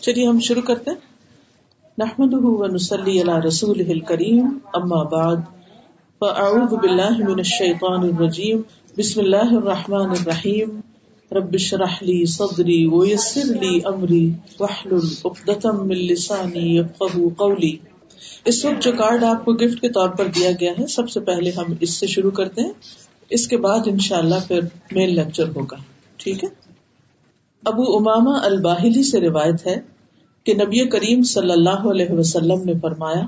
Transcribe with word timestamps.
چلیے 0.00 0.26
ہم 0.26 0.40
شروع 0.40 0.62
کرتے 0.62 0.90
نحمد 1.98 2.34
نسلی 2.72 3.20
اللہ 3.20 3.38
رسول 3.38 4.00
کریم 4.00 4.58
اما 4.74 5.02
بعد۔ 5.02 5.36
فاعوذ 6.18 6.70
باللہ 6.70 7.10
من 7.10 7.38
الشیطان 7.38 8.00
الرجیم۔ 8.00 8.60
بسم 8.98 9.20
اللہ 9.20 9.54
الرحمن 9.56 10.10
الرحیم۔ 10.10 10.80
رب 11.32 11.56
شرح 11.56 11.94
لی 12.00 12.26
صدری 12.26 12.86
ویسر 12.86 13.44
لی 13.44 13.80
امری۔ 13.84 14.32
وحلل 14.60 15.08
اقدتم 15.24 15.88
من 15.88 15.96
لسانی 15.96 16.76
یفقہ 16.76 17.18
قولی۔ 17.36 17.76
اس 18.44 18.64
وقت 18.64 18.82
جو 18.82 18.92
کارڈ 18.92 19.24
آپ 19.24 19.44
کو 19.44 19.52
گفٹ 19.52 19.80
کے 19.80 19.88
طور 19.88 20.08
پر 20.08 20.26
دیا 20.26 20.50
گیا 20.60 20.72
ہے، 20.78 20.86
سب 20.86 21.10
سے 21.10 21.20
پہلے 21.20 21.50
ہم 21.50 21.64
اس 21.80 21.90
سے 21.90 22.06
شروع 22.06 22.30
کرتے 22.30 22.62
ہیں۔ 22.62 22.72
اس 23.30 23.48
کے 23.48 23.56
بعد 23.56 23.80
انشاءاللہ 23.86 24.34
پھر 24.48 24.60
میل 24.92 25.14
لیکچر 25.14 25.48
ہوگا۔ 25.48 25.76
ٹھیک 26.16 26.44
ہے؟ 26.44 26.48
ابو 27.64 27.82
اماما 27.82 28.38
الباہلی 28.42 29.02
سے 29.02 29.20
روایت 29.20 29.66
ہے 29.66 29.89
کہ 30.44 30.54
نبی 30.54 30.88
کریم 30.88 31.22
صلی 31.22 31.52
اللہ 31.52 31.88
علیہ 31.90 32.10
وسلم 32.10 32.62
نے 32.64 32.72
فرمایا، 32.82 33.26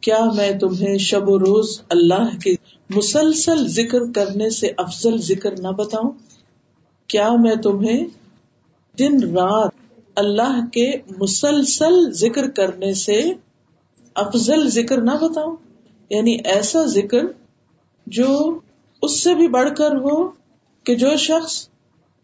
کیا 0.00 0.24
میں 0.36 0.58
تمہیں 0.58 0.98
شب 0.98 1.28
و 1.28 1.38
روز 1.38 1.80
اللہ 1.88 2.38
کے 2.44 2.54
مسلسل 2.90 3.68
ذکر 3.68 4.12
کرنے 4.14 4.50
سے 4.50 4.70
افضل 4.76 5.16
ذکر 5.16 5.60
نہ 5.60 5.68
بتاؤں؟ 5.68 6.10
کیا 7.06 7.32
میں 7.32 7.54
تمہیں 7.54 8.06
دن 8.98 9.22
رات 9.22 9.70
اللہ 10.16 10.60
کے 10.72 10.92
مسلسل 11.18 12.12
ذکر 12.12 12.50
کرنے 12.50 12.94
سے 12.94 13.32
افضل 14.14 14.68
ذکر 14.68 15.00
نہ 15.00 15.10
بتاؤں؟ 15.10 15.56
یعنی 16.10 16.36
ایسا 16.44 16.84
ذکر 16.84 17.20
جو 18.06 18.58
اس 19.02 19.24
سے 19.24 19.34
بھی 19.34 19.48
بڑھ 19.48 19.76
کر 19.76 19.90
ہو 19.90 20.28
کہ 20.84 20.94
جو 20.94 21.16
شخص 21.16 21.68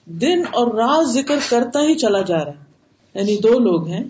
دن 0.06 0.42
اور 0.50 0.74
رات 0.74 1.06
ذکر 1.08 1.38
کرتا 1.48 1.80
ہی 1.80 1.94
چلا 1.94 2.20
جا 2.20 2.44
رہا 2.44 2.52
ہے۔ 2.52 2.61
یعنی 3.14 3.36
دو 3.36 3.58
لوگ 3.58 3.88
ہیں، 3.88 4.04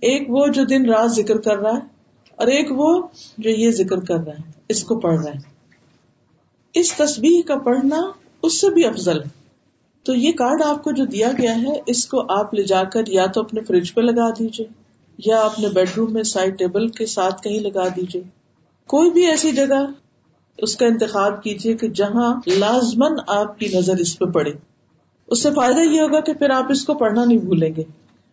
ایک 0.00 0.26
وہ 0.28 0.46
جو 0.46 0.64
دن 0.64 0.90
رات 0.90 1.10
ذکر 1.10 1.38
کر 1.38 1.56
رہا 1.56 1.72
ہے 1.72 1.80
اور 2.36 2.46
ایک 2.46 2.66
وہ 2.70 3.06
جو 3.38 3.50
یہ 3.50 3.70
ذکر 3.70 4.00
کر 4.00 4.18
رہا 4.18 4.32
ہے، 4.32 4.52
اس 4.68 4.84
کو 4.84 5.00
پڑھ 5.00 5.20
رہا 5.20 5.32
ہے۔ 5.32 5.58
اس 6.74 6.94
تصویر 6.94 7.46
کا 7.46 7.58
پڑھنا 7.58 7.96
اس 8.42 8.60
سے 8.60 8.70
بھی 8.70 8.84
افضل 8.84 9.20
ہے۔ 9.22 9.28
تو 10.02 10.14
یہ 10.14 10.32
کارڈ 10.32 10.62
آپ 10.62 10.84
کو 10.84 10.90
جو 10.92 11.04
دیا 11.04 11.30
گیا 11.38 11.62
ہے، 11.62 11.82
اس 11.86 12.06
کو 12.06 12.22
آپ 12.28 12.54
لے 12.54 12.62
جا 12.62 12.84
کر 12.84 13.02
یا 13.06 13.26
تو 13.26 13.40
اپنے 13.40 13.60
فریج 13.60 13.94
پہ 13.94 14.00
لگا 14.00 14.30
دیجیے 14.30 14.66
یا 15.18 15.40
اپنے 15.40 15.68
بیڈ 15.68 15.88
روم 15.96 16.12
میں 16.12 16.22
سائڈ 16.22 16.58
ٹیبل 16.58 16.88
کے 16.88 17.06
ساتھ 17.06 17.42
کہیں 17.42 17.60
لگا 17.60 17.88
دیجیے 17.88 18.22
کوئی 18.86 19.10
بھی 19.10 19.26
ایسی 19.26 19.52
جگہ 19.52 19.86
اس 20.58 20.76
کا 20.76 20.86
انتخاب 20.86 21.42
کیجیے 21.42 21.76
کہ 21.76 21.88
جہاں 21.88 22.40
لازمن 22.46 23.20
آپ 23.26 23.58
کی 23.58 23.66
نظر 23.74 23.96
اس 23.96 24.18
پہ 24.18 24.24
پڑے۔ 24.24 24.52
اس 25.26 25.42
سے 25.42 25.50
فائدہ 25.50 25.80
یہ 25.80 26.00
ہوگا 26.00 26.20
کہ 26.20 26.34
پھر 26.34 26.50
آپ 26.50 26.64
اس 26.70 26.84
کو 26.84 26.94
پڑھنا 26.94 27.24
نہیں 27.24 27.38
بھولیں 27.38 27.70
گے۔ 27.76 27.82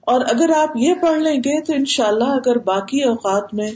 اور 0.05 0.21
اگر 0.21 0.49
آپ 0.55 0.69
یہ 0.75 0.93
پڑھ 1.01 1.19
لیں 1.19 1.37
گے 1.37 1.61
تو 1.61 1.73
ان 1.73 1.85
شاء 1.85 2.05
اللہ 2.05 2.23
اگر 2.23 2.57
باقی 2.57 3.03
اوقات 3.03 3.53
میں 3.53 3.71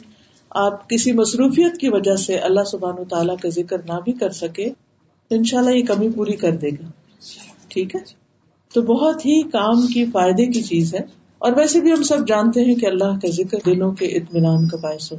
آپ 0.50 0.90
کسی 0.90 1.12
مصروفیت 1.12 1.78
کی 1.78 1.90
وجہ 1.90 2.16
سے 2.16 2.38
اللہ 2.38 2.64
سبحان 2.64 2.96
و 3.00 3.04
تعالیٰ 3.04 3.38
کا 3.38 3.50
ذکر 3.50 3.78
نہ 3.88 4.00
بھی 4.04 4.12
کر 4.12 4.30
سکے، 4.30 4.70
تو 5.28 5.36
ان 5.36 5.44
شاء 5.44 5.58
اللہ 5.58 5.70
یہ 5.70 5.86
کمی 5.86 6.10
پوری 6.10 6.34
کر 6.34 6.52
دے 6.52 6.70
گا۔ 6.70 6.92
ٹھیک 7.68 7.96
ہے؟ 7.96 8.00
تو 8.74 8.82
بہت 8.82 9.26
ہی 9.26 9.42
کام 9.42 9.88
کی، 9.88 10.06
فائدے 10.06 10.46
کی 10.46 10.62
چیز 10.62 10.96
ہے۔ 10.96 11.00
اور 11.40 11.52
ویسے 11.52 11.82
بھی 11.82 11.92
ہم 11.92 12.04
سب 12.04 12.28
جانتے 12.28 12.64
ہیں 12.64 12.76
کہ 12.76 12.86
اللہ 12.86 13.04
کا 13.04 13.28
ذکر 13.28 13.58
دلوں 13.66 13.92
کے 13.92 14.06
اطمینان 14.06 14.68
کا 14.68 14.78
باعث 14.78 15.12
ہو۔ 15.12 15.18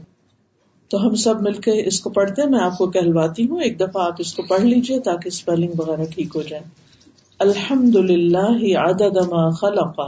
تو 0.89 1.07
ہم 1.07 1.15
سب 1.15 1.43
مل 1.43 1.53
کے 1.53 1.87
اس 1.87 2.01
کو 2.01 2.11
پڑھتے 2.11 2.43
ہیں، 2.43 2.51
میں 2.51 2.61
آپ 2.61 2.79
کو 2.79 2.87
کہلواتی 2.87 3.49
ہوں۔ 3.49 3.61
ایک 3.61 3.81
دفعہ 3.81 4.05
آپ 4.05 4.15
اس 4.19 4.35
کو 4.35 4.43
پڑھ 4.43 4.61
لیجیے 4.61 5.01
تاکہ 5.01 5.29
اسپیلنگ 5.29 5.73
وغیرہ 5.79 6.05
ٹھیک 6.05 6.37
ہو 6.37 6.43
جائے۔ 6.43 6.63
الحمد 7.39 7.97
للہ 7.97 8.79
عدد 8.79 9.17
ما 9.17 9.51
خلق۔ 9.51 10.01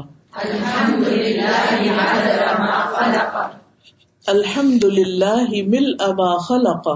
الحمد 4.27 4.85
للہ 4.85 5.47
مل 5.51 5.95
ابا 5.99 6.37
خلق. 6.39 6.89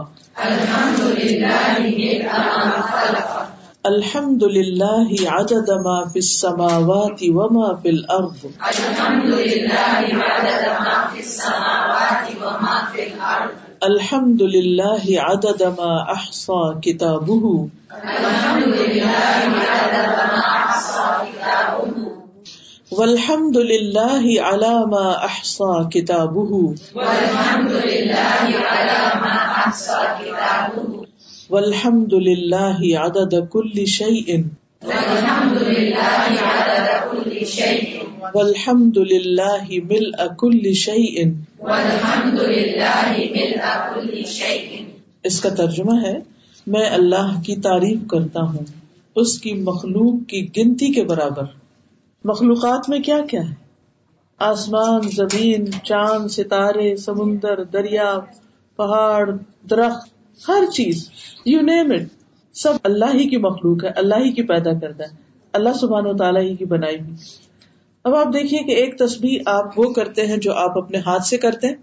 الحمد 3.84 4.42
للہ 4.42 5.28
عدد 5.28 5.68
ما 5.68 6.04
في 6.04 6.18
السماوات 6.18 7.22
وما 7.28 7.74
في 7.82 7.88
الارض. 7.88 8.46
الحمد 8.58 9.34
للہ 9.34 10.00
عدد 10.24 10.68
ما 10.80 11.06
في 11.12 11.18
السماوات 11.18 12.30
وما 12.40 12.80
في 12.92 13.02
الارض. 13.02 13.66
الحمد 13.80 14.42
للہ 14.42 15.20
عدد 15.20 15.62
ما 15.62 16.10
احصى 16.10 16.80
كتابه 16.80 17.66
الحمد 17.90 18.74
للہ 18.76 19.60
عدد 19.68 20.08
ما 20.32 20.45
والحمد 22.92 23.56
للہ 23.56 24.40
علامہ 24.40 24.96
احسا 24.96 25.88
کتاب 25.88 26.36
والحمد 31.50 32.12
للہ 32.12 32.96
عدد 32.98 33.34
کل 33.52 33.84
شيء 33.84 34.42
والحمد 38.34 38.98
للہ 38.98 39.56
ملء 39.84 40.26
كل 40.36 40.72
شيء 40.74 41.24
اس 45.22 45.40
کا 45.40 45.48
ترجمہ 45.48 46.00
ہے، 46.02 46.16
میں 46.66 46.86
اللہ 46.90 47.38
کی 47.46 47.56
تعریف 47.56 47.98
کرتا 48.10 48.40
ہوں، 48.40 48.64
اس 49.16 49.38
کی 49.38 49.54
مخلوق 49.54 50.28
کی 50.28 50.48
گنتی 50.56 50.92
کے 50.92 51.04
برابر. 51.04 51.65
مخلوقات 52.26 52.88
میں 52.88 52.98
کیا 53.00 53.18
کیا 53.30 53.40
ہے؟ 53.40 53.54
آسمان، 54.38 55.00
زمین، 55.16 55.70
چاند، 55.72 56.28
ستارے، 56.28 56.96
سمندر، 56.96 57.64
دریا، 57.64 58.18
پہاڑ، 58.76 59.30
درخت، 59.70 60.08
ہر 60.48 60.70
چیز 60.70 61.10
یو 61.44 61.60
نیم 61.60 61.90
اٹ 61.90 62.02
سب 62.52 62.74
اللہ 62.84 63.14
ہی 63.14 63.28
کی 63.28 63.36
مخلوق 63.36 63.84
ہے، 63.84 63.90
اللہ 63.96 64.14
ہی 64.14 64.32
کی 64.32 64.42
پیدا 64.42 64.72
کرتا 64.72 65.04
ہے، 65.04 65.16
اللہ 65.52 65.72
سبحان 65.80 66.06
و 66.06 66.16
تعالیٰ 66.16 66.42
ہی 66.42 66.56
کی 66.56 66.64
بنائی 66.64 67.00
ہوئی 67.00 67.14
اب 68.04 68.14
آپ 68.14 68.26
دیکھیے 68.26 68.60
کہ 68.62 68.70
ایک 68.70 68.98
تصویر 68.98 69.40
آپ 69.46 69.78
وہ 69.78 69.92
کرتے 69.92 70.26
ہیں 70.26 70.36
جو 70.36 70.54
آپ 70.54 70.78
اپنے 70.78 70.98
ہاتھ 70.98 71.22
سے 71.22 71.36
کرتے 71.36 71.66
ہیں۔ 71.66 71.74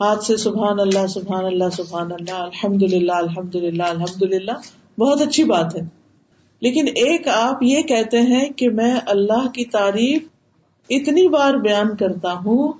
ہاتھ 0.00 0.24
سے 0.24 0.36
سبحان 0.36 0.80
اللہ 0.80 1.06
سبحان 1.06 1.44
اللہ 1.44 1.70
سبحان 1.72 2.12
اللہ 2.12 2.34
الحمد 2.34 2.82
للہ 2.82 3.12
الحمد 3.12 3.54
للہ 3.54 3.82
الحمد 3.82 4.22
للہ 4.22 4.52
بہت 4.98 5.20
اچھی 5.20 5.44
بات 5.44 5.76
ہے۔ 5.76 5.99
لیکن 6.60 6.86
ایک 6.86 7.28
آپ 7.28 7.62
یہ 7.62 7.82
کہتے 7.82 8.20
ہیں 8.20 8.50
کہ 8.50 8.70
میں 8.70 9.00
اللہ 9.06 9.48
کی 9.48 9.64
تعریف 9.64 10.22
اتنی 10.88 11.28
بار 11.28 11.54
بیان 11.54 11.96
کرتا 11.96 12.32
ہوں 12.32 12.72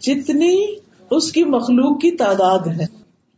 جتنی 0.00 0.74
اس 1.10 1.32
کی 1.32 1.44
مخلوق 1.44 2.00
کی 2.00 2.10
تعداد 2.10 2.66
ہے۔ 2.66 2.84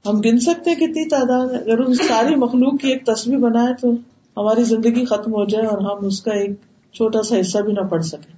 ہم 0.07 0.21
گن 0.21 0.39
سکتے 0.39 0.75
کتنی 0.75 1.09
تعداد 1.09 1.49
ہے؟ 1.49 1.59
اگر 1.59 1.79
اس 1.79 2.09
ساری 2.09 2.35
مخلوق 2.35 2.81
کی 2.81 2.89
ایک 2.89 3.07
تصویر 3.07 3.39
بنائے 3.39 3.75
تو 3.81 3.91
ہماری 4.37 4.63
زندگی 4.63 5.05
ختم 5.05 5.33
ہو 5.33 5.45
جائے 5.45 5.67
اور 5.67 5.79
ہم 5.79 6.07
اس 6.07 6.23
کا 6.23 6.33
ایک 6.33 6.51
چھوٹا 6.95 7.23
سا 7.23 7.41
حصہ 7.41 7.59
بھی 7.59 7.73
نہ 7.73 7.81
پڑھ 7.81 8.05
سکے 8.05 8.33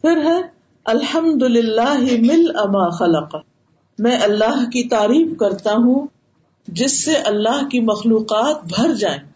پھر 0.00 0.16
ہے 0.16 0.40
الحمد 0.84 1.42
للہ 1.42 1.94
مل 1.98 2.50
اما 2.54 2.88
خلق۔ 2.90 3.36
میں 3.98 4.18
اللہ 4.18 4.64
کی 4.64 4.88
تعریف 4.88 5.36
کرتا 5.38 5.72
ہوں 5.72 6.06
جس 6.68 7.04
سے 7.04 7.14
اللہ 7.14 7.68
کی 7.68 7.80
مخلوقات 7.80 8.64
بھر 8.64 8.94
جائیں۔ 8.94 9.33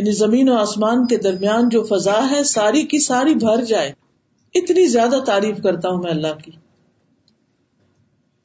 یعنی 0.00 0.12
زمین 0.12 0.48
و 0.48 0.54
آسمان 0.54 1.06
کے 1.06 1.16
درمیان 1.16 1.68
جو 1.68 1.82
فضا 1.82 2.30
ہے، 2.30 2.44
ساری 2.44 2.82
کی 2.82 2.98
ساری 2.98 3.34
بھر 3.34 3.64
جائے۔ 3.64 3.92
اتنی 4.54 4.86
زیادہ 4.86 5.16
تعریف 5.26 5.62
کرتا 5.62 5.88
ہوں 5.88 6.02
میں 6.02 6.10
اللہ 6.10 6.40
کی۔ 6.44 6.50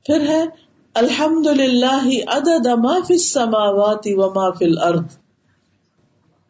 پھر 0.05 0.21
ہے 0.27 0.43
الحمد 0.93 1.47
للہ 1.47 2.09
السماوات 3.09 4.01
و 4.05 4.33
ما 4.33 4.51
فی 4.51 4.65
الارض۔ 4.65 5.17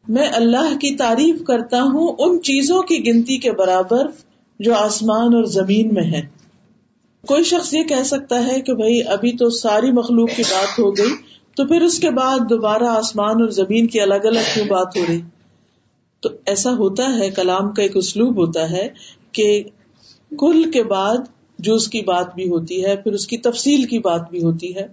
میں 0.08 0.30
اللہ 0.34 0.78
کی 0.82 0.96
تعریف 0.96 1.44
کرتا 1.44 1.82
ہوں 1.82 2.16
ان 2.20 2.42
چیزوں 2.42 2.82
کی 2.82 3.08
گنتی 3.08 3.38
کے 3.38 3.52
برابر 3.52 4.08
جو 4.60 4.76
آسمان 4.76 5.36
اور 5.36 5.44
زمین 5.44 5.94
میں 5.94 6.04
ہے 6.04 6.22
کوئی 7.28 7.44
شخص 7.44 7.74
یہ 7.74 7.84
کہہ 7.84 8.04
سکتا 8.04 8.48
ہے 8.48 8.62
کہ 8.62 8.74
بھائی، 8.74 9.04
ابھی 9.04 9.38
تو 9.38 9.50
ساری 9.50 9.92
مخلوق 9.92 10.30
کی 10.36 10.44
بات 10.52 10.80
ہو 10.80 10.92
گئی۔ 10.92 11.25
تو 11.56 11.66
پھر 11.66 11.82
اس 11.82 12.00
کے 12.00 12.10
بعد 12.10 12.40
دوبارہ 12.50 12.84
آسمان 12.84 13.42
اور 13.42 13.50
زمین 13.50 13.88
کی 13.88 14.02
الگ 14.02 14.24
الگ 14.24 14.40
کیوں 14.54 14.66
بات 14.66 14.98
ہو 14.98 15.02
رہی؟ 15.10 15.22
تو 16.20 16.30
ایسا 16.46 16.72
ہوتا 16.72 17.18
ہے، 17.20 17.30
کلام 17.30 17.74
کا 17.74 17.82
ایک 17.82 17.98
اسلوب 17.98 18.38
ہوتا 18.38 18.70
ہے 18.70 18.90
کہ 19.32 19.64
کل 20.40 20.72
کے 20.72 20.84
بعد 20.84 21.18
جو 21.60 21.76
اس 21.76 21.88
کی 21.88 22.02
بات 22.02 22.36
بھی 22.36 22.50
ہوتی 22.50 22.86
ہے، 22.86 22.96
پھر 22.96 23.12
اس 23.12 23.28
کی 23.28 23.38
تفصیل 23.38 23.84
کی 23.84 24.00
بات 24.00 24.30
بھی 24.30 24.44
ہوتی 24.44 24.76
ہے۔ 24.76 24.88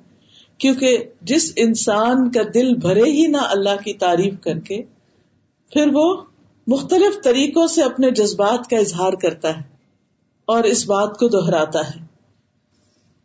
کیونکہ 0.58 0.98
جس 1.22 1.52
انسان 1.56 2.30
کا 2.30 2.40
دل 2.54 2.74
بھرے 2.74 3.04
ہی 3.04 3.26
نہ 3.26 3.36
اللہ 3.36 3.82
کی 3.84 3.94
تعریف 3.94 4.34
کر 4.40 4.58
کے، 4.58 4.82
پھر 5.70 5.86
وہ 5.92 6.22
مختلف 6.66 7.24
طریقوں 7.24 7.66
سے 7.66 7.82
اپنے 7.82 8.10
جذبات 8.10 8.70
کا 8.70 8.76
اظہار 8.76 9.12
کرتا 9.12 9.48
ہے 9.48 9.62
اور 10.44 10.64
اس 10.64 10.86
بات 10.86 11.18
کو 11.18 11.28
دہراتا 11.28 11.80
ہے۔ 11.80 12.11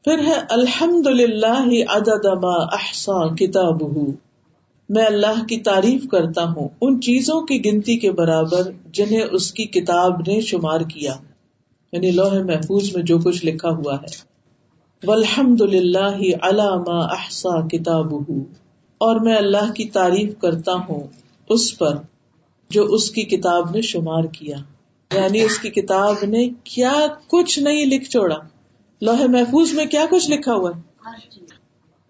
پھر 0.07 0.19
ہے 0.19 0.33
الحمد 0.49 1.07
للہ 1.07 1.83
عدد 1.89 2.25
ما 2.25 2.63
احسا 2.63 3.35
کتاب 3.35 3.83
میں 4.89 5.05
اللہ 5.05 5.45
کی 5.45 5.57
تعریف 5.57 6.07
کرتا 6.07 6.43
ہوں 6.43 6.69
ان 6.81 7.01
چیزوں 7.01 7.41
کی 7.41 7.65
گنتی 7.65 7.97
کے 7.97 8.11
برابر 8.11 8.71
جنہیں 8.85 9.21
اس 9.31 9.53
کی 9.53 9.65
کتاب 9.65 10.19
نے 10.27 10.41
شمار 10.41 10.81
کیا۔ 10.81 11.13
یعنی 11.91 12.11
لوہ 12.11 12.43
محفوظ 12.43 12.95
میں 12.95 13.03
جو 13.03 13.19
کچھ 13.19 13.45
لکھا 13.45 13.69
ہوا 13.69 13.95
ہے۔ 13.95 14.15
والحمد 15.07 15.61
للہ 15.61 16.35
علامہ 16.41 17.03
احسا 17.03 17.67
کتاب 17.67 18.13
اور 18.97 19.19
میں 19.19 19.35
اللہ 19.35 19.71
کی 19.71 19.85
تعریف 19.85 20.39
کرتا 20.39 20.73
ہوں 20.73 21.07
اس 21.49 21.77
پر 21.77 21.95
جو 22.69 22.85
اس 22.85 23.11
کی 23.11 23.23
کتاب 23.23 23.71
نے 23.75 23.81
شمار 23.81 24.23
کیا۔ 24.23 24.57
یعنی 25.13 25.41
اس 25.41 25.59
کی 25.59 25.69
کتاب 25.69 26.15
نے 26.23 26.49
کیا 26.63 26.93
کچھ 27.27 27.59
نہیں 27.59 27.85
لکھ 27.85 28.09
چھوڑا۔ 28.09 28.37
لوہے 29.01 29.27
محفوظ 29.27 29.73
میں 29.73 29.85
کیا 29.85 30.05
کچھ 30.09 30.31
لکھا 30.31 30.53
ہوا 30.53 30.71
ہے؟ 30.75 30.81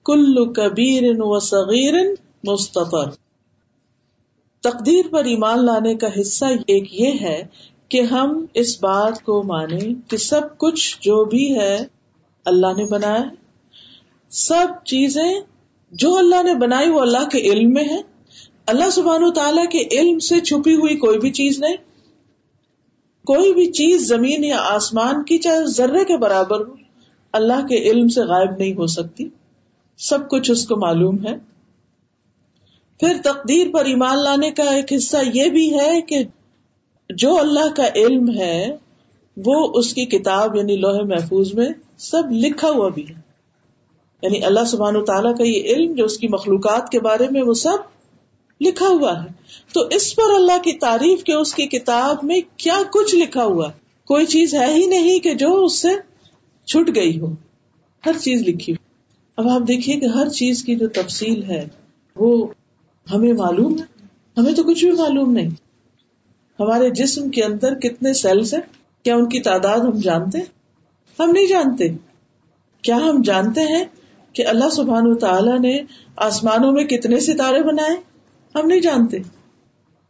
کل 0.06 0.54
کبیر 0.54 1.04
و 1.18 1.40
صغیر 1.40 1.94
مستفر 2.44 3.10
تقدیر 4.62 5.08
پر 5.12 5.26
ایمان 5.26 5.66
لانے 5.66 5.96
کا 5.96 6.08
حصہ 6.22 6.46
ایک 6.46 7.00
یہ 7.00 7.12
ہے 7.22 7.48
کہ 7.90 8.02
ہم 8.02 8.46
اس 8.54 8.84
بات 8.84 9.24
کو 9.24 9.44
مانیں 9.44 10.10
کہ 10.10 10.18
سب 10.18 10.58
کچھ 10.58 10.98
جو 11.02 11.26
بھی 11.26 11.56
ہے 11.60 11.86
اللہ 12.46 12.68
نے 12.78 12.86
بنایا 12.86 13.24
سب 14.30 14.86
چیزیں 14.86 15.40
جو 15.92 16.18
اللہ 16.18 16.44
نے 16.44 16.54
بنائی 16.54 16.90
وہ 16.90 17.00
اللہ 17.00 17.30
کے 17.32 17.38
علم 17.38 17.74
میں 17.74 17.84
ہے 17.84 18.02
اللہ 18.66 18.90
سبحان 18.90 19.24
و 19.24 19.32
تعالیٰ 19.32 19.66
کے 19.70 19.88
علم 19.92 20.20
سے 20.20 20.40
چھپی 20.40 20.76
ہوئی 20.76 20.98
کوئی 20.98 21.20
بھی 21.20 21.32
چیز 21.32 21.60
نہیں۔ 21.60 21.76
کوئی 23.28 23.54
بھی 23.54 23.66
چیز 23.66 24.08
زمین 24.08 24.44
یا 24.44 24.58
آسمان 24.60 25.24
کی 25.24 25.38
چاہے 25.38 25.66
ذرے 25.66 26.06
کے 26.06 26.18
برابر 26.18 26.60
ہو، 26.60 26.74
اللہ 27.34 27.66
کے 27.66 27.76
علم 27.76 28.08
سے 28.08 28.22
غائب 28.22 28.52
نہیں 28.58 28.74
ہو 28.74 28.88
سکتی۔ 28.88 29.30
سب 29.98 30.30
کچھ 30.30 30.52
اس 30.52 30.68
کو 30.68 30.76
معلوم 30.76 31.28
ہے۔ 31.28 31.36
پھر 33.00 33.18
تقدیر 33.24 33.68
پر 33.74 33.86
ایمان 33.86 34.24
لانے 34.24 34.52
کا 34.52 34.64
ایک 34.64 34.94
حصہ 34.94 35.18
یہ 35.34 35.50
بھی 35.50 35.80
ہے 35.80 36.02
کہ 36.02 36.24
جو 37.10 37.40
اللہ 37.40 37.76
کا 37.76 37.88
علم 37.96 38.32
ہے، 38.38 38.78
وہ 39.46 39.72
اس 39.74 39.94
کی 39.94 40.06
کتاب 40.06 40.56
یعنی 40.56 40.76
لوہے 40.76 41.04
محفوظ 41.04 41.54
میں 41.54 41.70
سب 41.98 42.24
لکھا 42.32 42.70
ہوا 42.70 42.90
بھی 42.90 43.10
ہے۔ 43.10 43.14
یعنی 44.22 44.44
اللہ 44.44 44.66
سبحان 44.66 44.96
و 44.96 45.06
تعالیٰ 45.06 45.38
کا 45.38 45.44
یہ 45.44 45.64
علم 45.64 45.94
جو 45.94 46.06
اس 46.06 46.18
کی 46.18 46.28
مخلوقات 46.28 46.90
کے 46.90 47.00
بارے 47.00 47.28
میں 47.32 47.42
وہ 47.42 47.54
سب 47.54 47.97
لکھا 48.62 48.88
ہوا 48.88 49.24
ہے۔ 49.24 49.28
تو 49.74 49.82
اس 49.82 50.16
پر 50.16 50.34
اللہ 50.36 50.58
کی 50.64 50.74
تعریف 50.74 51.24
کے 51.24 51.34
اس 51.34 51.54
کی 51.54 51.66
کتاب 51.66 52.18
میں 52.24 52.42
کیا 52.58 52.82
کچھ 52.94 53.16
لکھا 53.16 53.44
ہوا 53.44 53.70
کوئی 54.06 54.26
چیز 54.26 54.54
ہے 54.54 54.74
ہی 54.74 54.86
نہیں 54.86 55.20
کہ 55.20 55.34
جو 55.34 55.66
اس 55.66 55.82
سے 55.82 55.90
چھٹ 56.66 56.96
گئی 56.96 57.20
ہو۔ 57.20 57.34
ہر 58.06 58.18
چیز 58.18 58.42
لکھی 58.42 58.74
ہو۔ 58.74 58.88
اب 59.38 59.50
آپ 59.50 59.68
دیکھیے 59.68 60.00
کہ 60.00 60.06
ہر 60.06 60.30
چیز 60.30 60.64
کی 60.64 60.76
جو 60.76 60.88
تفصیل 60.88 61.44
ہے، 61.44 61.68
وہ 62.16 62.48
ہمیں 63.14 63.34
معلوم 63.34 63.80
ہے۔ 63.80 64.08
ہمیں 64.38 64.54
تو 64.54 64.64
کچھ 64.64 64.86
بھی 64.86 64.92
معلوم 64.92 65.32
نہیں۔ 65.32 65.50
ہمارے 66.60 66.90
جسم 66.90 67.30
کے 67.30 67.44
اندر 67.44 67.76
کتنے 67.76 68.14
سیلس 68.14 68.54
ہیں؟ 68.54 68.62
کیا 69.04 69.16
ان 69.16 69.30
کی 69.30 69.40
تعداد 69.40 69.78
ہم 69.78 70.00
جانتے 70.00 70.38
ہم 71.20 71.32
نہیں 71.32 71.46
جانتے۔ 71.46 71.90
کیا 72.82 72.96
ہم 72.96 73.22
جانتے 73.22 73.62
ہیں 73.62 73.86
کہ 74.34 74.48
اللہ 74.48 74.70
سبحان 74.70 75.18
تعالی 75.18 75.58
نے 75.60 75.80
آسمانوں 76.16 76.72
میں 76.72 76.84
کتنے 76.84 77.20
ستارے 77.20 77.64
بنائے؟ 77.64 78.07
ہم 78.60 78.68
نہیں 78.68 78.80
جانتے۔ 78.80 79.18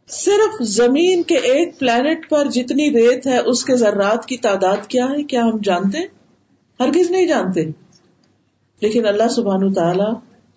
صرف 0.08 0.62
زمین 0.62 1.22
کے 1.22 1.34
ایک 1.34 1.78
پلانٹ 1.78 2.30
پر 2.30 2.50
جتنی 2.50 2.90
ریت 2.90 3.26
ہے، 3.26 3.38
اس 3.38 3.64
کے 3.64 3.76
ذرات 3.76 4.26
کی 4.26 4.36
تعداد 4.36 4.76
کیا 4.88 5.04
ہے؟ 5.04 5.22
کیا 5.22 5.42
ہم 5.42 5.58
جانتے؟ 5.64 5.98
ہرگز 6.80 7.10
نہیں 7.10 7.26
جانتے۔ 7.26 7.64
لیکن 8.80 9.06
اللہ 9.06 9.28
سبحان 9.28 9.72
تعالی 9.72 10.12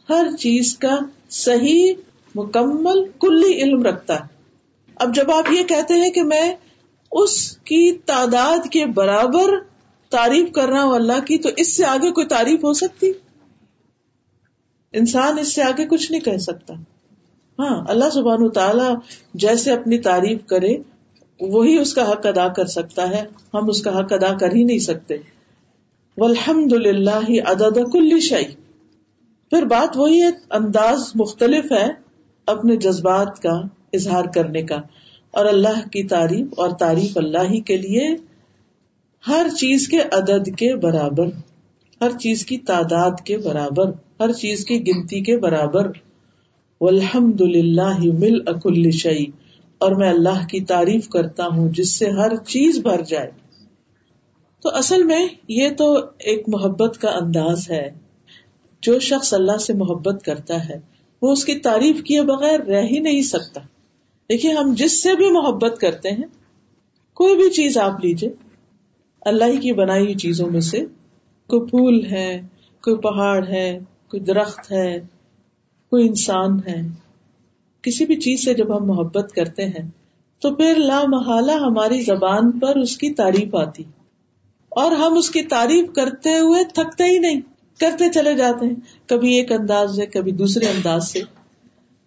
ہر 0.10 0.28
چیز 0.40 0.78
کا 0.78 1.00
صحیح، 1.30 1.94
مکمل، 2.36 3.04
کلی 3.20 3.54
علم 3.54 3.84
رکھتا 3.84 4.16
ہے۔ 4.16 4.26
اب 4.96 5.16
جب 5.16 5.32
آپ 5.32 5.52
یہ 5.52 5.64
کہتے 5.64 5.94
ہیں 5.94 6.10
کہ 6.10 6.24
میں 6.24 6.56
اس 7.12 7.58
کی 7.58 7.98
تعداد 7.98 8.70
کے 8.72 8.86
برابر 8.86 9.50
تعریف 10.10 10.52
کر 10.52 10.70
رہا 10.70 10.84
ہوں 10.84 10.94
اللہ 10.94 11.26
کی، 11.28 11.38
تو 11.38 11.50
اس 11.58 11.78
سے 11.78 11.86
آگے 11.86 12.12
کوئی 12.12 12.28
تعریف 12.28 12.64
ہو 12.64 12.74
سکتی؟ 12.74 13.12
انسان 14.94 15.40
اس 15.40 15.56
سے 15.56 15.64
آگے 15.64 15.86
کچھ 15.86 16.12
نہیں 16.12 16.22
کہہ 16.22 16.38
سکتا۔ 16.38 16.74
ہاں 17.62 17.86
اللہ 17.88 18.10
سبحان 18.14 18.50
تعالی 18.50 18.94
جیسے 19.34 19.72
اپنی 19.72 20.00
تعریف 20.00 20.46
کرے، 20.46 20.78
وہی 21.42 21.78
اس 21.78 21.94
کا 21.94 22.12
حق 22.12 22.26
ادا 22.26 22.48
کر 22.48 22.66
سکتا 22.66 23.10
ہے۔ 23.10 23.24
ہم 23.54 23.70
اس 23.70 23.82
کا 23.82 24.00
حق 24.00 24.14
ادا 24.14 24.38
کر 24.38 24.56
ہی 24.56 24.64
نہیں 24.64 24.80
سکتے۔ 24.80 25.18
والحمد 26.18 26.74
للہ 26.74 27.42
عدد 27.46 27.80
کل 27.94 28.20
شعی 28.20 28.46
پھر 29.50 29.66
بات 29.66 29.98
وہی 29.98 30.22
ہے، 30.22 30.28
انداز 30.50 31.12
مختلف 31.16 31.72
ہے 31.72 31.88
اپنے 32.46 32.76
جذبات 32.76 33.40
کا 33.42 33.62
اظہار 33.94 34.26
کرنے 34.26 34.62
کا۔ 34.62 34.82
اور 35.32 35.46
اللہ 35.46 35.90
کی 35.90 36.04
تعریف 36.04 36.48
اور 36.58 36.70
تعریف 36.70 37.18
اللہ 37.18 37.44
ہی 37.50 37.60
کے 37.60 37.78
لیے 37.78 38.16
ہر 39.28 39.46
چیز 39.60 39.88
کے 39.88 39.98
عدد 39.98 40.50
کے 40.58 40.76
برابر، 40.76 41.26
ہر 42.02 42.18
چیز 42.20 42.46
کی 42.46 42.58
تعداد 42.58 43.12
کے 43.26 43.38
برابر، 43.38 43.92
ہر 44.20 44.32
چیز 44.32 44.66
کی 44.66 44.88
گنتی 44.88 45.22
کے 45.22 45.38
برابر۔ 45.38 45.92
الحمد 46.82 47.42
للہ 47.42 47.98
مل 47.98 48.42
اکل 48.46 48.92
شعی 48.92 49.26
اور 49.78 49.92
میں 49.92 50.10
اللہ 50.10 50.48
کی 50.48 50.60
تعریف 50.60 51.10
کرتا 51.10 51.48
ہوں 51.48 51.70
جس 51.70 51.92
سے 51.92 52.10
ہر 52.10 52.36
چیز 52.36 52.80
بھر 52.80 53.02
جائے۔ 53.02 53.32
تو 54.62 54.70
اصل 54.70 55.04
میں 55.04 55.28
یہ 55.48 55.70
تو 55.78 55.94
ایک 56.20 56.46
محبت 56.48 57.02
کا 57.02 57.10
انداز 57.10 57.72
ہے۔ 57.72 57.90
جو 58.82 59.00
شخص 59.00 59.34
اللہ 59.34 59.58
سے 59.58 59.74
محبت 59.74 60.24
کرتا 60.26 60.70
ہے، 60.70 60.76
وہ 61.22 61.32
اس 61.32 61.46
کی 61.46 61.56
تعریف 61.56 62.04
کیے 62.04 62.22
بغیر 62.22 62.60
رہ 62.60 62.82
ہی 62.82 63.00
نہیں 63.00 63.22
سکتا۔ 63.22 63.62
دیکھیے، 64.30 64.52
ہم 64.52 64.74
جس 64.78 65.04
سے 65.04 65.16
بھی 65.16 65.32
محبت 65.32 65.80
کرتے 65.80 66.10
ہیں، 66.10 66.28
کوئی 67.14 67.36
بھی 67.36 67.50
چیز 67.50 67.78
آپ 67.78 68.06
لیجیے 68.06 68.30
اللہ 69.22 69.46
ہی 69.46 69.58
کی 69.58 69.74
بنائی 69.74 70.04
ہوئی 70.04 70.16
چیزوں 70.16 70.50
میں 70.50 70.62
سے 70.62 70.80
کوئی 71.48 71.70
پھول 71.70 72.06
ہے، 72.06 72.42
کوئی 72.84 72.98
پہاڑ 72.98 73.48
ہے، 73.48 73.80
کوئی 74.10 74.24
درخت 74.24 74.72
ہے 74.72 75.21
کوئی 75.92 76.08
انسان 76.08 76.60
ہے، 76.68 76.82
کسی 77.82 78.06
بھی 78.06 78.16
چیز 78.16 78.46
سے 78.46 78.54
جب 78.54 78.78
ہم 78.78 78.86
محبت 78.86 79.32
کرتے 79.32 79.66
ہیں، 79.66 79.90
تو 80.42 80.56
پھر 80.56 80.76
لا 80.78 81.02
محالہ 81.08 81.52
ہماری 81.52 82.02
زبان 82.02 82.60
پر 82.60 82.78
اس 82.78 82.98
کی 82.98 83.14
تعریف 83.14 83.56
آتی۔ 83.56 83.84
اور 84.70 84.92
ہم 84.92 85.18
اس 85.18 85.30
کی 85.30 85.42
تعریف 85.42 85.94
کرتے 85.94 86.40
ہوئے 86.40 86.64
تھکتے 86.64 87.04
ہی 87.04 87.20
نہیں، 87.20 87.42
کرتے 87.80 88.10
چلے 88.10 88.34
جاتے 88.34 88.66
ہیں۔ 88.66 88.76
کبھی 89.08 89.34
ایک 89.34 89.52
انداز 89.52 89.96
سے، 89.96 90.06
کبھی 90.06 90.32
دوسرے 90.32 90.66
انداز 90.66 91.08
سے۔ 91.08 91.20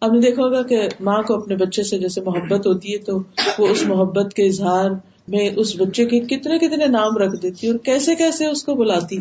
آپ 0.00 0.12
نے 0.12 0.20
دیکھا 0.20 0.42
ہوگا 0.42 0.62
کہ 0.62 0.88
ماں 1.00 1.22
کو 1.22 1.34
اپنے 1.34 1.56
بچے 1.56 1.82
سے 1.82 1.98
جیسے 1.98 2.20
محبت 2.20 2.66
ہوتی 2.66 2.92
ہے، 2.92 2.98
تو 2.98 3.18
وہ 3.58 3.66
اس 3.68 3.86
محبت 3.86 4.34
کے 4.34 4.46
اظہار 4.46 4.90
میں 5.28 5.50
اس 5.56 5.80
بچے 5.80 6.04
کے 6.04 6.20
کتنے 6.20 6.58
کتنے 6.58 6.86
نام 6.86 7.16
رکھ 7.16 7.42
دیتی 7.42 7.66
اور 7.66 7.78
کیسے 7.78 8.14
کیسے 8.14 8.46
اس 8.46 8.64
کو 8.64 8.74
بلاتی 8.74 9.16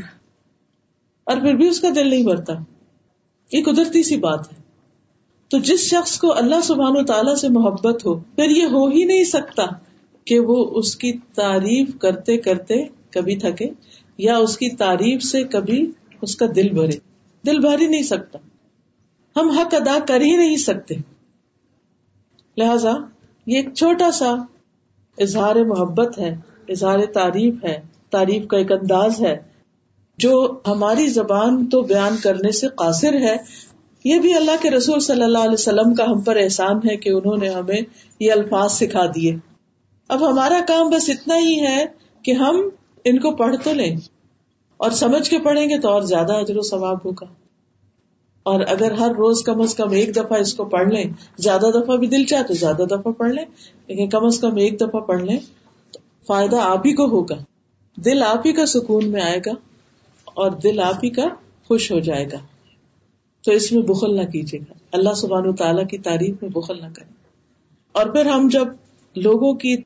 اور 1.23 1.37
پھر 1.37 1.53
بھی 1.53 1.67
اس 1.67 1.79
کا 1.79 1.89
دل 1.95 2.09
نہیں 2.09 2.23
بھرتا۔ 2.23 2.53
یہ 3.53 3.63
قدرتی 3.63 4.03
سی 4.03 4.17
بات 4.17 4.53
ہے۔ 4.53 4.63
تو 5.49 5.59
جس 5.59 5.79
شخص 5.79 6.19
کو 6.19 6.37
اللہ 6.37 6.61
سبحان 6.63 6.97
و 6.97 7.05
تعالیٰ 7.05 7.35
سے 7.35 7.49
محبت 7.49 8.05
ہو، 8.05 8.15
پھر 8.15 8.49
یہ 8.49 8.63
ہو 8.63 8.87
ہی 8.87 9.03
نہیں 9.03 9.23
سکتا 9.23 9.63
کہ 10.25 10.39
وہ 10.39 10.71
اس 10.71 10.95
کی 10.95 11.11
تعریف 11.35 11.89
کرتے 11.99 12.37
کرتے 12.37 12.73
کبھی 13.11 13.35
تھکے 13.35 13.65
یا 14.17 14.37
اس 14.37 14.57
کی 14.57 14.69
تعریف 14.69 15.23
سے 15.23 15.43
کبھی 15.43 15.91
اس 16.21 16.35
کا 16.35 16.45
دل 16.55 16.69
بھرے۔ 16.69 16.97
دل 17.45 17.59
بھر 17.59 17.81
ہی 17.81 17.87
نہیں 17.87 18.03
سکتا۔ 18.03 18.39
ہم 19.35 19.49
حق 19.49 19.73
ادا 19.73 19.97
کر 20.07 20.21
ہی 20.21 20.37
نہیں 20.37 20.57
سکتے۔ 20.57 20.95
لہذا 22.57 22.93
یہ 23.47 23.55
ایک 23.55 23.73
چھوٹا 23.73 24.11
سا 24.11 24.35
اظہار 25.17 25.55
محبت 25.55 26.19
ہے، 26.19 26.35
اظہار 26.69 26.99
تعریف 27.13 27.53
ہے۔ 27.63 27.81
تعریف 28.09 28.47
کا 28.47 28.57
ایک 28.57 28.71
انداز 28.71 29.21
ہے۔ 29.21 29.52
جو 30.17 30.59
ہماری 30.67 31.07
زبان 31.07 31.65
تو 31.65 31.81
بیان 31.81 32.17
کرنے 32.23 32.51
سے 32.51 32.67
قاصر 32.67 33.13
ہے، 33.13 33.35
یہ 34.03 34.19
بھی 34.19 34.33
اللہ 34.33 34.51
کے 34.61 34.71
رسول 34.71 34.99
صلی 34.99 35.23
اللہ 35.23 35.37
علیہ 35.37 35.53
وسلم 35.53 35.95
کا 35.95 36.03
ہم 36.03 36.21
پر 36.21 36.35
احسان 36.35 36.77
ہے 36.77 36.97
کہ 36.97 37.09
انہوں 37.09 37.37
نے 37.37 37.49
ہمیں 37.49 37.81
یہ 38.19 38.31
الفاظ 38.31 38.71
سکھا 38.71 39.05
دیے۔ 39.05 39.35
اب 40.09 40.29
ہمارا 40.29 40.59
کام 40.67 40.89
بس 40.89 41.09
اتنا 41.09 41.37
ہی 41.37 41.59
ہے 41.59 41.85
کہ 42.23 42.31
ہم 42.31 42.69
ان 43.05 43.19
کو 43.19 43.31
پڑھ 43.31 43.55
تو 43.63 43.73
لیں 43.73 43.97
اور 44.77 44.91
سمجھ 44.91 45.29
کے 45.29 45.39
پڑھیں 45.39 45.69
گے 45.69 45.79
تو 45.79 45.89
اور 45.89 46.01
زیادہ 46.01 46.33
اجر 46.33 46.57
و 46.57 46.61
ثواب 46.61 46.97
ہوگا۔ 47.05 47.25
اور 48.43 48.61
اگر 48.61 48.91
ہر 48.91 49.11
روز 49.11 49.43
کم 49.43 49.61
از 49.61 49.75
کم 49.75 49.91
ایک 49.91 50.15
دفعہ 50.15 50.39
اس 50.39 50.53
کو 50.53 50.65
پڑھ 50.65 50.87
لیں، 50.87 51.03
زیادہ 51.37 51.71
دفعہ 51.75 51.97
بھی 51.97 52.07
دل 52.07 52.23
چاہے 52.23 52.43
تو 52.43 52.53
زیادہ 52.53 52.83
دفعہ 52.91 53.11
پڑھ 53.11 53.31
لیں، 53.31 53.45
لیکن 53.87 54.09
کم 54.09 54.25
از 54.25 54.39
کم 54.39 54.55
ایک 54.55 54.81
دفعہ 54.81 55.01
پڑھ 55.01 55.23
لیں 55.23 55.37
تو 55.91 55.99
فائدہ 56.27 56.55
آپ 56.55 56.79
ہی 56.85 56.93
کو 56.93 57.05
ہوگا۔ 57.05 57.35
دل 57.95 58.23
آپ 58.23 58.47
ہی 58.47 58.53
کا 58.53 58.65
سکون 58.65 59.11
میں 59.11 59.21
آئے 59.21 59.39
گا۔ 59.45 59.51
اور 60.33 60.51
دل 60.51 60.79
آپ 60.79 60.95
ہی 61.03 61.09
کا 61.09 61.25
خوش 61.67 61.91
ہو 61.91 61.99
جائے 61.99 62.25
گا۔ 62.25 62.37
تو 63.45 63.51
اس 63.51 63.71
میں 63.71 63.81
بخل 63.81 64.15
نہ 64.15 64.25
کیجیے 64.25 64.59
گا۔ 64.59 64.73
اللہ 64.91 65.13
سبحان 65.13 65.47
و 65.47 65.53
تعالیٰ 65.53 65.87
کی 65.87 65.97
تعریف 65.97 66.35
میں 66.41 66.49
بخل 66.49 66.81
نہ 66.81 66.93
کریں۔ 66.95 67.13
اور 67.91 68.05
پھر 68.05 68.25
ہم 68.25 68.47
جب 68.51 68.67
لوگوں 69.15 69.53
کی 69.53 69.77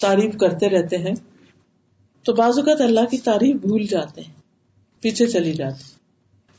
تعریف 0.00 0.36
کرتے 0.36 0.68
رہتے 0.68 0.98
ہیں، 0.98 1.14
تو 2.22 2.32
بعض 2.32 2.58
اوقات 2.58 2.80
اللہ 2.80 3.04
کی 3.10 3.18
تعریف 3.18 3.56
بھول 3.56 3.82
جاتے 3.82 4.20
ہیں، 4.20 4.34
پیچھے 5.00 5.26
چلی 5.26 5.52
جاتی 5.52 5.82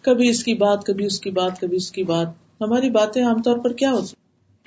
کبھی 0.02 0.30
اس 0.30 0.44
کی 0.44 0.54
بات، 0.54 0.86
کبھی 0.86 1.06
اس 1.06 1.20
کی 1.20 1.32
بات، 1.32 1.60
کبھی 1.60 1.78
اس 1.78 1.92
کی 1.92 2.04
بات۔ 2.04 2.28
ہماری 2.62 2.90
باتیں 2.90 3.26
عام 3.26 3.42
طور 3.42 3.58
پر 3.58 3.74
کیا 3.74 3.92
ہوتی 3.92 4.14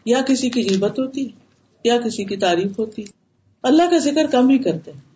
یا 0.04 0.20
کسی 0.28 0.50
کی 0.50 0.68
غیبت 0.70 0.98
ہوتی، 0.98 1.28
یا 1.84 2.00
کسی 2.00 2.24
کی 2.24 2.36
تعریف 2.36 2.78
ہوتی۔ 2.78 3.02
اللہ 3.62 3.82
کا 3.90 3.98
ذکر 3.98 4.26
کم 4.26 4.48
ہی 4.48 4.58
کرتے 4.58 4.92
ہیں۔ 4.92 5.13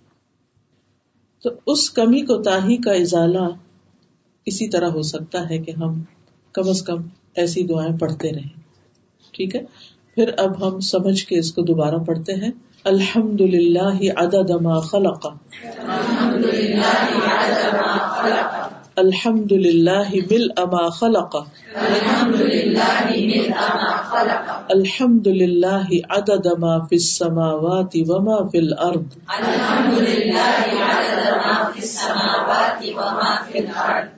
تو 1.42 1.50
اس 1.66 1.90
کمی 1.90 2.20
کو 2.20 2.42
تاہی 2.42 2.76
کا 2.76 2.92
ازالہ 2.92 3.48
اسی 4.46 4.68
طرح 4.68 4.88
ہو 4.88 5.02
سکتا 5.02 5.50
ہے 5.50 5.58
کہ 5.58 5.70
ہم 5.70 6.02
کم 6.52 6.68
از 6.68 6.82
کم 6.82 7.02
ایسی 7.34 7.62
دعائیں 7.62 7.98
پڑھتے 7.98 8.32
رہیں۔ 8.32 8.60
ٹھیک 9.32 9.56
ہے؟ 9.56 9.60
پھر 10.14 10.30
اب 10.38 10.66
ہم 10.66 10.80
سمجھ 10.80 11.24
کے 11.24 11.38
اس 11.38 11.52
کو 11.52 11.62
دوبارہ 11.62 11.94
پڑھتے 11.94 12.34
ہیں۔ 12.34 12.50
الحمد 12.84 13.40
للہ 13.40 14.12
عدد 14.16 14.50
ما 14.50 14.80
خلق۔ 14.80 15.26
الحمد 15.26 16.44
للہ 16.44 18.67
مل 20.30 20.46
اما 20.56 20.88
خلق. 20.88 21.36
الحمد 24.68 25.26
للہ 25.26 25.86
عدد 26.10 26.46
ما 26.58 26.78
فی 26.78 26.96
السماوات 26.96 27.96
وما 28.08 28.48
فی 28.48 28.58
الارض. 28.58 29.04
الحمد 29.26 29.98
للہ 29.98 30.64
عدد 30.82 31.36
ما 33.06 34.17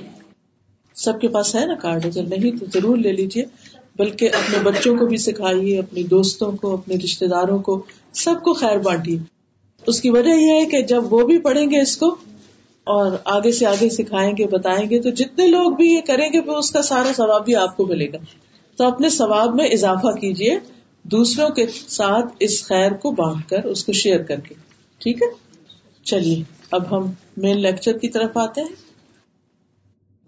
سب 0.95 1.21
کے 1.21 1.27
پاس 1.27 1.55
ہے 1.55 1.65
نا 1.65 1.75
کارڈ، 1.75 2.05
اگر 2.05 2.23
نہیں 2.23 2.59
تو 2.59 2.65
ضرور 2.73 2.97
لے 2.97 3.11
لیجیے 3.11 3.45
بلکہ 3.95 4.29
اپنے 4.33 4.57
بچوں 4.63 4.97
کو 4.97 5.05
بھی 5.05 5.17
سکھائیے 5.17 5.79
اپنے 5.79 6.03
دوستوں 6.03 6.51
کو، 6.51 6.73
اپنے 6.73 6.95
رشتے 6.95 7.27
داروں 7.27 7.59
کو، 7.59 7.83
سب 8.13 8.35
کو 8.43 8.53
خیر 8.53 8.77
بانٹیے۔ 8.77 9.17
اس 9.87 10.01
کی 10.01 10.09
وجہ 10.09 10.29
یہ 10.29 10.51
ہے 10.51 10.65
کہ 10.65 10.81
جب 10.81 11.13
وہ 11.13 11.25
بھی 11.25 11.37
پڑھیں 11.37 11.69
گے 11.69 11.81
اس 11.81 11.97
کو 11.97 12.15
اور 12.83 13.11
آگے 13.25 13.51
سے 13.51 13.65
آگے 13.65 13.89
سکھائیں 13.89 14.33
گے، 14.37 14.47
بتائیں 14.47 14.89
گے، 14.89 15.01
تو 15.01 15.09
جتنے 15.09 15.47
لوگ 15.47 15.71
بھی 15.71 15.93
یہ 15.93 16.01
کریں 16.07 16.29
گے 16.33 16.39
اس 16.39 16.71
کا 16.71 16.81
سارا 16.81 17.11
ثواب 17.15 17.45
بھی 17.45 17.55
آپ 17.55 17.77
کو 17.77 17.85
ملے 17.85 18.07
گا۔ 18.07 18.17
تو 18.75 18.87
اپنے 18.87 19.09
ثواب 19.09 19.55
میں 19.55 19.65
اضافہ 19.65 20.11
کیجیے 20.11 20.59
دوسروں 21.03 21.49
کے 21.49 21.65
ساتھ 21.87 22.25
اس 22.39 22.63
خیر 22.63 22.91
کو 22.91 23.11
بانٹ 23.11 23.49
کر، 23.49 23.63
اس 23.63 23.85
کو 23.85 23.91
شیئر 23.91 24.21
کر 24.21 24.39
کے۔ 24.39 24.55
ٹھیک 24.97 25.21
ہے؟ 25.21 25.27
چلیے، 26.03 26.43
اب 26.71 26.97
ہم 26.97 27.11
مین 27.37 27.61
لیکچر 27.61 27.97
کی 27.97 28.09
طرف 28.09 28.37
آتے 28.37 28.61
ہیں۔ 28.61 28.80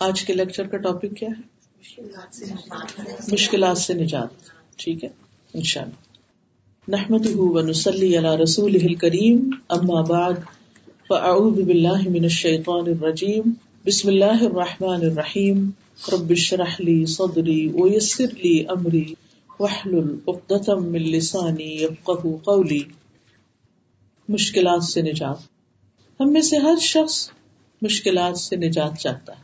آج 0.00 0.24
کے 0.24 0.32
لیکچر 0.32 0.66
کا 0.66 0.76
ٹاپک 0.76 1.16
کیا 1.16 1.28
ہے؟ 1.28 1.40
مشکلات 3.32 3.78
سے 3.78 3.94
نجات. 3.94 4.51
ٹھیک 4.76 5.04
ہے؟ 5.04 5.08
انشاء 5.54 5.82
اللہ 5.82 5.94
نحمد 6.88 7.26
ونسلی 7.34 8.18
علی 8.18 8.42
رسول 8.42 8.94
کریم 8.94 9.50
اما 9.68 10.00
بعد، 10.00 10.32
فاعوذ 11.08 11.64
باللہ 11.64 12.08
من 12.08 12.22
الشیطان 12.22 12.84
الرجیم، 12.86 13.52
بسم 13.86 14.08
اللہ 14.08 14.44
الرحمن 14.44 15.00
الرحیم، 15.06 15.70
رب 16.12 16.30
اشرح 16.30 16.76
لي 16.78 17.04
صدري 17.04 17.68
ويسر 17.74 18.34
لي 18.34 18.60
امري 18.68 19.14
واحلل 19.60 20.16
عقدة 20.28 20.80
من 20.80 21.02
لساني 21.02 21.82
يفقهوا 21.82 22.38
قولي 22.38 22.80
مشکلات 24.28 24.84
سے 24.84 25.02
نجات۔ 25.02 25.36
ہم 26.20 26.32
میں 26.32 26.40
سے 26.40 26.56
ہر 26.56 26.74
شخص 26.80 27.30
مشکلات 27.82 28.38
سے 28.38 28.56
نجات 28.56 28.98
چاہتا 28.98 29.32
ہے۔ 29.32 29.42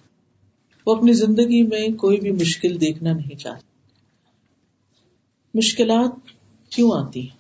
وہ 0.87 0.95
اپنی 0.95 1.13
زندگی 1.13 1.63
میں 1.63 1.89
کوئی 1.89 2.21
بھی 2.21 2.31
مشکل 2.31 2.81
دیکھنا 2.81 3.13
نہیں 3.13 3.37
چاہتا۔ 3.37 3.78
مشکلات 5.55 6.11
کیوں 6.71 6.91
آتی 6.93 7.21
ہیں؟ 7.21 7.37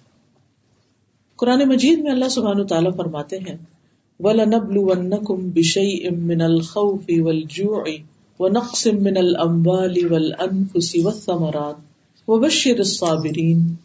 قرآن 1.36 1.68
مجید 1.68 1.98
میں 1.98 2.10
اللہ 2.10 2.28
سبحانہ 2.28 2.62
تعالیٰ 2.62 2.96
فرماتے 2.96 3.38
ہیں، 3.38 3.56
وَلَنَبْلُوَنَّكُمْ 4.20 5.50
بِشَيْءٍ 5.52 6.10
مِّنَ 6.10 6.42
الْخَوْفِ 6.42 7.20
وَالْجُوعِ 7.20 7.96
ونقص 8.40 8.86
من 8.86 9.16
الاموال 9.16 10.12
والانفس 10.12 10.96
والثمرات 11.04 11.76
وبشر 12.28 12.78
الصابرين 12.78 13.76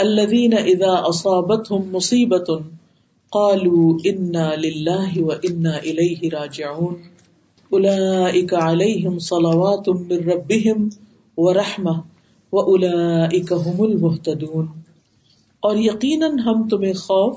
الذين 0.00 0.54
اذا 0.54 1.02
اصابتهم 1.08 1.92
مصيبه 1.92 2.64
قالوا 3.32 3.98
انا 4.06 4.56
لله 4.56 5.22
وانا 5.22 5.78
اليه 5.78 6.30
راجعون 6.30 7.02
اولئك 7.72 8.54
عليهم 8.54 9.18
صلوات 9.18 9.88
من 9.88 10.16
ربهم 10.16 10.90
ورحمه 11.36 12.04
واولئك 12.52 13.52
هم 13.52 13.80
المهتدون۔ 13.80 14.66
اور 15.60 15.76
یقیناً 15.76 16.38
ہم 16.38 16.68
تمہیں 16.68 16.92
خوف 16.92 17.36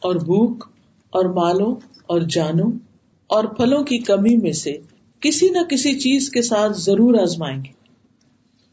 اور 0.00 0.14
بھوک 0.14 0.64
اور 1.10 1.24
مالوں 1.24 1.74
اور 2.06 2.20
جانوں 2.20 2.72
اور 3.26 3.44
پھلوں 3.44 3.84
کی 3.84 3.98
کمی 3.98 4.36
میں 4.36 4.52
سے 4.52 4.76
کسی 5.20 5.48
نہ 5.48 5.58
کسی 5.70 5.98
چیز 5.98 6.30
کے 6.30 6.42
ساتھ 6.42 6.72
ضرور 6.78 7.14
آزمائیں 7.14 7.58
گے۔ 7.58 7.70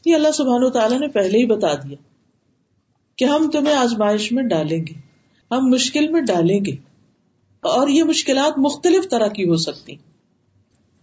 یہ 0.06 0.16
اللہ 0.16 0.32
سبحان 0.34 0.64
و 0.64 0.70
تعالیٰ 0.70 1.00
نے 1.00 1.08
پہلے 1.08 1.38
ہی 1.38 1.46
بتا 1.46 1.74
دیا 1.74 1.96
کہ 3.16 3.26
ہم 3.26 3.50
تمہیں 3.54 3.74
آزمائش 3.74 4.32
میں 4.32 4.44
ڈالیں 4.44 4.78
گے، 4.78 4.94
ہم 5.52 5.68
مشکل 5.68 6.08
میں 6.08 6.22
ڈالیں 6.22 6.66
گے۔ 6.66 6.72
اور 7.62 7.88
یہ 7.88 8.04
مشکلات 8.04 8.60
مختلف 8.60 9.10
طرح 9.10 9.28
کی 9.28 9.44
ہو 9.44 9.56
سکتی۔ 9.56 9.96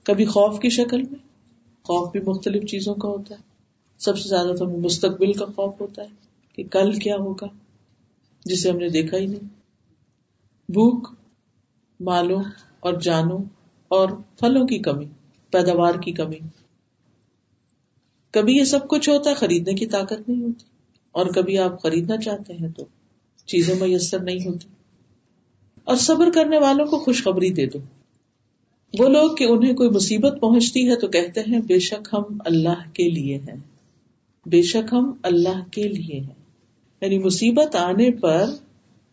کبھی 0.02 0.24
خوف 0.24 0.60
کی 0.60 0.68
شکل 0.68 1.02
میں، 1.02 1.18
خوف 1.84 2.12
بھی 2.12 2.20
مختلف 2.20 2.62
چیزوں 2.70 2.94
کا 2.94 3.08
ہوتا 3.08 3.34
ہے۔ 3.34 3.53
سب 3.98 4.18
سے 4.18 4.28
زیادہ 4.28 4.56
تو 4.58 4.66
مستقبل 4.66 5.32
کا 5.32 5.46
خوف 5.46 5.80
ہوتا 5.80 6.02
ہے 6.02 6.08
کہ 6.52 6.64
کل 6.64 6.92
کیا 6.92 7.16
ہوگا، 7.16 7.46
جسے 8.44 8.70
ہم 8.70 8.76
نے 8.76 8.88
دیکھا 8.88 9.16
ہی 9.16 9.26
نہیں۔ 9.26 9.40
بھوک، 10.68 11.08
مالوں 12.00 12.42
اور 12.80 12.94
جانوں 13.00 13.38
اور 13.88 14.08
پھلوں 14.38 14.66
کی 14.66 14.78
کمی، 14.78 15.04
پیداوار 15.50 15.94
کی 15.94 16.12
کمی۔ 16.12 16.38
کبھی 18.30 18.56
یہ 18.56 18.64
سب 18.64 18.88
کچھ 18.88 19.08
ہوتا 19.08 19.30
ہے، 19.30 19.34
خریدنے 19.34 19.74
کی 19.74 19.86
طاقت 19.86 20.28
نہیں 20.28 20.42
ہوتی۔ 20.42 20.64
اور 21.12 21.26
کبھی 21.26 21.58
آپ 21.58 21.82
خریدنا 21.82 22.16
چاہتے 22.16 22.52
ہیں 22.52 22.68
تو 22.68 22.84
چیزیں 23.46 23.74
میسر 23.74 24.18
نہیں 24.18 24.46
ہوتی۔ 24.46 24.68
اور 25.84 25.96
صبر 25.96 26.30
کرنے 26.34 26.58
والوں 26.58 26.86
کو 26.86 26.98
خوشخبری 26.98 27.50
دے 27.50 27.66
دو۔ 27.66 27.78
وہ 28.98 29.08
لوگ 29.08 29.36
کہ 29.36 29.44
انہیں 29.44 29.74
کوئی 29.74 29.90
مصیبت 29.90 30.40
پہنچتی 30.40 30.90
ہے 30.90 30.96
تو 30.96 31.08
کہتے 31.08 31.40
ہیں، 31.40 31.60
بے 31.60 31.78
شک 31.78 32.08
ہم 32.12 32.22
اللہ 32.44 32.94
کے 32.94 33.10
لیے 33.10 33.38
ہیں۔ 33.38 33.73
بے 34.46 34.62
شک 34.62 34.92
ہم 34.92 35.12
اللہ 35.22 35.72
کے 35.72 35.82
لیے 35.82 36.20
ہیں۔ 36.20 36.44
یعنی 37.00 37.18
مصیبت 37.18 37.76
آنے 37.76 38.10
پر 38.10 38.44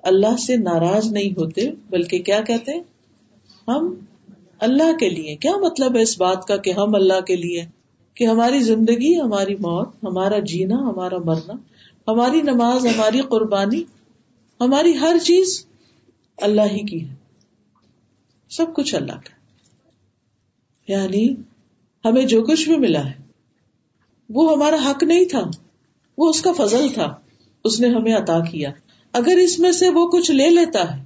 اللہ 0.03 0.37
سے 0.37 0.57
ناراض 0.57 1.11
نہیں 1.11 1.31
ہوتے، 1.31 1.61
بلکہ 1.89 2.19
کیا 2.19 2.41
کہتے 2.41 2.71
ہم 3.67 3.95
اللہ 4.59 4.97
کے 4.97 5.09
لیے۔ 5.09 5.35
کیا 5.35 5.51
مطلب 5.57 5.95
ہے 5.95 6.01
اس 6.01 6.21
بات 6.21 6.47
کا 6.47 6.57
کہ 6.57 6.69
ہم 6.69 6.95
اللہ 6.95 7.21
کے 7.21 7.35
لیے 7.35 7.65
کہ 8.15 8.23
ہماری 8.23 8.59
زندگی، 8.59 9.21
ہماری 9.21 9.55
موت، 9.55 9.95
ہمارا 10.03 10.39
جینا، 10.39 10.75
ہمارا 10.75 11.17
مرنا، 11.17 11.53
ہماری 12.07 12.41
نماز، 12.41 12.85
ہماری 12.85 13.21
قربانی، 13.21 13.83
ہماری 14.61 14.97
ہر 14.97 15.15
چیز 15.23 15.65
اللہ 16.37 16.61
ہی 16.61 16.85
کی 16.85 17.09
ہے۔ 17.09 17.15
سب 18.49 18.65
کچھ 18.75 18.95
اللہ 18.95 19.11
کا 19.11 19.41
یعنی 20.87 21.35
ہمیں 22.05 22.25
جو 22.25 22.43
کچھ 22.43 22.69
بھی 22.69 22.77
ملا 22.77 23.09
ہے۔ 23.09 23.20
وہ 24.33 24.53
ہمارا 24.53 24.75
حق 24.85 25.03
نہیں 25.03 25.25
تھا۔ 25.25 25.49
وہ 26.17 26.29
اس 26.29 26.41
کا 26.41 26.51
فضل 26.51 26.87
تھا۔ 26.93 27.15
اس 27.63 27.79
نے 27.79 27.87
ہمیں 27.87 28.15
عطا 28.15 28.39
کیا۔ 28.39 28.69
اگر 29.13 29.37
اس 29.37 29.59
میں 29.59 29.71
سے 29.71 29.89
وہ 29.89 30.07
کچھ 30.07 30.31
لے 30.31 30.49
لیتا 30.49 30.97
ہے، 30.97 31.03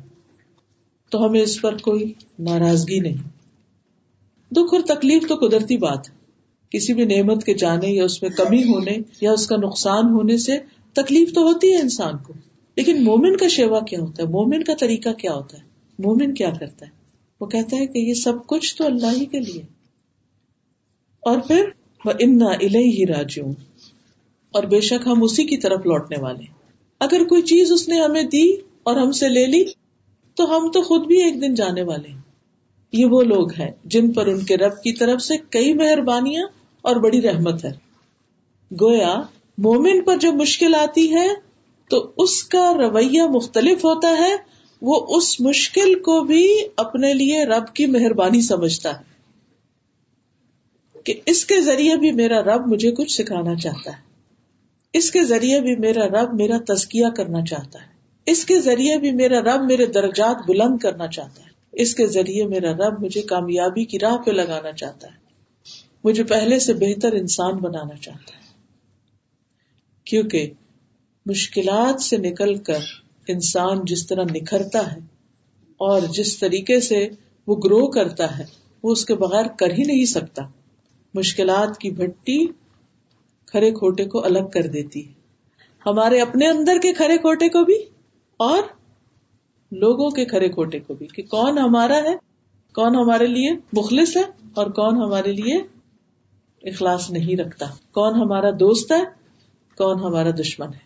تو 1.09 1.25
ہمیں 1.25 1.41
اس 1.41 1.61
پر 1.61 1.77
کوئی 1.77 2.13
ناراضگی 2.39 2.99
نہیں۔ 2.99 3.29
دکھ 4.51 4.73
اور 4.73 4.81
تکلیف 4.81 5.27
تو 5.27 5.35
قدرتی 5.35 5.77
بات 5.77 6.09
ہے۔ 6.09 6.15
کسی 6.69 6.93
بھی 6.93 7.05
نعمت 7.05 7.43
کے 7.43 7.53
جانے 7.53 7.87
یا 7.87 8.03
اس 8.03 8.21
میں 8.21 8.29
کمی 8.29 8.63
ہونے 8.63 8.97
یا 9.21 9.31
اس 9.31 9.47
کا 9.47 9.55
نقصان 9.55 10.09
ہونے 10.09 10.37
سے 10.37 10.59
تکلیف 10.93 11.33
تو 11.33 11.41
ہوتی 11.41 11.71
ہے 11.71 11.77
انسان 11.77 12.17
کو۔ 12.17 12.33
لیکن 12.75 13.03
مومن 13.03 13.37
کا 13.37 13.47
شیوا 13.47 13.79
کیا 13.79 13.99
ہوتا 13.99 14.23
ہے؟ 14.23 14.27
مومن 14.27 14.63
کا 14.63 14.73
طریقہ 14.79 15.09
کیا 15.09 15.33
ہوتا 15.33 15.57
ہے؟ 15.57 15.63
مومن 15.99 16.33
کیا 16.33 16.49
کرتا 16.59 16.85
ہے؟ 16.85 16.91
وہ 17.41 17.45
کہتا 17.45 17.77
ہے 17.77 17.87
کہ 17.87 17.99
یہ 17.99 18.13
سب 18.13 18.47
کچھ 18.47 18.75
تو 18.75 18.85
اللہ 18.85 19.19
ہی 19.19 19.25
کے 19.25 19.39
لیے۔ 19.39 19.61
اور 21.21 21.39
پھر؟ 21.47 21.63
انا 22.19 22.53
ہی 22.63 23.05
راجوں 23.07 23.53
اور 24.51 24.63
بے 24.63 24.81
شک 24.81 25.07
ہم 25.07 25.23
اسی 25.23 25.43
کی 25.43 25.57
طرف 25.57 25.85
لوٹنے 25.85 26.21
والے 26.21 26.43
اگر 26.99 27.23
کوئی 27.23 27.41
چیز 27.41 27.71
اس 27.71 27.89
نے 27.89 28.01
ہمیں 28.01 28.23
دی 28.23 28.53
اور 28.83 28.95
ہم 28.95 29.11
سے 29.11 29.29
لے 29.29 29.45
لی، 29.45 29.63
تو 30.35 30.57
ہم 30.57 30.71
تو 30.71 30.81
خود 30.81 31.07
بھی 31.07 31.23
ایک 31.23 31.41
دن 31.41 31.53
جانے 31.53 31.81
والے 31.81 32.09
ہیں۔ 32.09 32.21
یہ 32.91 33.05
وہ 33.05 33.21
لوگ 33.21 33.53
ہیں 33.53 33.71
جن 33.83 34.11
پر 34.11 34.25
ان 34.25 34.39
کے 34.39 34.57
رب 34.57 34.71
کی 34.71 34.93
طرف 34.93 35.21
سے 35.21 35.33
کئی 35.49 35.73
مہربانیاں 35.73 36.47
اور 36.81 36.95
بڑی 36.95 37.21
رحمت 37.21 37.65
ہے۔ 37.65 37.71
گویا، 38.81 39.21
مومن 39.57 40.01
پر 40.01 40.17
جو 40.17 40.33
مشکل 40.33 40.75
آتی 40.75 41.13
ہے، 41.13 41.27
تو 41.89 42.11
اس 42.17 42.43
کا 42.43 42.73
رویہ 42.73 43.23
مختلف 43.23 43.85
ہوتا 43.85 44.09
ہے۔ 44.09 44.35
وہ 44.81 45.17
اس 45.17 45.41
مشکل 45.41 45.99
کو 45.99 46.23
بھی 46.23 46.57
اپنے 46.77 47.13
لیے 47.13 47.43
رب 47.45 47.73
کی 47.73 47.85
مہربانی 47.85 48.41
سمجھتا 48.41 48.99
ہے۔ 48.99 49.14
کہ 51.05 51.13
اس 51.25 51.45
کے 51.45 51.61
ذریعے 51.61 51.95
بھی 51.95 52.11
میرا 52.11 52.41
رب 52.41 52.67
مجھے 52.67 52.91
کچھ 52.91 53.21
سکھانا 53.21 53.55
چاہتا 53.55 53.91
ہے۔ 53.91 54.01
اس 54.93 55.11
کے 55.11 55.23
ذریعے 55.23 55.61
بھی 55.61 55.75
میرا 55.75 56.07
رب 56.07 56.33
میرا 56.33 56.73
تزکیہ 56.73 57.05
کرنا 57.17 57.45
چاہتا 57.45 57.81
ہے۔ 57.81 57.87
اس 58.25 58.45
کے 58.45 58.59
ذریعے 58.59 58.97
بھی 58.97 59.11
میرا 59.11 59.39
رب 59.39 59.63
میرے 59.63 59.85
درجات 59.85 60.35
بلند 60.47 60.77
کرنا 60.77 61.07
چاہتا 61.07 61.43
ہے۔ 61.43 61.49
اس 61.71 61.95
کے 61.95 62.07
ذریعے 62.07 62.45
میرا 62.45 62.71
رب 62.71 63.03
مجھے 63.03 63.21
کامیابی 63.21 63.85
کی 63.85 63.99
راہ 63.99 64.17
پہ 64.17 64.31
لگانا 64.31 64.71
چاہتا 64.71 65.07
ہے۔ 65.07 65.25
مجھے 66.03 66.23
پہلے 66.23 66.59
سے 66.59 66.73
بہتر 66.73 67.11
انسان 67.13 67.57
بنانا 67.57 67.97
چاہتا 67.97 68.37
ہے۔ 68.37 68.41
کیونکہ 70.05 70.51
مشکلات 71.25 72.01
سے 72.01 72.17
نکل 72.17 72.57
کر 72.57 72.79
انسان 73.27 73.77
جس 73.85 74.07
طرح 74.07 74.23
نکھرتا 74.23 74.91
ہے 74.91 74.97
اور 75.77 76.01
جس 76.01 76.37
طریقے 76.37 76.79
سے 76.79 77.09
وہ 77.47 77.55
گرو 77.55 77.87
کرتا 77.87 78.39
ہے، 78.39 78.43
وہ 78.83 78.91
اس 78.91 79.05
کے 79.05 79.15
بغیر 79.15 79.45
کر 79.47 79.69
ہی 79.69 79.83
نہیں 79.83 80.05
سکتا۔ 80.05 80.41
مشکلات 81.15 81.77
کی 81.77 81.89
بھٹی 81.89 82.47
کھڑے 83.45 83.71
کھوٹے 83.71 84.05
کو 84.05 84.25
الگ 84.25 84.47
کر 84.53 84.67
دیتی 84.67 85.07
ہے۔ 85.07 85.13
ہمارے 85.85 86.21
اپنے 86.21 86.47
اندر 86.47 86.77
کے 86.81 86.93
کھڑے 86.93 87.17
کھوٹے 87.17 87.49
کو 87.49 87.63
بھی 87.63 87.75
اور 88.39 88.63
لوگوں 89.71 90.09
کے 90.09 90.25
کھڑے 90.25 90.49
کھوٹے 90.49 90.79
کو 90.79 90.93
بھی 90.93 91.07
کہ 91.07 91.23
کون 91.23 91.57
ہمارا 91.57 91.97
ہے، 91.97 92.15
کون 92.75 92.95
ہمارے 92.95 93.27
لیے 93.27 93.51
مخلص 93.73 94.17
ہے 94.17 94.23
اور 94.55 94.67
کون 94.67 94.97
ہمارے 94.97 95.31
لیے 95.31 95.57
اخلاص 96.63 97.11
نہیں 97.11 97.39
رکھتا۔ 97.39 97.65
کون 97.91 98.15
ہمارا 98.15 98.49
دوست 98.49 98.91
ہے، 98.91 99.03
کون 99.77 99.99
ہمارا 99.99 100.29
دشمن 100.39 100.67
ہے۔ 100.67 100.83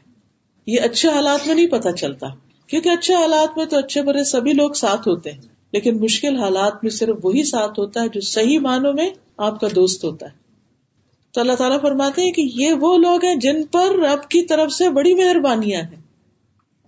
یہ 0.65 0.81
اچھے 0.81 1.09
حالات 1.09 1.47
میں 1.47 1.55
نہیں 1.55 1.67
پتا 1.67 1.91
چلتا۔ 1.91 2.27
کیونکہ 2.67 2.89
اچھے 2.89 3.13
حالات 3.13 3.57
میں 3.57 3.65
تو 3.65 3.77
اچھے 3.77 4.01
برے 4.01 4.23
سبھی 4.23 4.53
لوگ 4.53 4.71
ساتھ 4.71 5.07
ہوتے 5.07 5.31
ہیں، 5.31 5.41
لیکن 5.71 5.99
مشکل 5.99 6.35
حالات 6.35 6.83
میں 6.83 6.91
صرف 6.91 7.15
وہی 7.23 7.43
ساتھ 7.43 7.79
ہوتا 7.79 8.01
ہے 8.01 8.07
جو 8.07 8.21
صحیح 8.21 8.59
معنوں 8.59 8.93
میں 8.93 9.09
آپ 9.39 9.59
کا 9.59 9.67
دوست 9.75 10.03
ہوتا 10.03 10.25
ہے۔ 10.25 10.31
تو 11.31 11.41
اللہ 11.41 11.53
تعالیٰ 11.53 11.81
فرماتے 11.81 12.21
ہیں 12.21 12.31
کہ 12.31 12.49
یہ 12.55 12.73
وہ 12.73 12.97
لوگ 12.97 13.25
ہیں 13.25 13.35
جن 13.35 13.65
پر 13.65 13.95
رب 13.95 14.29
کی 14.29 14.45
طرف 14.45 14.71
سے 14.71 14.89
بڑی 14.89 15.13
مہربانیاں 15.13 15.81
ہیں۔ 15.81 16.01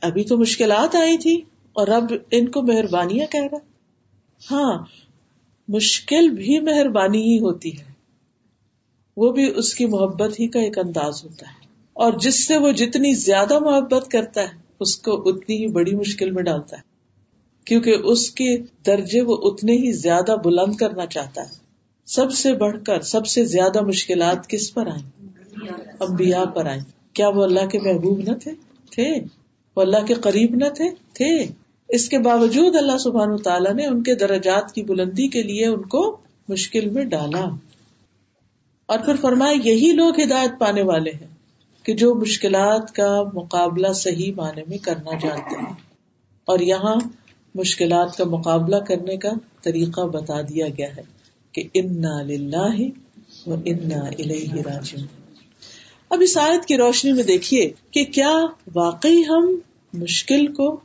ابھی 0.01 0.24
تو 0.24 0.38
مشکلات 0.38 0.96
آئی 0.96 1.17
تھی 1.17 1.41
اور 1.74 1.88
رب 1.88 2.13
ان 2.31 2.48
کو 2.48 2.61
مہربانیاں 2.61 3.31
کہہ 3.31 3.48
رہا 3.51 3.57
ہاں 4.51 4.83
مشکل 5.68 6.29
بھی 6.29 6.59
مہربانی 6.59 7.22
ہی 7.22 7.40
ہوتی 7.40 7.79
ہے۔ 7.79 7.92
وہ 9.18 9.31
بھی 9.31 9.53
اس 9.55 9.74
کی 9.74 9.85
محبت 9.85 10.40
ہی 10.40 10.48
کا 10.48 10.59
ایک 10.59 10.77
انداز 10.77 11.24
ہوتا 11.24 11.46
ہے۔ 11.46 11.68
اور 11.94 12.14
جس 12.14 12.48
سے 12.48 12.57
وہ 12.57 12.72
جتنی 12.72 13.14
زیادہ 13.14 13.59
محبت 13.59 14.11
کرتا 14.11 14.42
ہے، 14.42 14.61
اس 14.79 14.98
کو 14.98 15.29
اتنی 15.29 15.57
ہی 15.57 15.68
بڑی 15.68 15.96
مشکل 15.96 16.31
میں 16.31 16.44
ڈالتا 16.44 16.77
ہے۔ 16.77 16.81
کیونکہ 17.66 17.96
اس 18.03 18.31
کے 18.31 18.57
درجے 18.85 19.22
وہ 19.22 19.37
اتنے 19.42 19.72
ہی 19.72 19.92
زیادہ 19.92 20.35
بلند 20.46 20.75
کرنا 20.75 21.05
چاہتا 21.05 21.42
ہے۔ 21.42 21.60
سب 22.05 22.31
سے 22.31 22.53
بڑھ 22.53 22.83
کر 22.83 23.01
سب 23.01 23.27
سے 23.27 23.46
زیادہ 23.46 23.81
مشکلات 23.81 24.48
کس 24.48 24.74
پر 24.74 24.87
آئیں؟ 24.87 25.27
امبیا 26.00 26.46
پر 26.46 26.66
آئیں۔ 26.66 26.81
کیا 27.14 27.27
وہ 27.29 27.44
اللہ 27.44 27.66
کے 27.66 27.79
محبوب 27.79 28.20
نہ 28.20 28.35
تھے؟ 28.35 28.51
تھے۔ 28.92 29.16
وہ 29.75 29.81
اللہ 29.81 30.05
کے 30.07 30.14
قریب 30.14 30.55
نہ 30.55 30.70
تھے؟ 30.75 30.90
تھے۔ 31.14 31.46
اس 31.90 32.09
کے 32.09 32.20
باوجود 32.20 32.75
اللہ 32.75 32.98
سبحان 32.98 33.37
تعالیٰ 33.37 33.74
نے 33.74 33.85
ان 33.85 34.03
کے 34.03 34.16
درجات 34.16 34.74
کی 34.74 34.83
بلندی 34.83 35.27
کے 35.27 35.44
لیے 35.44 35.68
ان 35.68 35.81
کو 35.81 36.18
مشکل 36.48 36.90
میں 36.90 37.03
ڈالا۔ 37.03 37.46
اور 38.85 39.00
پھر 39.00 39.16
فرمائے، 39.16 39.55
یہی 39.64 39.92
لوگ 39.92 40.20
ہدایت 40.22 40.51
پانے 40.59 40.81
والے 40.81 41.11
ہیں 41.11 41.27
کہ 41.83 41.94
جو 41.94 42.16
مشکلات 42.16 42.92
کا 42.92 43.24
مقابلہ 43.33 43.94
صحیح 43.94 44.33
معنی 44.35 44.61
میں 44.68 44.77
کرنا 44.77 45.11
جانتے 45.11 45.55
ہیں۔ 45.55 45.74
اور 46.46 46.59
یہاں 46.59 46.96
مشکلات 47.55 48.18
کا 48.18 48.24
مقابلہ 48.24 48.75
کرنے 48.75 49.18
کا 49.18 49.29
طریقہ 49.61 50.01
بتا 50.01 50.42
دیا 50.42 50.68
گیا 50.68 50.98
ہے۔ 50.98 51.21
کہ 51.51 51.64
انا 51.74 52.18
و 53.48 53.53
انا 53.66 54.09
راجعون۔ 54.66 55.05
اب 56.09 56.20
اس 56.22 56.37
آیت 56.37 56.66
کی 56.66 56.77
روشنی 56.77 57.14
میں 57.14 57.24
دیکھیے 57.24 57.72
کہ 57.92 58.05
کیا 58.05 58.46
واقعی 58.75 59.22
ہم 59.22 59.55
مشکل 59.94 60.48
کو 60.48 60.79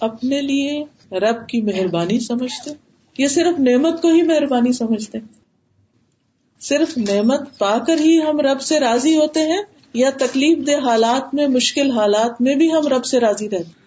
اپنے 0.00 0.42
لیے 0.42 0.84
رب 1.12 1.48
کی 1.48 1.60
مہربانی 1.60 2.20
سمجھتے 2.20 2.70
یا 3.18 3.28
صرف 3.28 3.60
نعمت 3.60 4.02
کو 4.02 4.08
ہی 4.08 4.22
مہربانی 4.22 4.72
سمجھتے 4.72 5.18
صرف 6.60 6.98
نعمت 6.98 7.58
پا 7.58 7.78
کر 7.78 8.00
ہی 8.00 8.22
ہم 8.22 8.40
رب 8.40 8.60
سے 8.60 8.80
راضی 8.80 9.16
ہوتے 9.16 9.40
ہیں 9.40 9.62
یا 9.94 10.10
تکلیف 10.10 10.66
دہ 10.66 10.86
حالات 10.86 11.34
میں، 11.34 11.48
مشکل 11.48 11.90
حالات 11.90 12.40
میں 12.40 12.54
بھی 12.54 12.72
ہم 12.72 12.86
رب 12.86 13.04
سے 13.04 13.20
راضی 13.20 13.50
رہتے 13.50 13.85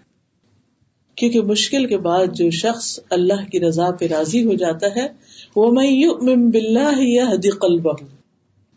کیونکہ 1.20 1.42
مشکل 1.42 1.88
کے 1.88 1.98
بعد 1.98 2.26
جو 2.34 2.50
شخص 2.50 3.00
اللہ 3.10 3.50
کی 3.52 3.60
رضا 3.60 3.92
پہ 3.92 4.06
راضی 4.06 4.46
ہو 4.46 4.54
جاتا 4.54 4.88
ہے، 4.96 5.08
وہ 5.56 5.72
میں 5.72 6.36
بلّہ 6.36 7.02
یا 7.02 7.26
قلبہ۔ 7.62 7.94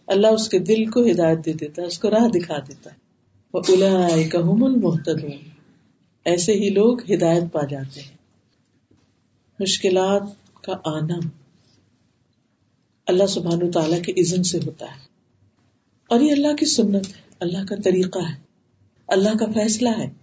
اللہ 0.07 0.27
اس 0.27 0.49
کے 0.49 0.59
دل 0.59 0.85
کو 0.85 1.07
ہدایت 1.11 1.47
دے 1.47 1.53
دیتا 1.53 1.83
ہے، 1.83 1.87
اس 1.87 1.99
کو 1.99 2.11
راہ 2.11 2.29
دکھا 2.29 2.59
دیتا 2.59 2.91
ہے۔ 2.91 2.97
وہ 3.55 3.61
المحتد 4.67 5.25
ایسے 6.25 6.53
ہی 6.53 6.69
لوگ 6.69 7.13
ہدایت 7.13 7.43
پا 7.53 7.65
جاتے 7.65 8.01
ہیں۔ 8.01 8.17
مشکلات 9.61 10.23
کا 10.63 10.73
آنا۔ 10.85 11.29
اللہ 13.07 13.27
سبحان 13.27 13.71
تعالی 13.71 14.01
کے 14.01 14.21
عزن 14.21 14.43
سے 14.43 14.59
ہوتا 14.67 14.87
ہے۔ 14.87 15.07
اور 16.09 16.21
یہ 16.21 16.33
اللہ 16.33 16.57
کی 16.59 16.67
سنت 16.67 17.07
ہے، 17.07 17.23
اللہ 17.41 17.65
کا 17.69 17.75
طریقہ 17.85 18.19
ہے۔ 18.19 18.41
اللہ 19.09 19.37
کا 19.39 19.47
فیصلہ 19.47 19.89
ہے۔ 19.89 20.22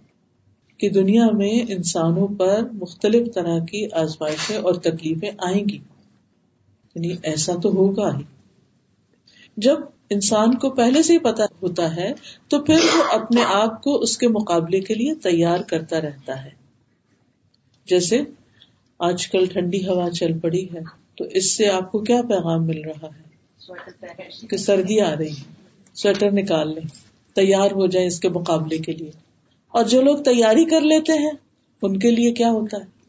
کہ 0.80 0.88
دنیا 0.88 1.26
میں 1.30 1.72
انسانوں 1.72 2.28
پر 2.38 2.60
مختلف 2.72 3.34
طرح 3.34 3.58
کی 3.58 3.92
آزمائشیں 3.92 4.56
اور 4.56 4.74
تکلیفیں 4.74 5.30
آئیں 5.38 5.68
گی۔ 5.68 5.78
یعنی 6.94 7.14
ایسا 7.22 7.52
تو 7.62 7.68
ہوگا 7.68 8.18
ہی۔ 8.18 8.22
جب 9.56 9.76
انسان 10.10 10.54
کو 10.54 10.70
پہلے 10.70 11.02
سے 11.02 11.12
ہی 11.12 11.18
پتا 11.18 11.44
ہوتا 11.62 11.96
ہے، 11.96 12.12
تو 12.48 12.60
پھر 12.60 12.74
وہ 12.74 13.02
اپنے 13.12 13.42
آپ 13.44 13.82
کو 13.82 13.96
اس 13.96 14.18
کے 14.18 14.28
مقابلے 14.28 14.80
کے 14.80 14.94
لیے 14.94 15.14
تیار 15.14 15.60
کرتا 15.60 16.00
رہتا 16.00 16.44
ہے۔ 16.44 16.50
جیسے 17.86 18.20
آج 18.98 19.28
کل 19.28 19.46
ٹھنڈی 19.46 19.86
ہوا 19.86 20.10
چل 20.10 20.38
پڑی 20.38 20.64
ہے، 20.64 20.80
تو 21.16 21.24
اس 21.24 21.56
سے 21.56 21.68
آپ 21.68 21.92
کو 21.92 21.98
کیا 21.98 22.22
پیغام 22.22 22.66
مل 22.66 22.80
رہا 22.80 23.06
ہے؟ 23.06 23.22
کہ 24.46 24.56
سردی 24.56 25.00
آ 25.00 25.16
رہی 25.16 25.30
ہے 25.30 25.42
سویٹر 25.94 26.30
نکال 26.30 26.74
لیں، 26.74 26.88
تیار 27.34 27.70
ہو 27.70 27.86
جائیں 27.86 28.06
اس 28.06 28.20
کے 28.20 28.28
مقابلے 28.28 28.78
کے 28.78 28.92
لیے۔ 28.92 29.29
اور 29.70 29.84
جو 29.84 30.02
لوگ 30.02 30.18
تیاری 30.18 30.64
کر 30.64 30.80
لیتے 30.80 31.12
ہیں، 31.12 31.30
ان 31.82 31.98
کے 31.98 32.10
لیے 32.10 32.32
کیا 32.32 32.50
ہوتا 32.50 32.76
ہے؟ 32.76 33.00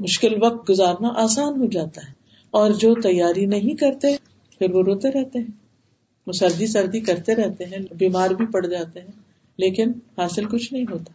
مشکل 0.00 0.42
وقت 0.42 0.70
گزارنا 0.70 1.08
آسان 1.16 1.60
ہو 1.60 1.66
جاتا 1.66 2.00
ہے۔ 2.08 2.12
اور 2.50 2.70
جو 2.70 2.94
تیاری 2.94 3.46
نہیں 3.46 3.76
کرتے، 3.76 4.16
پھر 4.58 4.70
وہ 4.70 4.82
روتے 4.82 5.08
رہتے 5.08 5.38
ہیں۔ 5.38 5.46
وہ 6.26 6.32
سردی 6.32 6.66
سردی 6.66 7.00
کرتے 7.00 7.34
رہتے 7.34 7.64
ہیں، 7.64 7.78
بیمار 7.94 8.30
بھی 8.30 8.46
پڑ 8.46 8.66
جاتے 8.66 9.00
ہیں، 9.00 9.08
لیکن 9.56 9.92
حاصل 10.18 10.44
کچھ 10.44 10.72
نہیں 10.72 10.84
ہوتا۔ 10.90 11.12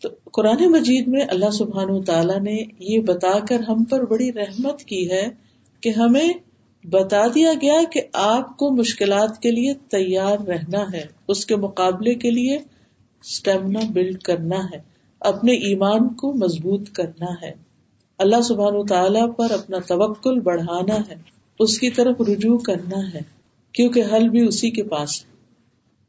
تو 0.00 0.08
قرآن 0.32 0.70
مجید 0.72 1.08
میں 1.08 1.20
اللہ 1.28 1.50
سبحان 1.50 1.90
و 1.90 2.02
تعالیٰ 2.02 2.40
نے 2.40 2.64
یہ 2.78 3.00
بتا 3.00 3.38
کر 3.48 3.60
ہم 3.60 3.84
پر 3.84 4.06
بڑی 4.06 4.32
رحمت 4.32 4.82
کی 4.82 5.10
ہے 5.10 5.28
کہ 5.80 5.88
ہمیں 5.88 6.28
بتا 6.84 7.26
دیا 7.34 7.52
گیا 7.62 7.80
کہ 7.92 8.00
آپ 8.12 8.56
کو 8.56 8.70
مشکلات 8.70 9.38
کے 9.38 9.50
لیے 9.50 9.74
تیار 9.74 10.38
رہنا 10.46 10.84
ہے، 10.92 11.04
اس 11.28 11.46
کے 11.46 11.56
مقابلے 11.56 12.14
کے 12.14 12.30
لیے 12.30 12.58
اسٹیمنا 13.24 13.80
بلڈ 13.92 14.22
کرنا 14.22 14.58
ہے، 14.64 14.80
اپنے 15.20 15.52
ایمان 15.52 16.08
کو 16.14 16.32
مضبوط 16.32 16.90
کرنا 16.90 17.32
ہے۔ 17.42 17.52
اللہ 18.18 18.40
سبحان 18.40 18.86
تعالی 18.86 19.20
پر 19.36 19.50
اپنا 19.50 19.78
توکل 19.86 20.40
بڑھانا 20.40 20.94
ہے، 21.08 21.14
اس 21.58 21.78
کی 21.78 21.90
طرف 21.90 22.20
رجوع 22.20 22.58
کرنا 22.58 23.14
ہے، 23.14 23.20
کیونکہ 23.72 24.02
حل 24.12 24.28
بھی 24.28 24.40
اسی 24.40 24.70
کے 24.70 24.82
پاس 24.82 25.24
ہے، 25.24 25.30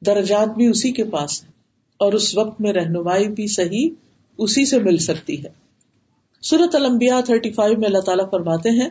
درجات 0.06 0.56
بھی 0.58 0.68
اسی 0.68 0.92
کے 0.92 1.04
پاس 1.04 1.44
ہے 1.44 1.50
اور 1.98 2.14
اس 2.14 2.38
وقت 2.38 2.62
میں 2.62 2.74
رہنمائی 2.74 3.28
بھی 3.30 3.48
صحیح 3.48 3.90
اسی 4.38 4.66
سے 4.66 4.80
مل 4.80 4.98
سکتی 4.98 5.44
ہے۔ 5.44 5.50
سورت 6.42 6.76
المبیا 6.76 7.20
تھرٹی 7.26 7.52
فائیو 7.52 7.78
میں 7.78 7.88
اللہ 7.88 8.00
تعالیٰ 8.00 8.30
فرماتے 8.30 8.70
ہیں، 8.70 8.90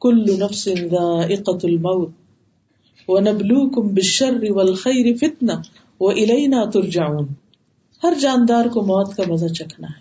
کل 0.00 0.24
نفس 0.38 0.68
ذائقۃ 0.90 1.64
الموت 1.64 2.10
ونبلوکم 3.08 3.88
بالشر 3.88 4.50
والخیر 4.50 5.16
فتنہ 5.16 5.52
وإلینا 6.00 6.64
ترجعون۔ 6.70 7.26
ہر 8.04 8.18
جاندار 8.18 8.64
کو 8.64 8.82
موت 8.82 9.16
کا 9.16 9.22
مزہ 9.28 9.46
چکھنا 9.46 9.88
ہے۔ 9.88 10.00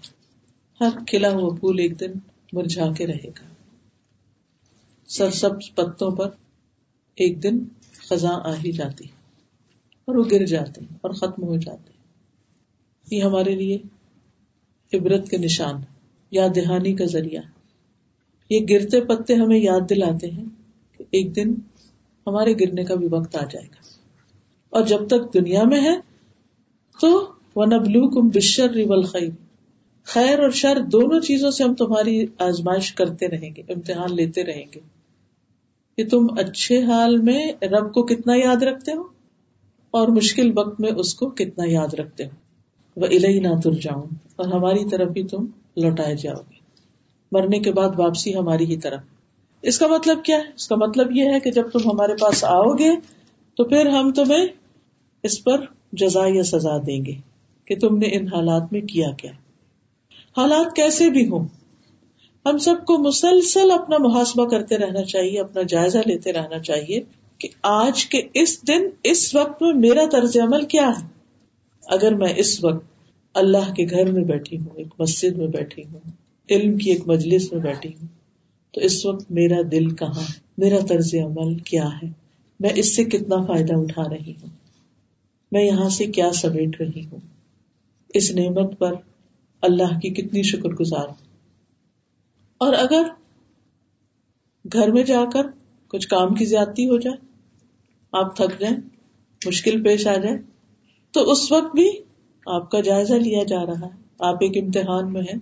ہر 0.80 0.90
کھلا 1.08 1.30
ہوا 1.30 1.56
پھول 1.56 1.80
ایک 1.80 2.00
دن 2.00 2.12
مرجھا 2.54 2.94
کے 2.94 3.08
رہے 3.08 3.28
گا۔ 3.28 3.54
سر 5.08 5.50
پتوں 5.76 6.12
پر 6.12 6.30
ایک 7.16 7.44
دن 7.44 7.60
خزاں 8.10 8.42
آ 8.44 8.54
ہی 8.54 8.72
جاتی 8.72 9.04
اور 10.06 10.16
وہ 10.16 10.24
گر 10.32 10.46
جاتے 10.46 10.82
ہیں 10.82 10.98
اور 11.02 11.12
ختم 11.12 11.44
ہو 11.44 11.56
جاتے 11.56 11.92
ہیں۔ 11.94 12.04
یہ 13.12 13.24
ہمارے 13.24 13.56
لیے 13.56 13.78
عبرت 14.94 15.30
کے 15.30 15.38
نشان، 15.38 15.76
یاد 16.32 16.50
دہانی 16.56 16.96
کا 16.96 17.06
ذریعہ۔ 17.06 17.42
یہ 18.50 18.60
گرتے 18.70 19.02
پتے 19.02 19.34
ہمیں 19.36 19.60
یاد 19.60 19.90
دلاتے 19.90 20.32
ہیں 20.32 20.46
کہ 20.98 21.04
ایک 21.12 21.36
دن 21.36 21.54
ہمارے 22.28 22.54
گرنے 22.54 22.84
کا 22.84 22.96
بھی 22.96 23.08
وقت 23.12 23.36
آ 23.36 23.46
جائے 23.46 23.66
گا۔ 23.66 23.82
اور 24.70 24.84
جب 24.84 25.08
تک 25.08 25.34
دنیا 25.34 25.64
میں 25.64 25.82
ہے 25.82 25.96
تو 27.02 27.34
وہ 27.56 27.66
نبلو 27.66 28.10
کم 28.10 28.28
بشر 28.28 28.70
ریول 28.70 29.04
خیر 29.04 29.30
خیر 30.04 30.40
اور 30.40 30.50
شر 30.50 30.78
دونوں 30.92 31.20
چیزوں 31.20 31.52
سے 31.52 31.64
ہم 31.64 31.74
تمہاری 31.74 32.26
آزمائش 32.40 32.94
کرتے 32.94 33.28
رہیں 33.28 33.50
گے، 33.56 33.62
امتحان 33.70 34.16
لیتے 34.16 34.44
رہیں 34.44 34.66
گے۔ 34.76 34.80
کہ 35.98 36.10
تم 36.10 36.28
اچھے 36.38 36.84
حال 36.84 37.18
میں 37.18 37.52
رب 37.62 37.94
کو 37.94 38.04
کتنا 38.04 38.36
یاد 38.36 38.64
رکھتے 38.64 38.92
ہو 38.92 39.04
اور 39.92 40.08
مشکل 40.08 40.52
وقت 40.56 40.80
میں 40.80 40.92
اس 40.92 41.16
کو 41.16 41.30
کتنا 41.30 41.64
یاد 41.68 41.94
رکھتے 41.94 42.26
ہو۔ 42.26 42.30
وہ 43.02 43.06
الہی 43.06 43.40
نہ 43.40 43.48
تر 43.64 43.72
جاؤں 43.72 44.04
اور 44.36 44.48
ہماری 44.48 44.90
طرف 44.90 45.10
ہی 45.18 45.28
تم 45.28 45.46
لوٹائے 45.78 46.16
جاؤ 46.16 46.42
گے۔ 46.52 46.56
مرنے 47.32 47.60
کے 47.60 47.72
بعد 47.72 47.90
واپسی 47.98 48.36
ہماری 48.36 48.66
ہی 48.66 48.78
طرف۔ 48.78 49.00
اس 49.62 49.80
کا 49.80 49.88
مطلب 49.88 50.24
کیا 50.24 50.38
ہے؟ 50.38 50.44
اس 50.56 50.68
کا 50.68 50.76
مطلب 50.76 51.12
یہ 51.12 51.24
ہے 51.24 51.40
کہ 51.40 51.52
جب 51.52 51.70
تم 51.70 51.92
ہمارے 51.92 52.14
پاس 52.22 52.44
آؤ 52.44 52.74
گے 52.74 52.90
تو 53.58 53.64
پھر 53.64 53.86
ہم 53.86 54.12
تمہیں 54.12 54.48
اس 55.24 55.44
پر 55.44 55.62
جزا 55.94 56.22
یا 56.28 56.44
سزا 56.44 56.78
دیں 56.78 57.06
گے۔ 57.06 57.33
کہ 57.66 57.76
تم 57.76 57.98
نے 57.98 58.08
ان 58.12 58.28
حالات 58.28 58.74
میں 58.74 58.82
کیا 58.82 59.12
کیا۔ 59.12 59.32
حالات 60.38 60.76
کیسے 60.76 61.10
بھی 61.10 61.28
ہوں، 61.28 61.48
ہم 62.46 62.58
سب 62.58 62.86
کو 62.86 62.98
مسلسل 62.98 63.72
اپنا 63.72 63.98
محاسبہ 63.98 64.50
کرتے 64.50 64.78
رہنا 64.78 65.04
چاہیے، 65.04 65.40
اپنا 65.40 65.62
جائزہ 65.62 65.98
لیتے 66.06 66.34
رہنا 66.34 66.60
چاہیے 66.60 67.00
کہ 67.38 67.48
آج 67.62 68.06
کے 68.06 68.22
اس 68.34 68.68
دن، 68.68 68.90
اس 69.04 69.36
وقت 69.36 69.62
میں 69.62 69.74
میرا 69.74 70.06
طرز 70.12 70.38
عمل 70.38 70.66
کیا 70.66 70.88
ہے۔ 70.88 71.08
اگر 71.88 72.16
میں 72.16 72.34
اس 72.38 72.64
وقت 72.64 72.86
اللہ 73.34 73.74
کے 73.74 73.86
گھر 73.90 74.12
میں 74.12 74.24
بیٹھی 74.24 74.58
ہوں، 74.58 74.76
ایک 74.76 74.88
مسجد 75.00 75.38
میں 75.38 75.48
بیٹھی 75.48 75.84
ہوں، 75.94 76.00
علم 76.50 76.78
کی 76.78 76.90
ایک 76.90 77.08
مجلس 77.08 77.54
میں 77.54 77.62
بیٹھی 77.62 77.90
ہوں، 77.90 78.08
تو 78.74 78.82
اس 78.82 79.06
وقت 79.06 79.32
میرا 79.32 79.62
دل 79.72 79.96
کہاں، 79.96 80.24
میرا 80.58 80.80
طرز 80.86 81.16
عمل 81.16 81.58
کیا 81.60 81.88
ہے؟ 81.88 82.08
میں 82.60 82.70
اس 82.76 82.96
سے 82.96 83.04
کتنا 83.04 83.46
فائدہ 83.46 83.74
اٹھا 83.74 84.04
رہی 84.04 84.32
ہوں؟ 84.32 84.50
میں 85.52 85.66
یہاں 85.66 85.90
سے 85.90 86.06
کیا 86.06 86.32
سمیٹ 86.34 86.82
رہی 86.82 87.06
ہوں؟ 87.06 87.33
اس 88.14 88.32
نعمت 88.32 88.80
پر 88.80 88.94
اللہ 89.62 90.00
کی 90.00 90.10
کتنی 90.10 90.44
شکر 90.44 90.70
گزار۔ 90.70 91.08
اور 92.58 92.74
اگر 92.74 93.04
گھر 94.74 94.92
میں 94.92 95.04
جا 95.04 95.26
کر 95.34 95.42
کچھ 95.88 96.08
کام 96.08 96.34
کی 96.34 96.46
زیادتی 96.46 96.90
ہو 96.90 96.98
جائے، 96.98 97.18
آپ 98.12 98.36
تھک 98.36 98.60
جائیں، 98.60 98.76
مشکل 99.46 99.84
پیش 99.84 100.08
آ 100.08 100.16
جائے، 100.16 100.38
تو 101.12 101.32
اس 101.32 101.52
وقت 101.52 101.76
بھی 101.76 101.90
آپ 102.48 102.72
کا 102.72 102.80
جائزہ 102.80 103.14
لیا 103.14 103.44
جا 103.44 103.66
رہا 103.66 103.86
ہے۔ 103.86 104.04
آپ 104.20 104.36
ایک 104.42 104.64
امتحان 104.64 105.14
میں 105.14 105.22
ہیں 105.22 105.40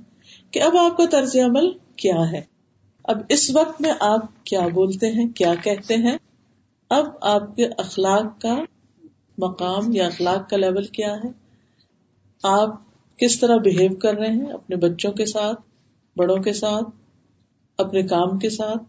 کہ 0.53 0.61
اب 0.61 0.77
آپ 0.77 0.97
کا 0.97 1.03
طرز 1.11 1.35
عمل 1.35 1.77
کیا 1.95 2.31
ہے۔ 2.31 2.41
اب 3.03 3.17
اس 3.29 3.55
وقت 3.55 3.81
میں 3.81 3.91
آپ 3.99 4.45
کیا 4.45 4.67
بولتے 4.67 5.11
ہیں، 5.11 5.29
کیا 5.29 5.55
کہتے 5.55 5.95
ہیں؟ 5.95 6.17
اب 6.89 7.05
آپ 7.21 7.55
کے 7.55 7.65
اخلاق 7.65 8.41
کا 8.41 8.55
مقام 9.37 9.91
یا 9.91 10.07
اخلاق 10.07 10.49
کا 10.49 10.57
لیول 10.57 10.85
کیا 10.85 11.15
ہے؟ 11.15 11.40
آپ 12.43 12.69
کس 13.17 13.39
طرح 13.39 13.57
بہیو 13.57 13.95
کر 13.95 14.13
رہے 14.13 14.27
ہیں 14.27 14.51
اپنے 14.53 14.75
بچوں 14.75 15.11
کے 15.11 15.25
ساتھ، 15.25 15.61
بڑوں 16.17 16.37
کے 16.37 16.53
ساتھ، 16.53 16.89
اپنے 17.77 18.01
کام 18.03 18.39
کے 18.39 18.49
ساتھ 18.49 18.83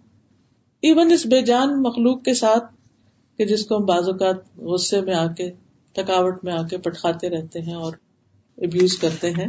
ایون 0.83 1.13
اس 1.13 1.27
بے 1.27 1.43
جان 1.43 1.83
مخلوق 1.83 2.23
کے 2.23 2.35
ساتھ 2.35 2.75
کہ 3.39 3.45
جس 3.45 3.67
کو 3.67 3.77
ہم 3.77 3.85
بعض 3.85 4.09
اوقات 4.09 4.57
غصے 4.57 5.01
میں 5.01 5.15
آ 5.15 5.27
کے، 5.27 5.51
تھکاوٹ 5.93 6.45
میں 6.45 6.53
آ 6.53 6.63
کے 6.63 6.79
پٹکھاتے 6.79 7.29
رہتے 7.29 7.61
ہیں 7.61 7.75
اور 7.75 7.93
ابیوز 8.59 8.99
کرتے 8.99 9.31
ہیں، 9.31 9.47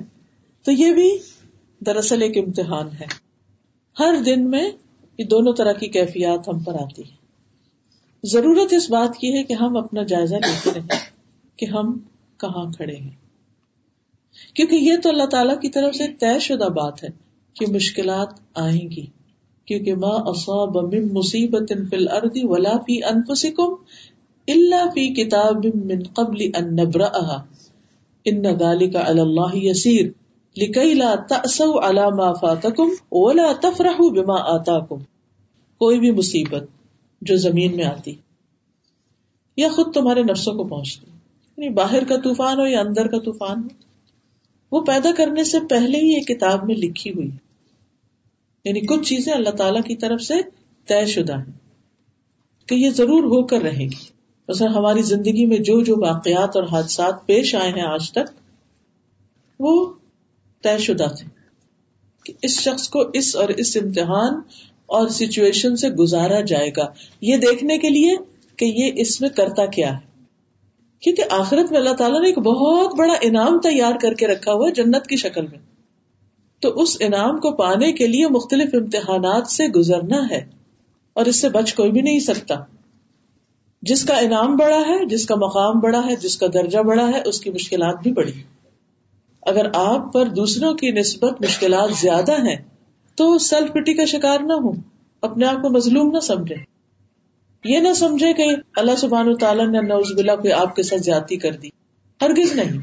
تو 0.65 0.71
یہ 0.71 0.91
بھی 0.91 1.17
دراصل 1.85 2.21
ایک 2.21 2.37
امتحان 2.37 2.87
ہے۔ 2.87 3.05
ہر 3.99 4.13
دن 4.25 4.49
میں 4.49 4.71
یہ 5.17 5.25
دونوں 5.25 5.53
طرح 5.53 5.71
کی 5.71 5.87
کیفیات 5.87 6.47
ہم 6.47 6.59
پر 6.59 6.73
آتی 6.73 7.01
ہے 7.01 7.15
ضرورت 8.23 8.73
اس 8.73 8.89
بات 8.89 9.17
کی 9.17 9.37
ہے 9.37 9.43
کہ 9.43 9.53
ہم 9.53 9.77
اپنا 9.77 10.03
جائزہ 10.03 10.35
لیتے 10.35 10.71
رہیں 10.75 10.99
کہ 11.57 11.65
ہم 11.65 11.97
کہاں 12.37 12.71
کھڑے 12.71 12.95
ہیں۔ 12.95 13.22
کیونکہ 14.53 14.75
یہ 14.75 14.93
تو 15.03 15.09
اللہ 15.09 15.25
تعالی 15.25 15.53
کی 15.61 15.69
طرف 15.69 15.95
سے 15.95 16.07
طے 16.07 16.39
شدہ 16.39 16.69
بات 16.69 17.03
ہے 17.03 17.09
کہ 17.53 17.65
مشکلات 17.71 18.27
آئیں 18.53 18.91
گی۔ 18.91 19.05
کیونکہ 19.65 19.95
ماں 19.95 20.19
اصاب 20.25 20.93
من 20.93 21.13
مصیبت 21.13 21.73
فی 21.89 21.95
الارض 21.95 22.37
ولا 22.43 22.71
فی 22.71 23.03
انفسکم 23.03 23.73
الا 24.47 24.85
فی 24.93 25.13
کتاب 25.13 25.65
من 25.65 25.99
قبل 26.13 26.49
ان 26.55 26.75
نبرأها۔ 26.75 27.43
ان 28.25 28.43
ذلك 28.57 28.95
علی 28.95 29.21
اللہ 29.21 29.55
یسیر۔ 29.55 30.05
لکی 30.57 30.93
لا 30.93 31.15
تأسوا 31.29 31.89
علی 31.89 32.15
ما 32.15 32.33
فاتکم 32.33 32.87
ولا 33.11 33.51
تفرحوا 33.61 34.09
بما 34.09 34.39
آتاکم۔ 34.55 34.97
کوئی 35.77 35.99
بھی 35.99 36.11
مصیبت 36.11 36.63
جو 37.21 37.35
زمین 37.35 37.75
میں 37.75 37.85
آتی 37.85 38.15
یا 39.57 39.69
خود 39.69 39.93
تمہارے 39.93 40.23
نفسوں 40.23 40.53
کو 40.53 40.63
پہنچتی 40.63 41.11
یعنی 41.57 41.69
باہر 41.69 42.03
کا 42.03 42.17
طوفان 42.17 42.59
ہو 42.59 42.65
یا 42.65 42.79
اندر 42.79 43.07
کا 43.07 43.19
طوفان 43.19 43.57
ہو 43.57 43.82
وہ 44.73 44.81
پیدا 44.81 45.09
کرنے 45.17 45.43
سے 45.43 45.57
پہلے 45.69 45.99
ہی 45.99 46.13
یہ 46.13 46.19
کتاب 46.19 46.65
میں 46.65 46.75
لکھی 46.75 47.11
ہوئی 47.11 47.29
یعنی 48.65 48.81
کچھ 48.81 49.09
چیزیں 49.09 49.33
اللہ 49.33 49.49
تعالی 49.49 49.79
کی 49.87 49.95
طرف 49.95 50.21
سے 50.21 50.33
طے 50.87 51.05
شدہ 51.05 51.37
ہیں 51.37 51.51
کہ 52.67 52.75
یہ 52.75 52.89
ضرور 52.89 53.23
ہو 53.23 53.47
کر 53.47 53.61
رہے 53.61 53.85
گی۔ 53.85 54.09
مثلا 54.47 54.71
ہماری 54.73 55.01
زندگی 55.01 55.45
میں 55.45 55.57
جو 55.57 55.83
جو 55.83 55.95
واقعات 55.97 56.55
اور 56.55 56.63
حادثات 56.63 57.25
پیش 57.25 57.55
آئے 57.55 57.71
ہیں 57.71 57.81
آج 57.81 58.11
تک، 58.11 58.41
وہ 59.59 59.93
طے 60.63 60.77
شدہ 60.77 61.07
تھے 61.17 61.27
کہ 62.25 62.33
اس 62.41 62.59
شخص 62.59 62.89
کو 62.89 63.03
اس 63.13 63.35
اور 63.35 63.49
اس 63.49 63.77
امتحان 63.81 64.33
اور 64.85 65.07
سچویشن 65.07 65.75
سے 65.75 65.89
گزارا 65.89 66.41
جائے 66.41 66.69
گا۔ 66.77 66.85
یہ 67.21 67.37
دیکھنے 67.37 67.77
کے 67.77 67.89
لیے 67.89 68.15
کہ 68.55 68.65
یہ 68.65 68.91
اس 68.95 69.21
میں 69.21 69.29
کرتا 69.29 69.65
کیا 69.65 69.93
ہے۔ 69.93 70.12
کیونکہ 71.03 71.23
آخرت 71.29 71.71
میں 71.71 71.79
اللہ 71.79 71.93
تعالیٰ 71.93 72.21
نے 72.21 72.27
ایک 72.27 72.37
بہت 72.37 72.95
بڑا 72.95 73.13
انعام 73.21 73.59
تیار 73.59 73.93
کر 74.01 74.13
کے 74.13 74.27
رکھا 74.27 74.53
ہوا 74.53 74.69
جنت 74.69 75.07
کی 75.07 75.15
شکل 75.15 75.47
میں۔ 75.47 75.59
تو 76.61 76.69
اس 76.69 76.97
انعام 76.99 77.37
کو 77.37 77.51
پانے 77.51 77.91
کے 77.91 78.07
لیے 78.07 78.27
مختلف 78.27 78.69
امتحانات 78.73 79.47
سے 79.47 79.67
گزرنا 79.67 80.29
ہے 80.31 80.49
اور 81.13 81.25
اس 81.25 81.41
سے 81.41 81.49
بچ 81.49 81.73
کوئی 81.73 81.91
بھی 81.91 82.01
نہیں 82.01 82.19
سکتا۔ 82.19 82.55
جس 83.81 84.03
کا 84.03 84.17
انعام 84.17 84.55
بڑا 84.55 84.79
ہے، 84.87 85.05
جس 85.05 85.25
کا 85.25 85.35
مقام 85.35 85.79
بڑا 85.79 85.99
ہے، 85.99 86.15
جس 86.15 86.37
کا 86.37 86.47
درجہ 86.53 86.79
بڑا 86.79 87.07
ہے، 87.07 87.21
اس 87.25 87.41
کی 87.41 87.51
مشکلات 87.51 87.95
بھی 88.03 88.11
بڑی۔ 88.11 88.31
اگر 89.41 89.65
آپ 89.73 90.13
پر 90.13 90.25
دوسروں 90.25 90.73
کی 90.73 90.91
نسبت 90.91 91.41
مشکلات 91.41 91.89
زیادہ 92.01 92.31
ہیں، 92.31 92.57
تو 93.15 93.37
سیلف 93.37 93.73
پٹی 93.73 93.93
کا 93.93 94.05
شکار 94.05 94.39
نہ 94.39 94.53
ہو 94.53 94.71
اپنے 95.21 95.45
آپ 95.45 95.61
کو 95.61 95.69
مظلوم 95.69 96.11
نہ 96.11 96.19
سمجھے 96.19 96.72
یہ 97.63 97.79
نہ 97.79 97.93
سمجھے 97.93 98.33
کہ 98.33 98.45
اللہ 98.75 98.95
سبحان 98.95 99.27
و 99.27 99.35
تعالیٰ 99.35 99.67
نے 99.67 99.81
نوز 99.81 100.11
بلا 100.17 100.35
کوئی 100.35 100.53
آپ 100.53 100.75
کے 100.75 100.83
ساتھ 100.83 101.01
زیادتی 101.01 101.37
کر 101.37 101.51
دی۔ 101.51 101.67
ہرگز 102.21 102.53
نہیں۔ 102.53 102.81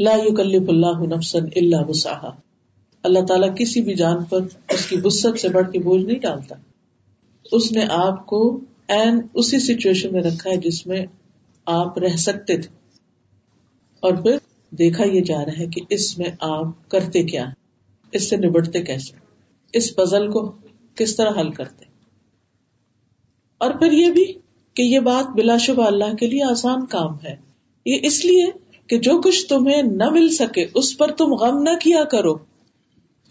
لا 0.00 0.12
يكلف 0.12 0.62
اللہ 0.68 1.16
نفسا 1.16 1.38
الا 1.38 1.78
وسعها 1.88 2.40
اللہ 3.02 3.18
تعالیٰ 3.24 3.56
کسی 3.56 3.80
بھی 3.80 3.94
جان 3.94 4.24
پر 4.24 4.40
اس 4.70 4.86
کی 4.86 4.96
وسط 5.04 5.40
سے 5.40 5.48
بڑھ 5.48 5.72
کے 5.72 5.78
بوجھ 5.78 6.04
نہیں 6.04 6.18
ڈالتا۔ 6.18 6.54
اس 7.52 7.72
نے 7.72 7.84
آپ 7.90 8.26
کو 8.26 8.60
این 8.88 9.20
اسی 9.34 9.58
سچویشن 9.58 10.12
میں 10.12 10.22
رکھا 10.22 10.50
ہے 10.50 10.56
جس 10.56 10.86
میں 10.86 11.06
آپ 11.66 11.98
رہ 11.98 12.16
سکتے 12.16 12.56
تھے۔ 12.56 12.70
اور 14.00 14.12
پھر 14.12 14.36
دیکھا 14.70 15.04
یہ 15.04 15.20
جا 15.20 15.44
رہا 15.44 15.58
ہے 15.58 15.66
کہ 15.66 15.80
اس 15.90 16.18
میں 16.18 16.30
آپ 16.40 16.90
کرتے 16.90 17.22
کیا 17.22 17.46
اس 18.12 18.30
سے 18.30 18.36
نبٹتے 18.36 18.82
کیسے 18.82 19.12
اس 19.72 19.96
پزل 19.96 20.30
کو 20.30 20.52
کس 20.94 21.16
طرح 21.16 21.30
حل 21.40 21.50
کرتے 21.50 21.93
اور 23.64 23.74
پھر 23.74 23.92
یہ 23.92 24.10
بھی 24.10 24.24
کہ 24.74 24.82
یہ 24.82 24.98
بات 24.98 25.36
بلا 25.36 25.56
شبہ 25.56 25.86
اللہ 25.86 26.14
کے 26.14 26.26
لیے 26.26 26.50
آسان 26.50 26.86
کام 26.86 27.14
ہے۔ 27.24 27.36
یہ 27.86 27.98
اس 28.02 28.24
لیے 28.24 28.46
کہ 28.86 28.98
جو 28.98 29.20
کچھ 29.20 29.46
تمہیں 29.46 29.82
نہ 29.82 30.10
مل 30.10 30.28
سکے، 30.28 30.66
اس 30.74 30.98
پر 30.98 31.10
تم 31.10 31.34
غم 31.34 31.62
نہ 31.62 31.70
کیا 31.80 32.04
کرو۔ 32.04 32.34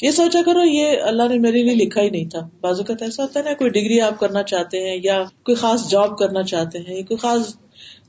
یہ 0.01 0.11
سوچا 0.11 0.39
کرو، 0.45 0.63
یہ 0.63 0.97
اللہ 1.01 1.23
نے 1.29 1.37
میرے 1.37 1.63
لیے 1.63 1.75
لکھا 1.75 2.01
ہی 2.01 2.09
نہیں 2.09 2.25
تھا۔ 2.25 2.49
بازو 2.61 2.83
کا 2.83 2.93
ایسا 3.01 3.23
ہوتا 3.23 3.39
ہے 3.39 3.45
نا، 3.45 3.53
کوئی 3.53 3.69
ڈگری 3.69 4.01
آپ 4.01 4.19
کرنا 4.19 4.43
چاہتے 4.43 4.89
ہیں 4.89 4.99
یا 5.03 5.23
کوئی 5.23 5.55
خاص 5.55 5.89
جاب 5.89 6.17
کرنا 6.17 6.43
چاہتے 6.43 6.79
ہیں، 6.79 7.01
کوئی 7.01 7.17
خاص 7.17 7.55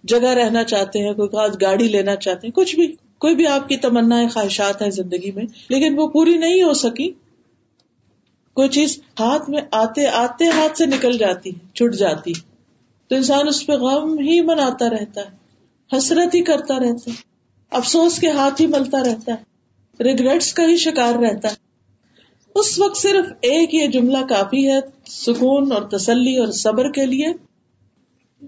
جگہ 0.04 0.28
رہنا 0.28 0.64
چاہتے 0.64 0.98
ہیں، 0.98 1.14
کوئی 1.14 1.28
خاص 1.28 1.56
گاڑی 1.60 1.88
لینا 1.88 2.16
چاہتے 2.16 2.46
ہیں، 2.46 2.52
کچھ 2.52 2.76
بھی۔ 2.76 2.94
کوئی 3.18 3.34
بھی 3.34 3.46
آپ 3.46 3.68
کی 3.68 3.76
تمنا 3.76 4.22
خواہشات 4.32 4.82
ہیں 4.82 4.90
زندگی 4.90 5.30
میں، 5.30 5.44
لیکن 5.68 5.98
وہ 5.98 6.08
پوری 6.08 6.38
نہیں 6.38 6.62
ہو 6.62 6.72
سکی 6.72 7.10
کوئی 8.54 8.68
چیز 8.68 9.00
ہاتھ 9.20 9.50
میں 9.50 9.62
آتے 9.70 10.06
آتے 10.06 10.44
ہاتھ 10.46 10.78
سے 10.78 10.86
نکل 10.86 11.18
جاتی، 11.18 11.50
چھٹ 11.50 11.94
جاتی۔ 11.94 12.32
تو 13.08 13.14
انسان 13.14 13.48
اس 13.48 13.66
پہ 13.66 13.72
غم 13.72 14.18
ہی 14.18 14.40
مناتا 14.40 14.90
رہتا 14.90 15.20
ہے، 15.20 15.36
حسرت 15.96 16.34
ہی 16.34 16.42
کرتا 16.42 16.78
رہتا 16.78 17.10
ہے، 17.10 17.12
افسوس 17.70 18.18
کے 18.18 18.30
ہاتھ 18.30 18.62
ہی 18.62 18.66
ملتا 18.66 18.98
رہتا 18.98 19.34
ہے، 19.34 20.04
ریگریٹس 20.04 20.52
کا 20.52 20.62
ہی 20.64 20.76
شکار 20.76 21.14
رہتا 21.14 21.48
ہے۔ 21.48 21.54
اس 22.54 22.78
وقت 22.78 22.96
صرف 22.96 23.26
ایک 23.40 23.74
یہ 23.74 23.86
جملہ 23.86 24.18
کافی 24.28 24.68
ہے، 24.68 24.80
سکون 25.06 25.72
اور 25.72 25.82
تسلی 25.82 26.36
اور 26.36 26.48
صبر 26.48 26.90
کے 26.90 27.06
لیے، 27.06 27.26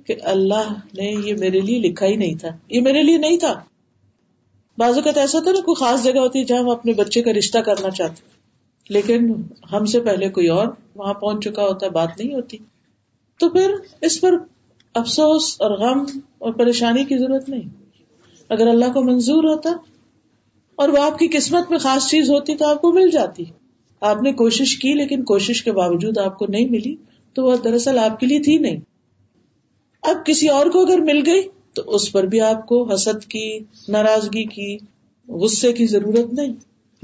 کہ 0.06 0.14
اللہ 0.22 0.72
نے 0.98 1.10
یہ 1.24 1.34
میرے 1.34 1.60
لیے 1.60 1.78
لکھا 1.78 2.06
ہی 2.06 2.16
نہیں 2.16 2.34
تھا۔ 2.34 2.48
یہ 2.68 2.80
میرے 2.80 3.02
لیے 3.02 3.18
نہیں 3.18 3.36
تھا۔ 3.36 3.64
بازو 4.78 5.00
کا 5.02 5.10
تو 5.12 5.20
ایسا 5.20 5.38
ہوتا 5.38 5.50
نا، 5.50 5.60
کوئی 5.60 5.74
خاص 5.74 6.04
جگہ 6.04 6.18
ہوتی 6.18 6.38
ہے 6.38 6.44
جہاں 6.44 6.58
ہم 6.58 6.70
اپنے 6.70 6.92
بچے 6.92 7.22
کا 7.22 7.32
رشتہ 7.32 7.58
کرنا 7.58 7.90
چاہتے 7.90 8.35
لیکن 8.88 9.32
ہم 9.72 9.84
سے 9.84 10.00
پہلے 10.00 10.28
کوئی 10.28 10.48
اور 10.48 10.66
وہاں 10.94 11.14
پہنچ 11.14 11.44
چکا 11.44 11.62
ہوتا 11.62 11.86
ہے 11.86 11.90
بات 11.90 12.08
نہیں 12.18 12.34
ہوتی۔ 12.34 12.58
تو 13.40 13.48
پھر 13.48 13.74
اس 14.02 14.20
پر 14.20 14.34
افسوس 14.94 15.56
اور 15.58 15.70
غم 15.70 16.04
اور 16.38 16.52
پریشانی 16.52 17.04
کی 17.04 17.18
ضرورت 17.18 17.48
نہیں۔ 17.48 17.62
اگر 18.48 18.66
اللہ 18.66 18.84
کو 18.84 19.02
منظور 19.02 19.44
ہوتا 19.44 19.70
اور 20.76 20.88
وہ 20.88 20.98
آپ 20.98 21.18
کی 21.18 21.28
قسمت 21.28 21.70
میں 21.70 21.78
خاص 21.78 22.08
چیز 22.08 22.30
ہوتی 22.30 22.56
تو 22.56 22.66
آپ 22.66 22.80
کو 22.80 22.92
مل 22.92 23.10
جاتی۔ 23.10 23.44
آپ 24.00 24.22
نے 24.22 24.32
کوشش 24.32 24.78
کی 24.78 24.94
لیکن 24.94 25.24
کوشش 25.24 25.62
کے 25.62 25.72
باوجود 25.72 26.18
آپ 26.18 26.38
کو 26.38 26.46
نہیں 26.48 26.66
ملی، 26.68 26.96
تو 27.34 27.44
وہ 27.44 27.56
دراصل 27.56 27.98
آپ 27.98 28.20
کے 28.20 28.26
لیے 28.26 28.42
تھی 28.42 28.58
نہیں۔ 28.58 28.76
اب 30.02 30.26
کسی 30.26 30.48
اور 30.48 30.66
کو 30.66 30.80
اگر 30.80 30.98
مل 30.98 31.22
گئی 31.26 31.42
تو 31.74 31.82
اس 31.86 32.12
پر 32.12 32.24
بھی 32.24 32.40
آپ 32.40 32.66
کو 32.66 32.94
حسد 32.94 33.24
کی، 33.24 33.58
ناراضگی 33.88 34.44
کی، 34.44 34.78
غصے 35.28 35.72
کی 35.72 35.86
ضرورت 35.86 36.34
نہیں۔ 36.34 36.52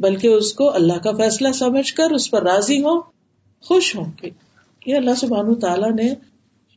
بلکہ 0.02 0.28
اس 0.28 0.52
کو 0.52 0.74
اللہ 0.74 0.98
کا 0.98 1.10
فیصلہ 1.12 1.52
سمجھ 1.52 1.94
کر 1.94 2.10
اس 2.10 2.30
پر 2.30 2.42
راضی 2.42 2.78
ہو 2.78 3.00
خوش 3.62 3.96
ہو 3.96 4.02
کہ 4.20 4.30
یہ 4.86 4.96
اللہ 4.96 5.14
سبحان 5.16 5.54
تعالیٰ 5.54 5.90
نے 5.90 6.14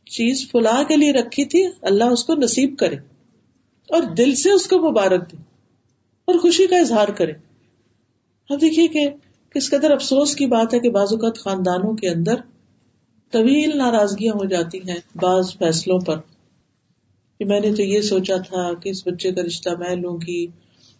چیز 0.06 0.50
فلاح 0.50 0.82
کے 0.82 0.96
لیے 0.96 1.12
رکھی 1.12 1.44
تھی، 1.44 1.66
اللہ 1.82 2.04
اس 2.04 2.24
کو 2.24 2.34
نصیب 2.34 2.74
کرے 2.78 2.96
اور 3.88 4.02
دل 4.02 4.34
سے 4.34 4.50
اس 4.50 4.66
کو 4.66 4.90
مبارک 4.90 5.32
دے 5.32 5.36
اور 6.24 6.34
خوشی 6.34 6.66
کا 6.66 6.76
اظہار 6.76 7.08
کرے۔ 7.08 7.32
اب 8.50 8.60
دیکھیے 8.60 8.86
کہ 8.88 9.08
کس 9.54 9.70
قدر 9.70 9.90
افسوس 9.90 10.34
کی 10.36 10.46
بات 10.46 10.74
ہے 10.74 10.80
کہ 10.80 10.90
بعض 10.90 11.12
اوقات 11.12 11.38
خاندانوں 11.38 11.92
کے 11.92 12.08
اندر 12.08 12.34
طویل 13.32 13.78
ناراضگیاں 13.78 14.34
ہو 14.34 14.44
جاتی 14.44 14.78
ہیں 14.78 15.00
بعض 15.14 15.52
فیصلوں 15.58 15.98
پر۔ 15.98 16.16
کہ 17.38 17.44
میں 17.44 17.60
نے 17.60 17.74
تو 17.74 17.82
یہ 17.82 18.00
سوچا 18.00 18.36
تھا 18.36 18.74
کہ 18.74 18.88
اس 18.88 19.06
بچے 19.06 19.32
کا 19.32 19.42
رشتہ 19.42 19.70
میں 19.78 19.96
لوں 19.96 20.16
گی 20.26 20.46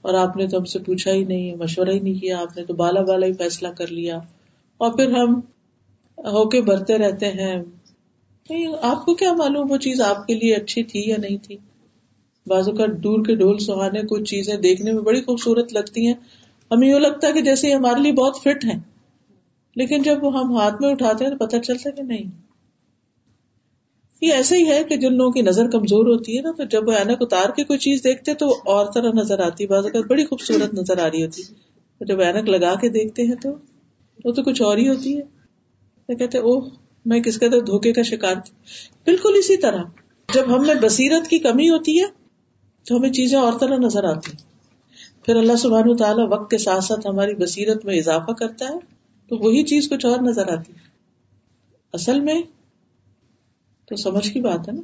اور 0.07 0.15
آپ 0.15 0.37
نے 0.37 0.47
تو 0.47 0.59
ہم 0.59 0.65
سے 0.65 0.79
پوچھا 0.79 1.11
ہی 1.11 1.25
نہیں، 1.25 1.55
مشورہ 1.57 1.89
ہی 1.89 2.01
نہیں 2.01 2.15
کیا، 2.15 2.41
آپ 2.41 2.57
نے 2.57 2.65
تو 2.65 2.75
بالا 2.75 3.03
بالا 3.03 3.27
ہی 3.27 3.33
فیصلہ 3.33 3.69
کر 3.69 3.87
لیا۔ 3.87 4.17
اور 4.79 4.93
پھر 4.93 5.11
ہم 5.11 5.41
ہو 6.19 6.49
کے 6.49 6.61
بھرتے 6.63 6.99
رہتے 6.99 7.27
ہیں۔ 7.27 7.63
آپ 8.83 9.05
کو 9.05 9.15
کیا 9.15 9.33
معلوم 9.33 9.71
وہ 9.71 9.77
چیز 9.77 10.01
آپ 10.01 10.27
کے 10.27 10.35
لیے 10.35 10.55
اچھی 10.55 10.83
تھی 10.83 11.03
یا 11.07 11.17
نہیں 11.19 11.37
تھی؟ 11.37 11.57
بازو 12.47 12.73
کا 12.73 12.85
دور 13.05 13.25
کے 13.25 13.35
ڈھول 13.35 13.59
سہانے 13.59 14.01
کچھ 14.03 14.23
چیزیں 14.23 14.57
دیکھنے 14.57 14.93
میں 14.93 15.03
بڑی 15.03 15.21
خوبصورت 15.21 15.73
لگتی 15.73 16.07
ہیں۔ 16.07 16.15
ہمیں 16.71 16.89
یوں 16.89 17.01
لگتا 17.01 17.29
ہے 17.29 17.33
کہ 17.33 17.41
جیسے 17.41 17.75
ہمارے 17.75 18.03
لیے 18.03 18.13
بہت 18.13 18.37
فٹ 18.41 18.65
ہیں، 18.65 18.81
لیکن 19.77 20.03
جب 20.03 20.25
وہ 20.25 20.39
ہم 20.39 20.57
ہاتھ 20.57 20.83
میں 20.83 20.91
اٹھاتے 20.91 21.25
ہیں 21.25 21.33
تو 21.33 21.47
پتہ 21.47 21.57
چلتا 21.57 21.91
کہ 21.91 22.03
نہیں۔ 22.03 22.46
یہ 24.21 24.33
ایسا 24.33 24.57
ہی 24.57 24.69
ہے 24.69 24.85
کہ 24.85 24.97
جن 24.97 25.15
لوگوں 25.15 25.33
کی 25.33 25.43
نظر 25.43 25.71
کمزور 25.71 26.07
ہوتی 26.07 26.37
ہے 26.37 26.43
نا 26.43 26.53
تو 26.53 26.65
جب 26.65 26.89
وہ 26.89 26.93
اینک 26.93 27.19
اتار 27.21 27.49
کے 27.57 27.65
کوئی 27.65 27.79
چیز 27.79 28.05
دیکھتے 28.05 28.35
تو 28.35 28.51
اور 28.65 28.87
طرح 28.95 29.11
نظر 29.15 29.39
آتی، 29.39 29.67
بعض 29.67 29.85
اوقات 29.85 30.05
بڑی 30.05 30.25
خوبصورت 30.25 30.75
نظر 30.75 30.99
آ 30.99 31.11
رہی 31.11 31.25
ہوتی۔ 31.25 31.43
ہے 31.43 32.05
جب 32.05 32.21
اینک 32.21 32.49
لگا 32.49 32.75
کے 32.75 32.89
دیکھتے 32.89 33.23
ہیں 33.23 33.35
تو، 33.35 33.51
وہ 34.25 34.33
تو 34.33 34.43
کچھ 34.43 34.63
اور 34.63 34.77
ہی 34.79 34.89
ہوتی 34.89 35.19
ہے۔ 35.19 35.23
کہتے 36.15 36.39
او 36.39 36.61
میں 37.05 37.21
کس 37.21 37.39
قدر 37.39 37.61
دھوکے 37.61 37.93
کا 37.93 38.03
شکار 38.03 38.35
تھی۔ 38.35 38.55
بالکل 39.05 39.33
اسی 39.39 39.57
طرح، 39.57 39.83
جب 40.35 40.57
ہم 40.57 40.67
میں 40.67 40.75
بصیرت 40.75 41.29
کی 41.29 41.39
کمی 41.39 41.71
ہوتی 41.71 42.01
ہے 42.01 42.07
تو 42.89 42.97
ہمیں 42.97 43.11
چیزیں 43.11 43.39
اور 43.39 43.53
طرح 43.61 43.77
نظر 43.77 44.05
آتی۔ 44.05 44.31
پھر 45.23 45.37
اللہ 45.37 45.57
سبحانہ 45.57 45.95
تعالیٰ 45.95 46.27
وقت 46.31 46.51
کے 46.51 46.59
ساتھ 46.59 46.85
ساتھ 46.85 47.07
ہماری 47.07 47.35
بصیرت 47.35 47.85
میں 47.85 47.97
اضافہ 47.97 48.33
کرتا 48.33 48.69
ہے 48.69 48.79
تو 49.29 49.37
وہی 49.37 49.63
چیز 49.63 49.91
کچھ 49.91 50.07
اور 50.07 50.19
نظر 50.19 50.49
آتی۔ 50.49 50.73
اصل 51.93 52.21
میں 52.21 52.43
تو 53.89 53.97
سمجھ 53.97 54.29
کی 54.31 54.41
بات 54.41 54.69
ہے 54.69 54.73
نا؟ 54.73 54.83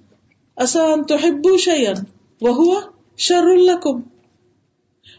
آسان 0.56 1.02
تو 1.02 1.14
ہبو 1.16 1.56
شیئن 1.58 2.02
وہ 2.40 2.54
ہوا 2.54 2.80
شر 3.18 3.46
القم 3.48 4.00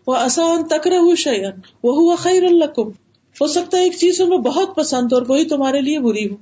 وہ 0.08 0.16
آسان 0.16 0.68
تکر 0.68 0.94
شیئن 1.18 1.60
وہ 1.84 1.96
ہوا 1.96 2.16
خیر 2.16 2.44
القم 2.44 2.90
ہو 3.36 3.48
سکتا 3.48 3.78
ہے 3.78 3.84
ایک 3.84 3.96
چیز 3.98 4.18
تمہیں 4.18 4.40
بہت 4.42 4.76
پسند 4.76 5.12
ہو 5.12 5.18
اور 5.18 5.26
وہی 5.28 5.46
تمہارے 5.46 5.82
لیے 5.82 6.00
بری 6.00 6.28
ہو، 6.30 6.36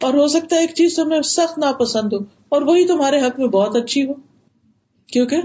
اور 0.00 0.14
ہو 0.14 0.26
سکتا 0.28 0.56
ہے 0.56 0.60
ایک 0.60 0.74
چیز 0.74 0.94
تمہیں 0.96 1.20
سخت 1.26 1.58
ناپسند 1.58 2.12
ہو 2.12 2.18
اور 2.48 2.62
وہی 2.62 2.86
تمہارے 2.86 3.20
حق 3.20 3.38
میں 3.40 3.48
بہت 3.48 3.76
اچھی 3.76 4.04
ہو. 4.06 4.14
کیونکہ 5.08 5.36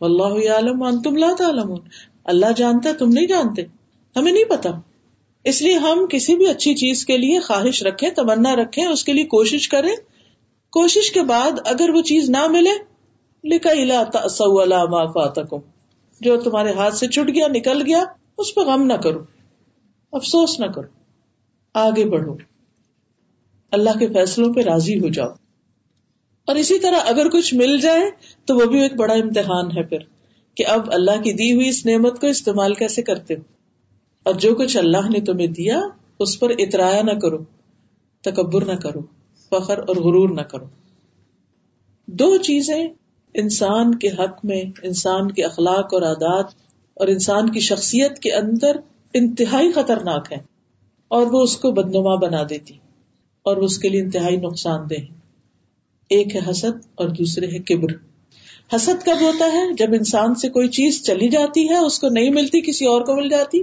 اللہ 0.00 0.50
عالم 0.50 0.84
تم 1.00 1.16
لا 1.16 1.32
تعلمون. 1.38 1.80
اللہ 2.24 2.52
جانتا 2.56 2.88
ہے، 2.88 2.94
تم 2.94 3.08
نہیں 3.08 3.26
جانتے. 3.26 3.62
ہمیں 4.16 4.32
نہیں 4.32 4.44
پتا. 4.44 4.70
اس 5.44 5.60
لیے 5.62 5.74
ہم 5.78 6.06
کسی 6.10 6.36
بھی 6.36 6.46
اچھی 6.46 6.74
چیز 6.74 7.04
کے 7.06 7.16
لیے 7.16 7.38
خواہش 7.40 7.82
رکھیں، 7.82 8.08
تمنا 8.10 8.54
رکھیں، 8.56 8.84
اس 8.84 9.04
کے 9.04 9.12
لیے 9.12 9.24
کوشش 9.26 9.68
کریں 9.68 9.94
کوشش 10.72 11.12
کے 11.12 11.22
بعد 11.22 11.50
اگر 11.64 11.90
وہ 11.94 12.02
چیز 12.02 12.30
نہ 12.30 12.46
ملے 12.48 12.92
لکھا 13.44 13.72
جو 16.20 16.40
تمہارے 16.40 16.72
ہاتھ 16.72 16.94
سے 16.94 17.08
چھٹ 17.08 17.28
گیا، 17.34 17.46
نکل 17.48 17.82
گیا، 17.86 18.04
اس 18.38 18.54
پہ 18.54 18.60
غم 18.60 18.82
نہ 18.82 18.92
کرو، 18.92 19.18
افسوس 20.12 20.60
نہ 20.60 20.66
کرو، 20.66 20.88
آگے 21.74 22.04
بڑھو۔ 22.04 22.36
اللہ 23.70 23.98
کے 23.98 24.08
فیصلوں 24.08 24.54
پہ 24.54 24.60
راضی 24.60 25.00
ہو 25.00 25.08
جاؤ۔ 25.08 25.28
اور 26.46 26.56
اسی 26.56 26.78
طرح 26.78 26.98
اگر 27.04 27.28
کچھ 27.28 27.54
مل 27.54 27.80
جائے، 27.80 28.10
تو 28.44 28.56
وہ 28.56 28.64
بھی 28.64 28.82
ایک 28.82 28.96
بڑا 28.96 29.14
امتحان 29.14 29.70
ہے 29.70 29.82
پھر، 29.82 29.98
کہ 30.54 30.66
اب 30.66 30.92
اللہ 30.92 31.22
کی 31.22 31.32
دی 31.32 31.52
ہوئی 31.52 31.68
اس 31.68 31.86
نعمت 31.86 32.20
کو 32.20 32.26
استعمال 32.26 32.74
کیسے 32.74 33.02
کرتے 33.02 33.34
ہو؟ 33.34 33.40
اور 34.22 34.34
جو 34.34 34.54
کچھ 34.54 34.76
اللہ 34.76 35.10
نے 35.10 35.20
تمہیں 35.20 35.46
دیا، 35.46 35.80
اس 36.18 36.40
پر 36.40 36.50
اترایا 36.58 37.02
نہ 37.02 37.18
کرو، 37.18 37.38
تکبر 38.20 38.64
نہ 38.64 38.72
کرو۔ 38.72 39.21
فخر 39.52 39.78
اور 39.78 39.96
غرور 39.96 40.28
نہ 40.28 40.40
کرو۔ 40.40 40.64
دو 42.06 42.36
چیزیں 42.36 42.88
انسان 43.34 43.94
کے 43.94 44.08
حق 44.08 44.44
میں، 44.44 44.62
انسان 44.82 45.30
کے 45.30 45.44
اخلاق 45.44 45.94
اور 45.94 46.02
عادات 46.02 46.46
اور 46.94 47.08
انسان 47.08 47.50
کی 47.50 47.60
شخصیت 47.60 48.18
کے 48.18 48.32
اندر 48.32 48.76
انتہائی 49.14 49.72
خطرناک 49.72 50.32
ہے 50.32 50.36
اور 51.08 51.26
وہ 51.26 51.42
اس 51.42 51.56
کو 51.56 51.72
بدنما 51.72 52.14
بنا 52.14 52.42
دیتی 52.50 52.74
اور 53.42 53.56
وہ 53.56 53.64
اس 53.64 53.78
کے 53.78 53.88
لیے 53.88 54.02
انتہائی 54.02 54.36
نقصان 54.36 54.90
دہ 54.90 54.94
ایک 56.08 56.36
ہے 56.36 56.40
حسد 56.50 56.86
اور 56.94 57.08
دوسرے 57.08 57.46
ہے 57.46 57.58
کبر۔ 57.58 57.92
حسد 58.76 59.04
کب 59.04 59.16
ہوتا 59.20 59.44
ہے؟ 59.52 59.74
جب 59.78 59.86
انسان 59.92 60.34
سے 60.34 60.48
کوئی 60.48 60.68
چیز 60.68 61.02
چلی 61.02 61.28
جاتی 61.28 61.68
ہے، 61.68 61.76
اس 61.76 61.98
کو 61.98 62.08
نہیں 62.08 62.30
ملتی، 62.30 62.60
کسی 62.60 62.86
اور 62.86 63.00
کو 63.00 63.16
مل 63.16 63.28
جاتی۔ 63.28 63.62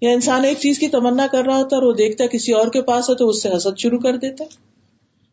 یا 0.00 0.10
انسان 0.10 0.44
ایک 0.44 0.58
چیز 0.58 0.78
کی 0.78 0.88
تمنا 0.88 1.26
کر 1.32 1.44
رہا 1.44 1.56
ہوتا 1.56 1.76
ہے 1.76 1.80
اور 1.80 1.88
وہ 1.88 1.92
دیکھتا 1.92 2.24
ہے 2.24 2.28
کسی 2.28 2.52
اور 2.52 2.66
کے 2.66 2.82
پاس 2.82 3.10
ہے 3.10 3.14
تو 3.14 3.28
اس 3.28 3.42
سے 3.42 3.48
حسد 3.56 3.78
شروع 3.78 3.98
کر 3.98 4.16
دیتا 4.16 4.44
ہے۔ 4.44 4.71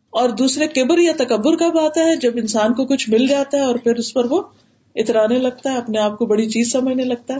اور 0.10 0.30
دوسرے 0.30 0.68
کبر 0.68 0.98
یا 0.98 1.12
تکبر 1.18 1.56
کب 1.56 1.80
آتا 1.80 2.04
ہے؟ 2.04 2.16
جب 2.16 2.32
انسان 2.36 2.74
کو 2.74 2.86
کچھ 2.86 3.10
مل 3.10 3.28
جاتا 3.28 3.58
ہے 3.58 3.64
اور 3.64 3.76
پھر 3.76 3.96
اس 3.96 4.14
پر 4.14 4.26
وہ 4.26 4.42
اترانے 4.96 5.40
لگتا 5.40 5.72
ہے، 5.72 5.78
اپنے 5.78 6.00
آپ 6.00 6.18
کو 6.18 6.26
بڑی 6.26 6.50
چیز 6.50 6.72
سمجھنے 6.72 7.04
لگتا 7.04 7.34
ہے۔ 7.34 7.40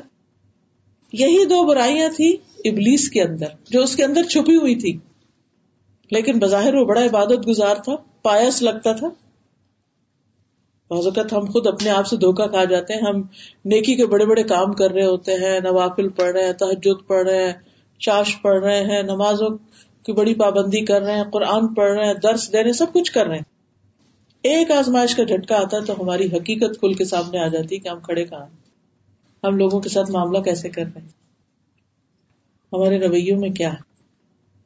یہی 1.14 1.46
دو 1.46 1.66
برائیاں 1.66 2.10
تھی 2.16 2.38
ابلیس 2.66 3.10
کے 3.10 3.22
اندر، 3.22 3.48
جو 3.70 3.84
اس 3.84 3.96
کے 3.96 4.04
اندر 4.04 4.24
چھپی 4.24 4.56
ہوئی 4.56 4.76
تھی 4.76 4.98
لیکن 6.12 6.40
بظاہر 6.40 6.76
وہ 6.76 6.86
بڑا 6.86 7.06
عبادت 7.06 7.48
گزار 7.48 7.76
تھا، 7.76 7.96
پایس 8.22 8.62
لگتا 8.62 8.94
تھا۔ 8.94 9.08
بعض 10.90 11.06
اوقات 11.06 11.34
ہم 11.34 11.46
خود 11.46 11.68
اپنے 11.68 11.90
آپ 11.90 12.08
سے 12.08 12.18
دھوکا 12.18 12.48
کھا 12.48 12.64
جاتے 12.64 12.94
ہیں۔ 12.94 13.02
ہم 13.02 13.22
نیکی 13.66 13.96
کے 13.96 14.06
بڑے 14.06 14.26
بڑے 14.26 14.44
کام 14.44 14.74
کر 14.74 14.92
رہے 14.92 15.06
ہوتے 15.06 15.34
ہیں، 15.34 15.60
نوافل 15.60 16.10
پڑھ 16.10 16.32
رہے 16.32 16.46
ہیں 16.46 16.54
تحجد 16.54 17.08
پڑھ 17.08 17.28
رہے 17.28 17.46
ہیں 17.46 17.54
چاش 18.00 18.42
پڑھ 18.42 18.64
رہے 18.64 18.84
ہیں، 18.84 19.04
نمازوں 19.04 19.50
کی 20.04 20.12
بڑی 20.12 20.34
پابندی 20.34 20.86
کر 20.86 21.02
رہے 21.02 21.16
ہیں، 21.16 21.24
قرآن 21.24 21.74
پڑھ 21.74 21.92
رہے 21.92 22.06
ہیں، 22.06 22.14
درس 22.14 22.54
دے 22.54 22.64
رہے 22.64 22.74
سب 22.74 22.94
کچھ 22.94 23.12
کر 23.12 23.28
رہے 23.28 23.36
ہیں۔ 23.36 23.60
ایک 24.42 24.72
آزمائش 24.72 25.16
کا 25.16 25.24
جھٹکا 25.24 25.56
آتا 25.56 25.80
تو 25.80 25.94
ہماری 26.02 26.26
حقیقت 26.26 26.80
کھل 26.80 26.94
کے 26.94 27.06
سامنے 27.06 27.40
آ 27.40 27.48
جاتی 27.48 27.80
کہ 27.80 27.88
ہم 27.88 28.00
کھڑے 28.00 28.26
کہاں 28.26 28.46
ہم 29.44 29.58
لوگوں 29.58 29.80
کے 29.80 29.90
ساتھ 29.90 30.12
معاملہ 30.12 30.40
کیسے 30.40 30.70
کر 30.70 30.84
رہے 30.84 31.02
ہیں؟ 31.02 31.08
ہمارے 32.74 33.00
رویوں 33.00 33.40
میں 33.40 33.50
کیا 33.50 33.74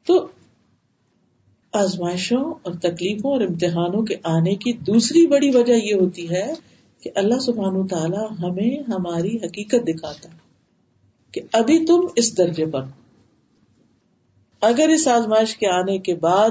تو 0.06 0.26
آزمائشوں 1.72 2.54
اور 2.62 2.72
تکلیفوں 2.74 3.32
اور 3.32 3.40
امتحانوں 3.40 4.02
کے 4.02 4.14
آنے 4.24 4.54
کی 4.54 4.72
دوسری 4.72 5.26
بڑی 5.26 5.50
وجہ 5.50 5.72
یہ 5.72 5.94
ہوتی 5.94 6.30
ہے 6.30 6.52
کہ 7.02 7.10
اللہ 7.14 7.38
سبحان 7.38 7.86
تعالیٰ 7.86 8.30
ہمیں 8.30 8.90
ہماری 8.90 9.36
حقیقت 9.36 9.88
دکھاتا 9.88 10.28
ہے 10.28 10.36
کہ 11.32 11.40
ابھی 11.52 11.86
تم 11.86 12.06
اس 12.16 12.38
درجے 12.38 12.66
پر 12.66 12.82
اگر 14.64 14.88
اس 14.88 15.08
آزمائش 15.08 15.56
کے 15.56 15.68
آنے 15.68 15.98
کے 15.98 16.14
بعد 16.14 16.50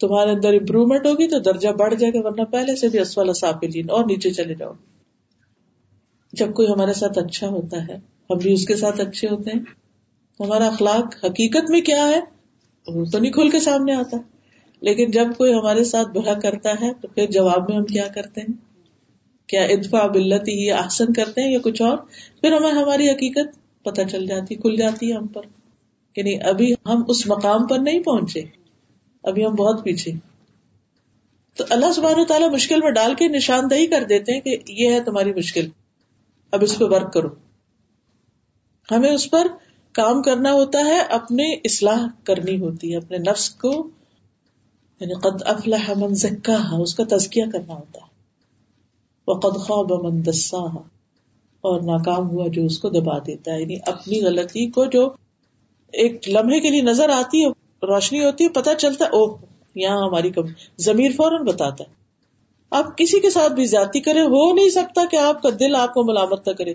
تمہارے 0.00 0.30
اندر 0.30 0.52
امپروومنٹ 0.52 1.06
ہوگی 1.06 1.28
تو 1.28 1.38
درجہ 1.38 1.68
بڑھ 1.68 1.94
جائے 1.94 2.12
گا، 2.12 2.26
ورنہ 2.26 2.42
پہلے 2.42 2.76
سے 2.76 2.88
بھی 2.88 2.98
اسفل 2.98 3.32
صافلین 3.32 3.90
اور 3.90 4.04
نیچے 4.04 4.30
چلے 4.30 4.54
جاؤ 4.54 4.72
جب 6.32 6.54
کوئی 6.54 6.68
ہمارے 6.68 6.92
ساتھ 6.92 7.18
اچھا 7.18 7.48
ہوتا 7.48 7.88
ہے، 7.88 7.94
ہم 8.30 8.38
بھی 8.38 8.52
اس 8.52 8.66
کے 8.66 8.76
ساتھ 8.76 9.00
اچھے 9.00 9.28
ہوتے 9.28 9.50
ہیں۔ 9.50 9.60
ہمارا 10.40 10.66
اخلاق 10.66 11.24
حقیقت 11.24 11.70
میں 11.70 11.80
کیا 11.80 12.08
ہے؟ 12.08 12.20
وہ 12.86 13.04
تو 13.04 13.18
نہیں 13.18 13.32
کھل 13.32 13.50
کے 13.50 13.60
سامنے 13.60 13.94
آتا۔ 13.94 14.16
لیکن 14.80 15.10
جب 15.10 15.26
کوئی 15.38 15.54
ہمارے 15.54 15.84
ساتھ 15.84 16.08
برا 16.08 16.34
کرتا 16.34 16.70
ہے، 16.80 16.92
تو 17.00 17.08
پھر 17.08 17.26
جواب 17.30 17.68
میں 17.68 17.76
ہم 17.76 17.84
کیا 17.84 18.08
کرتے 18.14 18.40
ہیں؟ 18.40 18.54
کیا 19.46 19.64
ادفا 19.64 20.06
بلتی 20.06 20.52
ہی 20.52 20.70
آسن 20.70 21.12
کرتے 21.12 21.42
ہیں 21.42 21.52
یا 21.52 21.58
کچھ 21.62 21.82
اور؟ 21.82 21.98
پھر 22.40 22.52
ہمیں 22.52 22.72
ہماری 22.72 23.10
حقیقت 23.10 23.58
پتہ 23.82 24.00
چل 24.10 24.26
جاتی، 24.26 24.54
کھل 24.54 24.76
جاتی 24.76 25.10
ہے 25.10 25.16
ہم 25.16 25.26
پر۔ 25.26 25.42
کہ 26.14 26.22
نہیں، 26.22 26.38
ابھی 26.38 26.74
ہم 26.86 27.02
اس 27.08 27.26
مقام 27.26 27.66
پر 27.66 27.78
نہیں 27.78 28.02
پہنچے۔ 28.02 28.42
ابھی 29.22 29.46
ہم 29.46 29.54
بہت 29.54 29.84
پیچھے۔ 29.84 30.12
تو 31.56 31.64
اللہ 31.70 31.92
سبحانہ 31.92 32.20
و 32.20 32.24
تعالیٰ 32.24 32.52
مشکل 32.52 32.80
میں 32.82 32.90
ڈال 32.90 33.14
کے 33.14 33.28
نشاندہی 33.28 33.86
کر 33.86 34.04
دیتے 34.04 34.32
ہیں 34.32 34.40
کہ 34.40 34.58
یہ 34.68 34.92
ہے 34.92 35.00
تمہاری 35.00 35.32
مشکل۔ 35.34 35.68
اب 36.50 36.62
اس 36.62 36.78
پہ 36.78 36.84
ورک 36.84 37.12
کرو۔ 37.12 37.28
ہمیں 38.90 39.10
اس 39.10 39.30
پر 39.30 39.46
کام 39.92 40.22
کرنا 40.22 40.52
ہوتا 40.52 40.78
ہے 40.78 41.00
اپنے 41.00 41.52
اصلاح 41.52 42.06
کرنی 42.24 42.60
ہوتی 42.60 42.92
ہے، 42.92 42.96
اپنے 42.96 43.18
نفس 43.18 43.50
کو۔ 43.50 43.88
یعنی 45.00 45.14
قد 45.14 45.42
افلح 45.46 45.92
من 45.96 46.14
زکاہا، 46.14 46.76
اس 46.76 46.94
کا 46.94 47.04
تزکیہ 47.10 47.44
کرنا 47.52 47.74
ہوتا 47.74 47.98
ہے۔ 48.00 48.12
وقد 49.28 49.60
خواب 49.60 49.92
من 49.92 50.24
دساہا، 50.26 50.82
اور 51.60 51.80
ناکام 51.80 52.30
ہوا 52.30 52.46
جو 52.48 52.64
اس 52.64 52.78
کو 52.78 52.88
دبا 52.88 53.18
دیتا 53.18 53.52
ہے۔ 53.52 53.60
یعنی 53.60 53.76
اپنی 53.86 54.22
غلطی 54.22 54.70
کو 54.70 54.84
جو 54.84 55.12
ایک 55.92 56.28
لمحے 56.28 56.60
کے 56.60 56.70
لیے 56.70 56.82
نظر 56.82 57.08
آتی 57.08 57.44
ہے، 57.44 57.48
روشنی 57.86 58.24
ہوتی 58.24 58.44
ہے 58.44 58.48
پتا 58.48 58.74
چلتا 58.74 59.04
ہے، 59.04 59.10
اوہ، 59.10 59.36
یہاں 59.74 60.06
ہماری 60.06 60.30
کم، 60.30 60.42
ضمیر 60.78 61.10
فوراً 61.16 61.46
بتاتا 61.46 61.84
ہے۔ 61.84 62.02
آپ 62.70 62.98
کسی 62.98 63.20
کے 63.20 63.30
ساتھ 63.30 63.52
بھی 63.52 63.64
زیادتی 63.64 64.00
کرے 64.00 64.20
ہو 64.20 64.54
نہیں 64.54 64.70
سکتا 64.70 65.02
کہ 65.10 65.16
آپ 65.16 65.42
کا 65.42 65.48
دل 65.60 65.76
آپ 65.76 65.94
کو 65.94 66.04
ملامت 66.04 66.48
نہ 66.48 66.52
کرے۔ 66.52 66.74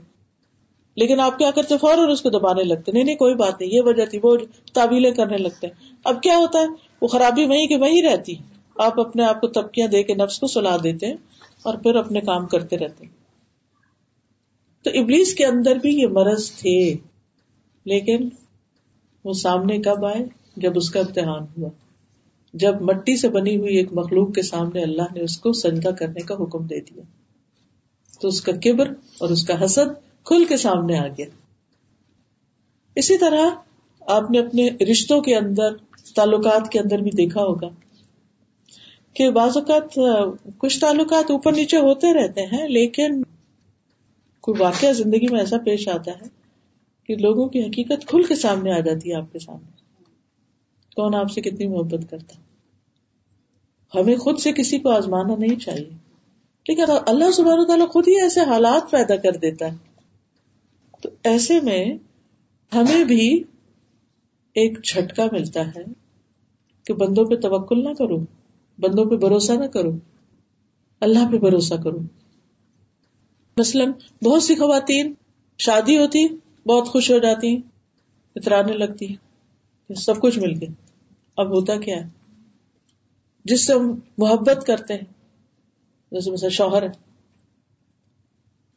لیکن 0.96 1.20
آپ 1.20 1.38
کیا 1.38 1.52
کرتے 1.52 1.78
فوراً 1.78 2.12
اس 2.12 2.22
کو 2.22 2.30
دبانے 2.30 2.64
لگتے 2.64 2.92
نہیں 2.92 3.04
نہیں، 3.04 3.16
کوئی 3.16 3.36
بات 3.36 3.62
نہیں، 3.62 3.72
یہ 3.72 3.82
وجہ 3.82 4.06
تھی، 4.06 4.20
وہ 4.24 4.38
تعویلیں 4.74 5.12
کرنے 5.12 5.38
لگتے 5.38 5.68
ہیں۔ 5.68 5.74
اب 6.04 6.24
کیا 6.24 6.38
ہوتا 6.38 6.60
ہے؟ 6.60 6.66
وہ 7.02 7.08
خرابی 7.08 7.46
وہیں 7.46 7.68
کہ 7.68 7.76
وہی 7.76 8.02
رہتی۔ 8.02 8.36
آپ 8.76 9.00
اپنے 9.00 9.24
آپ 9.24 9.42
کو 9.42 9.48
تبکیاں 9.48 9.88
دے 9.88 10.04
کے 10.04 10.16
نفس 10.16 10.40
کو 10.40 10.48
سلا 10.48 10.78
دیتے 10.84 11.06
ہیں 11.06 11.16
اور 11.64 11.74
پھر 11.74 11.96
اپنے 11.96 12.22
کام 12.22 12.46
کرتے 12.46 12.78
رہتے 12.78 13.06
ہیں۔ 13.06 13.14
تو 14.84 14.90
ابلیس 14.90 15.34
کے 15.34 15.46
اندر 15.46 15.76
بھی 15.76 16.02
یہ 16.02 16.08
مرض 16.08 16.52
تھے، 16.52 16.94
لیکن 17.86 18.30
وہ 19.28 19.34
سامنے 19.34 19.78
کب 19.78 20.06
آئے؟ 20.06 20.26
جب 20.56 20.72
اس 20.76 20.90
کا 20.90 21.00
امتحان 21.00 21.44
ہوا۔ 21.58 21.70
جب 22.54 22.82
مٹی 22.82 23.18
سے 23.18 23.30
بنی 23.30 23.58
ہوئی 23.58 23.78
ایک 23.78 23.94
مخلوق 23.94 24.36
کے 24.36 24.42
سامنے 24.42 24.84
اللہ 24.84 25.14
نے 25.14 25.22
اس 25.22 25.38
کو 25.38 25.54
سجدہ 25.54 25.90
کرنے 25.90 26.22
کا 26.22 26.36
حکم 26.36 26.66
دے 26.66 26.80
دیا۔ 26.80 27.02
تو 28.20 28.28
اس 28.28 28.42
کا 28.42 28.52
کبر 28.64 28.88
اور 29.18 29.30
اس 29.30 29.46
کا 29.48 29.66
حسد 29.66 29.94
کھل 30.24 30.46
کے 30.46 30.58
سامنے 30.58 30.98
آ 30.98 31.08
گیا۔ 31.08 31.26
اسی 32.96 33.18
طرح 33.18 33.50
آپ 34.02 34.32
نے 34.32 34.40
اپنے 34.40 34.70
رشتوں 34.92 35.22
کے 35.22 35.36
اندر، 35.36 35.76
تعلقات 36.16 36.72
کے 36.72 36.80
اندر 36.80 36.98
بھی 36.98 37.12
دیکھا 37.12 37.42
ہوگا 37.42 37.70
کہ 39.14 39.30
بعض 39.30 39.58
اوقات 39.58 40.00
کچھ 40.58 40.80
تعلقات 40.80 41.32
اوپر 41.32 41.54
نیچے 41.54 41.78
ہوتے 41.78 42.14
رہتے 42.14 42.42
ہیں، 42.42 42.68
لیکن 42.68 43.24
کوئی 44.42 44.62
واقعہ 44.62 44.92
زندگی 44.94 45.32
میں 45.32 45.40
ایسا 45.40 45.58
پیش 45.66 45.88
آتا 45.88 46.12
ہے 46.12 46.47
کہ 47.08 47.16
لوگوں 47.16 47.50
کی 47.50 47.62
حقیقت 47.62 48.08
کھل 48.08 48.24
کے 48.24 48.36
سامنے 48.36 48.72
آ 48.72 48.80
جاتی 48.80 49.10
ہے 49.10 49.16
آپ 49.16 49.34
کے 49.34 49.40
سامنے۔ 49.40 49.72
کون 50.96 51.16
آپ 51.16 51.32
سے 51.32 51.42
کتنی 51.42 51.68
محبت 51.68 52.10
کرتا؟ 52.10 52.36
ہمیں 54.00 54.16
خود 54.16 54.40
سے 54.40 54.52
کسی 54.52 54.80
کو 54.80 54.90
آزمانا 54.90 55.36
نہیں 55.36 55.60
چاہیے۔ 55.60 55.90
لیکن 56.70 56.82
اللہ 57.08 57.32
سبحانہ 57.32 57.64
تعالیٰ 57.64 57.90
خود 57.90 58.08
ہی 58.08 58.22
ایسے 58.22 58.42
حالات 58.42 58.92
پیدا 58.92 59.16
کر 59.16 59.32
دیتا 59.32 59.72
ہے، 59.72 59.78
تو 61.02 61.10
ایسے 61.24 61.62
میں 61.62 61.86
ہمیں 62.76 63.04
بھی 63.04 63.44
ایک 64.54 64.84
جھٹکا 64.84 65.26
ملتا 65.32 65.68
ہے 65.68 65.84
کہ 66.86 66.94
بندوں 66.94 67.26
پہ 67.26 67.36
توکل 67.36 67.84
نہ 67.84 67.94
کرو، 67.94 68.18
بندوں 68.80 69.06
پہ 69.06 69.16
بھروسہ 69.16 69.52
نہ 69.52 69.66
کرو، 69.66 69.92
اللہ 71.00 71.32
پہ 71.32 71.38
بھروسہ 71.38 71.76
کرو۔ 71.76 72.00
مثلاً 73.58 73.92
بہت 74.24 74.44
سی 74.44 74.56
خواتین، 74.56 75.14
شادی 75.58 75.98
ہوتی 75.98 76.28
بہت 76.68 76.88
خوش 76.88 77.12
ہو 77.12 77.18
جاتی 77.18 77.62
اترانے 78.36 78.74
لگتی 78.74 79.16
سب 79.90 80.22
کچھ 80.22 80.40
مل 80.40 80.54
گیا۔ 80.62 80.70
اب 81.38 81.48
ہوتا 81.48 81.76
کیا 81.76 81.96
ہے؟ 81.96 82.10
جس 83.46 83.68
سے 83.68 83.74
ہم 83.74 84.00
محبت 84.18 84.68
کرتے 84.68 84.94
ہیں، 84.94 85.14
جیسے 86.12 86.32
مثلا 86.32 86.50
شوہر 86.50 86.84
ہے۔ 86.84 86.88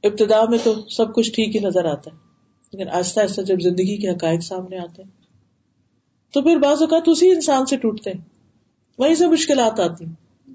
ابتدا 0.02 0.44
میں 0.50 0.58
تو 0.64 0.88
سب 0.88 1.14
کچھ 1.14 1.32
ٹھیک 1.32 1.56
ہی 1.56 1.60
نظر 1.60 1.84
آتا 1.84 2.10
ہے، 2.10 2.16
لیکن 2.72 2.90
آہستہ 2.90 3.20
آہستہ 3.20 3.40
جب 3.40 3.60
زندگی 3.60 3.96
کے 3.96 4.08
حقائق 4.08 4.40
سامنے 4.40 4.78
آتے 4.78 5.02
ہیں، 5.02 5.10
تو 6.32 6.42
پھر 6.42 6.56
بعض 6.56 6.80
اوقات 6.80 7.02
اسی 7.06 7.30
انسان 7.30 7.66
سے 7.66 7.76
ٹوٹتے 7.76 8.10
ہیں۔ 8.10 8.20
وہیں 8.98 9.14
سے 9.14 9.28
مشکلات 9.28 9.80
آتی 9.80 10.04
ہیں۔ 10.04 10.54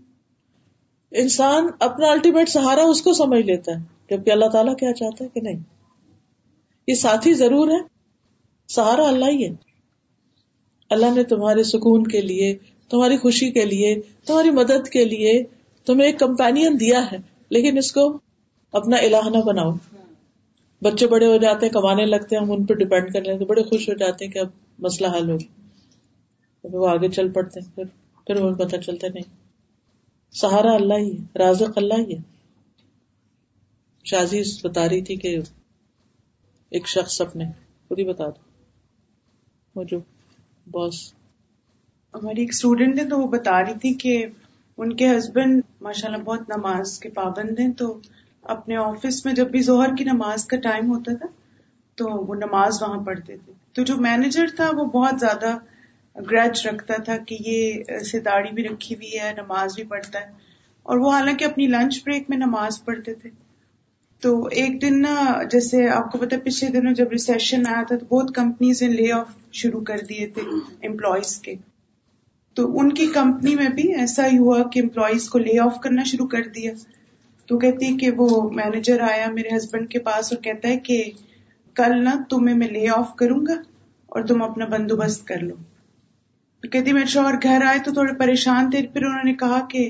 انسان 1.12 1.68
اپنا 1.80 2.12
الٹیمیٹ 2.12 2.50
سہارا 2.50 2.82
اس 2.82 3.02
کو 3.02 3.14
سمجھ 3.14 3.46
لیتا 3.46 3.72
ہے، 3.72 3.84
جبکہ 4.10 4.32
اللہ 4.32 4.46
تعالیٰ 4.46 4.76
کیا 4.78 4.94
چاہتا 4.94 5.24
ہے 5.24 5.30
کہ 5.30 5.42
نہیں؟ 5.42 5.75
یہ 6.88 6.96
ساتھی 6.96 7.34
ضرور 7.34 7.68
ہے 7.68 7.88
سہارا 8.68 9.08
اللہ 9.08 9.26
ہی 9.26 9.46
ہے۔ 9.46 9.50
اللہ 10.90 11.06
نے 11.16 11.24
تمہارے 11.24 11.64
سکون 11.64 12.04
کے 12.04 12.22
لیے، 12.22 12.58
تمہاری 12.90 13.18
خوشی 13.18 13.52
کے 13.52 13.66
لیے، 13.66 14.02
تمہاری 14.26 14.52
مدد 14.52 14.90
کے 14.90 15.06
لیے 15.06 15.44
تمہیں 15.86 16.06
ایک 16.06 16.20
کمپین 16.20 16.80
دیا 16.80 17.12
ہے۔ 17.12 17.18
لیکن 17.50 17.78
اس 17.78 17.92
کو 17.92 18.20
اپنا 18.72 18.98
الہ 18.98 19.30
نہ 19.30 19.38
بناؤ۔ 19.38 19.72
بچے 20.82 21.08
بڑے 21.08 21.26
ہو 21.26 21.38
جاتے 21.38 21.66
ہیں، 21.66 21.74
کمانے 21.74 22.06
لگتے 22.06 22.36
ہیں، 22.36 22.44
ہم 22.44 22.52
ان 22.52 22.66
پہ 22.66 22.74
ڈپینڈ 22.74 23.14
کر 23.14 23.22
لیتے 23.22 23.46
بڑے 23.46 23.64
خوش 23.64 23.90
ہو 23.90 23.94
جاتے 23.94 24.26
ہیں 24.26 24.32
کہ 24.32 24.40
اب 24.40 24.48
مسئلہ 24.80 25.08
حل 25.18 25.30
ہو 25.30 25.38
وہ 26.64 26.88
آگے 26.88 27.10
چل 27.10 27.32
پڑتے 27.32 27.60
ہیں، 27.60 27.76
پھر 27.76 27.84
پھر 28.28 28.44
وہ 28.44 28.56
پتہ 28.56 28.76
چلتا 28.76 29.08
نہیں۔ 29.14 29.36
سہارا 30.32 30.72
اللہ 30.72 30.94
ہی 30.94 31.12
ہے، 31.12 31.38
رازق 31.38 31.78
اللہ 31.78 31.94
ہی 31.94 32.16
ہے۔ 32.16 32.22
شازی 34.04 34.42
بتا 34.64 34.90
رہی 34.90 35.02
تھی 35.02 35.16
کہ 35.16 35.38
ایک 36.76 36.88
شخص 36.88 37.22
اپنے، 37.22 37.46
خود 37.88 38.00
ہی 38.00 38.04
بتا 38.04 38.28
دو۔ 38.28 38.40
وہ 39.76 39.84
جو 39.84 40.00
باس 40.72 41.14
ہماری 42.14 42.42
ایک 42.42 42.50
اسٹوڈینٹ 42.50 43.00
ہے 43.00 43.10
تو 43.10 43.20
وہ 43.20 43.28
بتا 43.28 43.62
رہی 43.62 43.74
تھی 43.74 43.94
کہ 43.94 44.26
ان 44.78 44.96
کے 44.96 45.18
ہسبینڈ 45.18 45.62
ماشاء 45.82 46.10
اللہ 46.10 46.24
بہت 46.24 46.50
نماز 46.50 47.00
کے 47.00 47.10
پابند 47.10 47.60
ہیں، 47.60 47.72
تو 47.72 48.00
اپنے 48.42 48.76
آفس 48.76 49.26
میں 49.26 49.34
جب 49.34 49.52
بھی 49.52 49.62
ظہر 49.62 49.96
کی 49.96 50.04
نماز 50.04 50.46
کا 50.46 50.58
ٹائم 50.58 50.90
ہوتا 50.90 51.14
تھا، 51.14 51.28
تو 51.96 52.28
وہ 52.28 52.36
نماز 52.36 52.82
وہاں 52.82 53.04
پڑھتے 53.04 53.38
تھے۔ 53.46 53.54
تو 53.74 53.84
جو 53.84 53.96
مینیجر 53.98 54.46
تھا، 54.56 54.70
وہ 54.74 54.86
بہت 54.86 55.20
زیادہ 55.20 55.58
گریج 56.16 56.68
رکھتا 56.68 57.02
تھا 57.02 57.18
کہ 57.18 57.38
یہ 57.40 57.84
ایسے 57.88 58.20
داڑھی 58.20 58.52
بھی 58.52 58.64
رکھی 58.64 58.96
ہوئی 58.96 59.20
ہے، 59.20 59.34
نماز 59.38 59.76
بھی 59.76 59.84
پڑھتا 59.84 60.20
ہے۔ 60.20 60.32
اور 60.84 60.98
وہ 60.98 61.12
حالانکہ 61.12 61.46
اپنی 61.46 61.68
لنچ 61.68 62.04
بریک 62.06 62.30
میں 62.30 62.38
نماز 62.38 62.86
پڑھتے 62.86 63.14
تھے۔ 63.14 63.45
تو 64.22 64.46
ایک 64.46 64.82
دن 64.82 65.02
نا 65.02 65.44
جیسے 65.52 65.90
آپ 65.90 66.12
کو 66.12 66.18
پتا 66.18 66.36
پچھلے 66.44 66.70
دنوں 66.70 66.94
جب 66.94 67.08
ریسیشن 67.12 67.68
آیا 67.68 67.84
تھا، 67.84 67.96
تو 67.96 68.06
بہت 68.06 68.36
کمپنیز 68.36 68.84
نے 68.84 68.88
لے 68.88 69.12
آف 69.12 69.28
شروع 69.52 69.82
کر 69.82 69.98
دیے 70.10 70.28
تھے 70.28 70.42
امپلائیز 70.88 71.38
کے۔ 71.38 71.56
تو 72.54 72.80
ان 72.80 72.94
کی 72.94 73.08
کمپنی 73.08 73.56
میں 73.56 73.70
بھی 73.70 73.94
ایسا 73.94 74.28
ہی 74.28 74.38
ہوا 74.38 74.64
کہ 74.64 74.80
امپلائیز 74.80 75.30
کو 75.30 75.40
لے 75.40 75.60
آف 75.60 75.80
کرنا 75.82 76.04
شروع 76.04 76.28
کر 76.28 76.44
دیا۔ 76.44 76.74
تو 77.46 77.58
کہتی 77.58 77.98
کہ 77.98 78.12
وہ 78.12 78.50
مینیجر 78.50 79.00
آیا 79.00 79.32
میرے 79.32 79.56
ہسبینڈ 79.58 79.90
کے 79.90 80.00
پاس 80.00 80.34
اور 80.34 80.44
کہتا 80.44 80.68
ہے 80.68 80.78
کہ 80.78 81.12
کل 81.74 82.04
نا 82.04 82.12
تمہیں 82.30 82.56
میں 82.56 82.68
لے 82.68 82.88
آف 82.90 83.16
کروں 83.16 83.46
گا 83.48 83.54
اور 84.06 84.24
تم 84.24 84.42
اپنا 84.42 84.66
بندوبست 84.66 85.28
کر 85.28 85.40
لو۔ 85.40 85.56
تو 86.62 86.70
کہتی 86.70 86.94
میرے 86.94 87.06
شوہر 87.06 87.34
گھر 87.44 87.62
آئے 87.68 87.80
تو 87.86 87.94
تھوڑے 87.94 88.14
پریشان 88.14 88.70
تھے، 88.70 88.88
پھر 88.94 89.06
انہوں 89.06 89.24
نے 89.24 89.34
کہا 89.34 89.68
کہ 89.70 89.90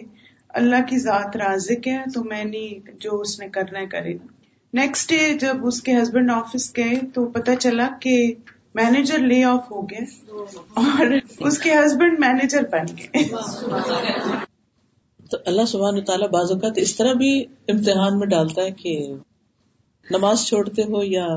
اللہ 0.56 0.76
کی 0.90 0.98
ذات 0.98 1.38
رازق 1.38 1.88
ہے، 1.88 2.04
تو 2.14 2.24
میں 2.24 2.44
نہیں 2.44 2.90
جو 3.00 3.22
اس 3.22 3.40
نے 3.40 3.50
کرنا 3.50 3.80
ہے 3.80 3.86
کرے 3.86 4.14
گا۔ 4.14 4.26
نیکسٹ 4.74 5.10
ڈے 5.10 5.34
جب 5.34 5.68
اس 5.68 5.82
کے 5.82 5.96
ہسبینڈ 5.96 6.32
آفس 6.32 6.78
گئے، 6.78 7.00
تو 7.14 7.26
پتا 7.26 7.56
چلا 7.56 7.90
کہ 8.02 8.34
مینیجر 8.76 9.20
لے 9.20 9.44
آف 9.44 9.72
ہو 9.72 9.82
گئے 9.82 10.06
اور 10.74 11.06
اس 11.40 11.60
کے 11.60 11.72
ہسبینڈ 11.72 12.20
مینیجر 12.20 12.62
بن 12.72 12.86
گئے۔ 12.98 13.24
تو 15.32 15.38
اللہ 15.46 15.66
سبحانہ 15.68 16.02
تعالیٰ 16.02 16.30
بعض 16.30 16.52
اوقات 16.52 16.74
اس 16.76 16.96
طرح 16.96 17.14
بھی 17.14 17.46
امتحان 17.68 18.20
میں 18.20 18.28
ڈالتا 18.28 18.62
ہے 18.62 18.72
کہ 18.72 19.14
نماز 20.12 20.46
چھوڑتے 20.46 20.82
ہو 20.84 21.04
یا 21.04 21.28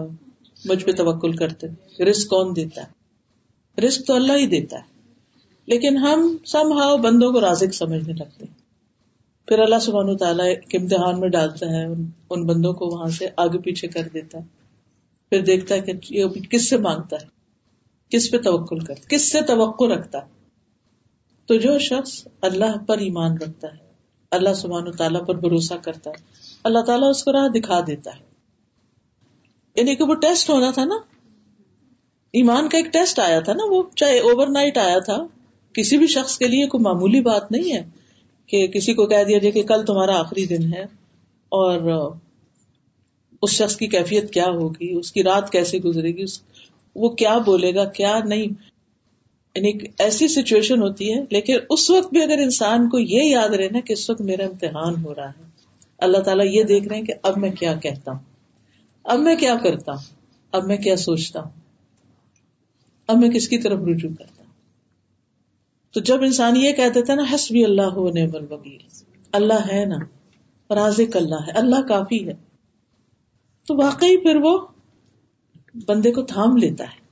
مجھ 0.65 0.85
پہ 0.85 0.93
توکل 0.93 1.37
کرتے 1.37 1.67
ہو۔ 1.67 2.05
رسک 2.11 2.31
کون 2.31 2.57
دیتا 2.57 2.83
ہے؟ 2.83 2.87
رسک 3.87 4.07
تو 4.07 4.15
اللہ 4.15 4.33
ہی 4.33 4.47
دیتا 4.47 4.77
ہے۔ 4.77 4.83
لیکن 5.67 5.97
ہم 5.97 6.37
سم 6.47 6.73
ہاؤ 6.79 6.97
بندوں 6.97 7.33
کو 7.33 7.41
رازق 7.41 7.75
سمجھنے 7.75 8.13
لگتے 8.13 8.45
ہیں۔ 8.45 8.58
پھر 9.49 9.59
اللہ 9.59 9.79
سبحانہ 9.79 10.17
تعالیٰ 10.17 10.47
ایک 10.47 10.75
امتحان 10.75 11.21
میں 11.21 11.29
ڈالتا 11.29 11.67
ہے، 11.67 11.85
ان 12.31 12.47
بندوں 12.47 12.73
کو 12.73 12.87
وہاں 12.87 13.07
سے 13.07 13.29
آگے 13.37 13.59
پیچھے 13.59 13.89
کر 13.89 14.09
دیتا 14.15 14.39
ہے۔ 14.39 14.45
پھر 15.31 15.41
دیکھتا 15.41 15.75
ہے 15.75 15.81
کہ 15.81 15.93
یہ 16.11 16.25
کس 16.51 16.71
سے 16.71 16.77
مانگتا 16.77 17.17
ہے، 17.17 17.27
کس 18.09 18.31
پہ 18.31 18.39
توقل 18.39 18.79
کرتا 18.79 19.09
کس 19.09 19.33
سے 19.33 19.43
توقع 19.43 19.85
رکھتا 19.85 20.19
ہے۔ 20.19 20.27
تو 21.47 21.57
جو 21.57 21.79
شخص 21.79 22.29
اللہ 22.41 22.79
پر 22.87 22.99
ایمان 22.99 23.39
رکھتا 23.39 23.69
ہے، 23.69 23.93
اللہ 24.31 24.55
سبحان 24.55 24.93
تعالیٰ 24.93 25.27
پر 25.27 25.35
بھروسہ 25.35 25.75
کرتا 25.75 26.11
ہے، 26.11 26.23
اللہ 26.65 26.79
تعالیٰ 26.79 27.09
اس 27.11 27.25
کو 27.25 27.33
راہ 27.33 27.49
دکھا 27.49 27.81
دیتا 27.87 28.11
ہے۔ 28.11 28.25
یعنی 29.77 29.97
کہ 29.97 30.05
وہ 30.05 30.15
ٹیسٹ 30.15 30.51
ہونا 30.51 30.71
تھا 30.71 30.85
نا، 30.85 30.95
ایمان 32.33 32.69
کا 32.69 32.79
ایک 32.79 32.93
ٹیسٹ 32.93 33.19
آیا 33.19 33.41
تھا 33.41 33.53
نا، 33.53 33.63
وہ 33.71 33.83
چاہے 33.97 34.19
اوور 34.19 34.47
نائٹ 34.47 34.79
آیا 34.79 34.99
تھا، 34.99 35.27
کسی 35.73 35.97
بھی 35.97 36.07
شخص 36.07 36.39
کے 36.39 36.49
لیے 36.49 36.67
کوئی 36.67 36.83
معمولی 36.83 37.21
بات 37.21 37.53
نہیں 37.53 37.75
ہے۔ 37.75 37.98
کہ 38.51 38.67
کسی 38.67 38.95
کو 38.95 39.07
کہہ 39.07 39.25
دیا 39.25 39.39
جائے 39.39 39.53
کہ 39.53 39.63
کل 39.63 39.85
تمہارا 39.85 40.19
آخری 40.21 40.47
دن 40.47 40.73
ہے 40.75 40.83
اور 41.53 41.91
اس 43.43 43.51
شخص 43.51 43.77
کی 43.77 43.87
کیفیت 43.87 44.33
کیا 44.33 44.47
ہوگی؟ 44.47 44.99
اس 44.99 45.13
کی 45.13 45.23
رات 45.23 45.53
کیسے 45.53 45.79
گزرے 45.79 46.17
گی؟ 46.17 46.25
وہ 46.97 47.09
کیا 47.09 47.39
بولے 47.39 47.75
گا؟ 47.75 47.85
کیا 47.85 48.19
نہیں؟ 48.25 48.53
یعنی 49.55 49.73
ایسی 49.99 50.29
سچویشن 50.29 50.83
ہوتی 50.83 51.13
ہے، 51.15 51.21
لیکن 51.31 51.57
اس 51.71 51.91
وقت 51.91 52.13
بھی 52.13 52.23
اگر 52.23 52.39
انسان 52.39 52.89
کو 52.89 52.99
یہ 52.99 53.23
یاد 53.23 53.49
رہے 53.49 53.69
نا 53.69 53.81
کہ 53.81 53.93
اس 53.93 54.11
وقت 54.11 54.21
میرا 54.21 54.45
امتحان 54.45 55.05
ہو 55.05 55.15
رہا 55.15 55.29
ہے، 55.29 55.45
اللہ 55.99 56.19
تعالیٰ 56.19 56.47
یہ 56.47 56.63
دیکھ 56.63 56.89
رہے 56.89 56.97
ہیں 56.97 57.05
کہ 57.05 57.15
اب 57.23 57.39
میں 57.39 57.51
کیا 57.51 57.75
کہتا 57.75 58.13
ہوں؟ 58.13 58.19
اب 59.05 59.21
میں 59.21 59.37
کیا 59.37 59.55
کرتا 59.63 59.93
ہوں؟ 59.93 60.17
اب 60.53 60.65
میں 60.65 60.77
کیا 60.77 60.97
سوچتا 60.97 61.41
ہوں؟ 61.41 61.51
اب 63.07 63.19
میں 63.19 63.31
کس 63.31 63.49
کی 63.49 63.59
طرف 63.59 63.79
رجوع 63.89 64.11
کرتا 64.19 64.35
ہوں؟ 64.38 64.38
تو 65.93 66.01
جب 66.01 66.23
انسان 66.23 66.57
یہ 66.57 66.73
کہہ 66.73 66.89
دیتا 66.95 67.15
نا، 67.15 67.23
حسبی 67.35 67.65
اللہ 67.65 67.83
ہو 67.83 68.11
نعم 68.11 68.37
الوکیل، 68.37 69.03
اللہ 69.33 69.73
ہے 69.73 69.85
نا، 69.85 69.97
رازق 70.75 71.17
اللہ 71.17 71.47
ہے، 71.47 71.51
اللہ 71.51 71.83
کافی 71.89 72.29
ہے۔ 72.29 72.33
تو 73.67 73.77
واقعی 73.83 74.17
پھر 74.17 74.37
وہ 74.37 74.59
بندے 75.87 76.13
کو 76.13 76.23
تھام 76.23 76.57
لیتا 76.57 76.85
ہے۔ 76.85 77.09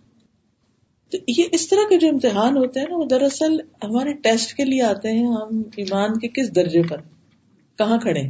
تو 1.11 1.19
یہ 1.29 1.45
اس 1.53 1.69
طرح 1.69 1.89
کے 1.89 1.99
جو 1.99 2.09
امتحان 2.09 2.57
ہوتے 2.57 2.81
ہیں 2.81 2.87
نا، 2.91 2.97
وہ 2.97 3.05
دراصل 3.05 3.61
ہمارے 3.61 4.13
ٹیسٹ 4.13 4.55
کے 4.57 4.65
لیے 4.65 4.83
آتے 4.83 5.13
ہیں۔ 5.13 5.27
ہم 5.27 5.63
ایمان 5.77 6.19
کے 6.19 6.29
کس 6.29 6.55
درجے 6.55 6.83
پر، 6.83 6.97
کہاں 7.79 7.99
کھڑے 7.99 8.23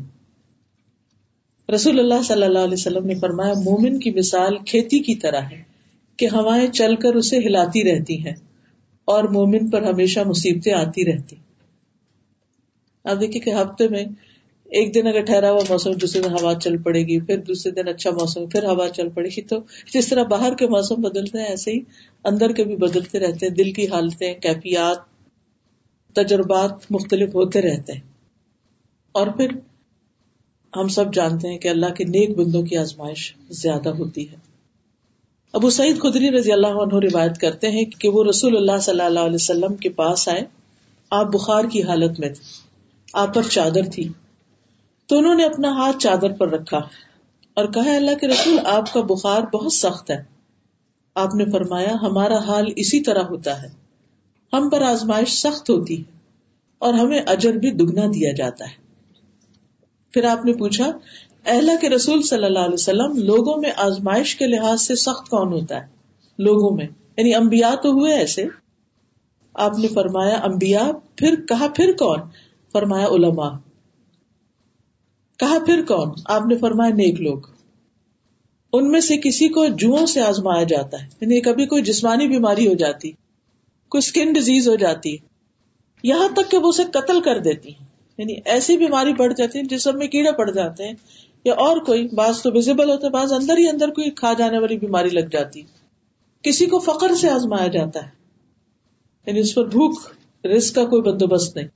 رسول 1.75 1.99
اللہ 1.99 2.23
صلی 2.25 2.43
اللہ 2.43 2.59
علیہ 2.59 2.73
وسلم 2.73 3.07
نے 3.07 3.15
فرمایا، 3.15 3.53
مومن 3.55 4.01
کی 4.01 4.11
مثال 4.11 4.59
کھیتی 4.59 4.99
کی 4.99 5.15
طرح 5.15 5.41
ہے 5.41 5.63
کہ 6.17 6.27
ہوائیں 6.27 6.67
چل 6.67 6.97
کر 6.97 7.15
اسے 7.15 7.39
ہلاتی 7.39 7.85
رہتی 7.85 8.27
ہیں۔ 8.27 8.35
اور 9.07 9.25
مومن 9.25 9.71
پر 9.71 9.83
ہمیشہ 9.83 10.21
مصیبتیں 10.21 10.73
آتی 10.73 11.05
رہتی۔ 11.05 11.37
آپ 13.05 13.21
دیکھیے 13.21 13.41
کہ 13.41 13.51
ہفتے 13.51 13.89
میں 13.89 14.05
ایک 14.65 14.95
دن 14.95 15.07
اگر 15.07 15.21
ٹھہرا 15.21 15.51
ہوا 15.51 15.61
موسم، 15.69 15.93
دوسرے 15.93 16.23
دن 16.23 16.33
ہوا 16.33 16.55
چل 16.55 16.83
پڑے 16.83 17.03
گی، 17.03 17.21
پھر 17.21 17.39
دوسرے 17.39 17.73
دن 17.73 17.89
اچھا 17.89 18.11
موسم، 18.11 18.47
پھر 18.47 18.65
ہوا 18.65 18.89
چل 18.89 19.09
پڑے 19.09 19.29
گی۔ 19.29 19.43
تو 19.43 19.57
جس 19.95 20.09
طرح 20.09 20.23
باہر 20.23 20.55
کے 20.55 20.67
موسم 20.67 20.95
بدلتے 20.95 21.39
ہیں، 21.39 21.47
ایسے 21.47 21.73
ہی 21.73 21.81
اندر 22.25 22.53
کے 22.53 22.65
بھی 22.65 22.77
بدلتے 22.77 23.19
رہتے 23.19 23.47
ہیں۔ 23.47 23.55
دل 23.55 23.73
کی 23.73 23.87
حالتیں، 23.87 24.35
کیفیات، 24.35 24.99
تجربات 26.15 26.73
مختلف 26.91 27.35
ہوتے 27.35 27.63
رہتے 27.63 27.93
ہیں۔ 27.93 28.01
اور 29.13 29.27
پھر 29.27 29.49
ہم 30.77 30.89
سب 30.89 31.15
جانتے 31.15 31.49
ہیں 31.49 31.59
کہ 31.59 31.69
اللہ 31.69 31.95
کے 31.95 32.05
نیک 32.05 32.39
بندوں 32.39 32.63
کی 32.63 32.77
آزمائش 32.77 33.35
زیادہ 33.51 33.89
ہوتی 33.89 34.31
ہے۔ 34.31 34.46
ابو 35.53 35.71
سعید 35.71 36.01
خدری 36.01 36.31
رضی 36.31 36.53
اللہ 36.53 36.67
عنہ 36.67 36.95
روایت 36.95 37.39
کرتے 37.39 37.71
ہیں 37.71 37.85
کہ 37.85 38.09
وہ 38.09 38.25
رسول 38.25 38.57
اللہ 38.57 38.79
صلی 38.79 39.01
اللہ 39.01 39.21
علیہ 39.21 39.35
وسلم 39.35 39.75
کے 39.75 39.89
پاس 39.89 40.29
آئے۔ 40.29 40.43
آپ 41.11 41.27
بخار 41.27 41.65
کی 41.65 41.83
حالت 41.83 42.21
میں 42.21 42.29
تھے۔ 42.29 42.45
آپ 43.13 43.35
پر 43.35 43.43
چادر 43.43 43.83
تھی۔ 43.93 44.09
تو 45.07 45.19
انہوں 45.19 45.35
نے 45.35 45.45
اپنا 45.45 45.69
ہاتھ 45.69 45.97
چادر 45.99 46.33
پر 46.33 46.51
رکھا 46.51 46.79
اور 47.55 47.65
کہا 47.65 47.97
اللہ 47.97 48.11
کے 48.21 48.29
رسول، 48.29 48.59
آپ 48.65 48.93
کا 48.93 49.01
بخار 49.01 49.43
بہت 49.43 49.73
سخت 49.73 50.11
ہے۔ 50.11 50.23
آپ 51.15 51.35
نے 51.35 51.45
فرمایا، 51.45 51.95
ہمارا 52.03 52.39
حال 52.39 52.67
اسی 52.77 53.01
طرح 53.01 53.23
ہوتا 53.23 53.63
ہے۔ 53.63 53.69
ہم 54.53 54.71
پر 54.71 54.83
آزمائش 54.83 55.33
سخت 55.33 55.71
ہوتی 55.71 55.99
ہے 55.99 56.19
اور 56.79 56.95
ہمیں 56.95 57.21
اجر 57.27 57.53
بھی 57.53 57.71
دگنا 57.71 58.07
دیا 58.07 58.33
جاتا 58.33 58.65
ہے۔ 58.65 58.87
پھر 60.13 60.25
آپ 60.25 60.45
نے 60.45 60.53
پوچھا 60.53 60.91
اللہ 61.47 61.73
کے 61.81 61.89
رسول 61.89 62.23
صلی 62.23 62.45
اللہ 62.45 62.59
علیہ 62.59 62.75
وسلم 62.75 63.17
لوگوں 63.17 63.61
میں 63.61 63.71
آزمائش 63.77 64.37
کے 64.37 64.47
لحاظ 64.47 64.83
سے 64.83 64.95
سخت 64.95 65.29
کون 65.29 65.53
ہوتا 65.53 65.83
ہے؟ 65.83 65.87
لوگوں 66.39 66.77
میں۔ 66.77 66.87
یعنی 67.17 67.35
امبیا 67.35 67.75
تو 67.83 67.91
ہوئے 67.91 68.13
ایسے۔ 68.13 68.45
آپ 69.55 69.79
نے 69.79 69.89
فرمایا 69.89 70.35
امبیا 70.35 70.91
پھر 71.17 71.35
کہا 71.49 71.67
پھر 71.77 71.93
کون؟ 71.99 72.21
فرمایا 72.73 73.07
علما 73.07 73.59
کہا 75.39 75.59
پھر 75.67 75.85
کون؟ 75.85 76.09
آپ 76.27 76.47
نے 76.47 76.59
فرمایا 76.59 76.95
نیک 76.95 77.21
لوگ۔ 77.21 77.39
ان 78.73 78.91
میں 78.91 79.01
سے 79.01 79.17
کسی 79.17 79.49
کو 79.49 79.67
جو 79.67 80.07
سے 80.07 80.21
آزمایا 80.21 80.63
جاتا 80.63 81.03
ہے۔ 81.03 81.09
یعنی 81.21 81.41
کبھی 81.41 81.67
کوئی 81.67 81.83
جسمانی 81.83 82.29
بیماری 82.29 82.69
ہو 82.69 82.75
جاتی، 82.75 83.11
کوئی 83.89 83.99
اسکن 83.99 84.33
ڈیزیز 84.33 84.69
ہو 84.69 84.77
جاتی، 84.77 85.17
یہاں 86.03 86.29
تک 86.29 86.51
کہ 86.51 86.59
وہ 86.59 86.69
اسے 86.69 86.85
قتل 86.85 87.21
کر 87.21 87.39
دیتی 87.39 87.73
یعنی 88.19 88.35
ایسی 88.45 88.77
بیماری 88.77 89.13
بڑھ 89.13 89.33
جاتی 89.37 89.59
ہے 89.59 89.65
جسم 89.65 89.99
میں 89.99 90.07
کیڑے 90.07 90.33
پڑ 90.33 90.51
جاتے 90.51 90.85
ہیں۔ 90.85 90.95
یا 91.47 91.53
اور 91.53 91.77
کوئی، 91.77 92.09
بعض 92.15 92.43
تو 92.43 92.51
ویزیبل 92.53 92.91
ہوتے، 92.91 93.09
بعض 93.09 93.33
اندر 93.33 93.59
ہی 93.59 93.69
اندر 93.69 93.89
کوئی 93.89 94.11
کھا 94.11 94.33
جانے 94.33 94.59
والی 94.59 94.79
بیماری 94.79 95.09
لگ 95.09 95.21
جاتی۔ 95.21 95.63
کسی 96.43 96.67
کو 96.67 96.79
فخر 96.79 97.15
سے 97.15 97.31
آزمایا 97.31 97.67
جاتا 97.67 98.05
ہے۔ 98.05 98.11
یعنی 99.27 99.41
اس 99.41 99.55
پر 99.55 99.67
بھوک 99.67 100.01
رسک 100.45 100.75
کا 100.75 100.85
کوئی 100.85 101.03
بندوبست 101.03 101.57
نہیں۔ 101.57 101.67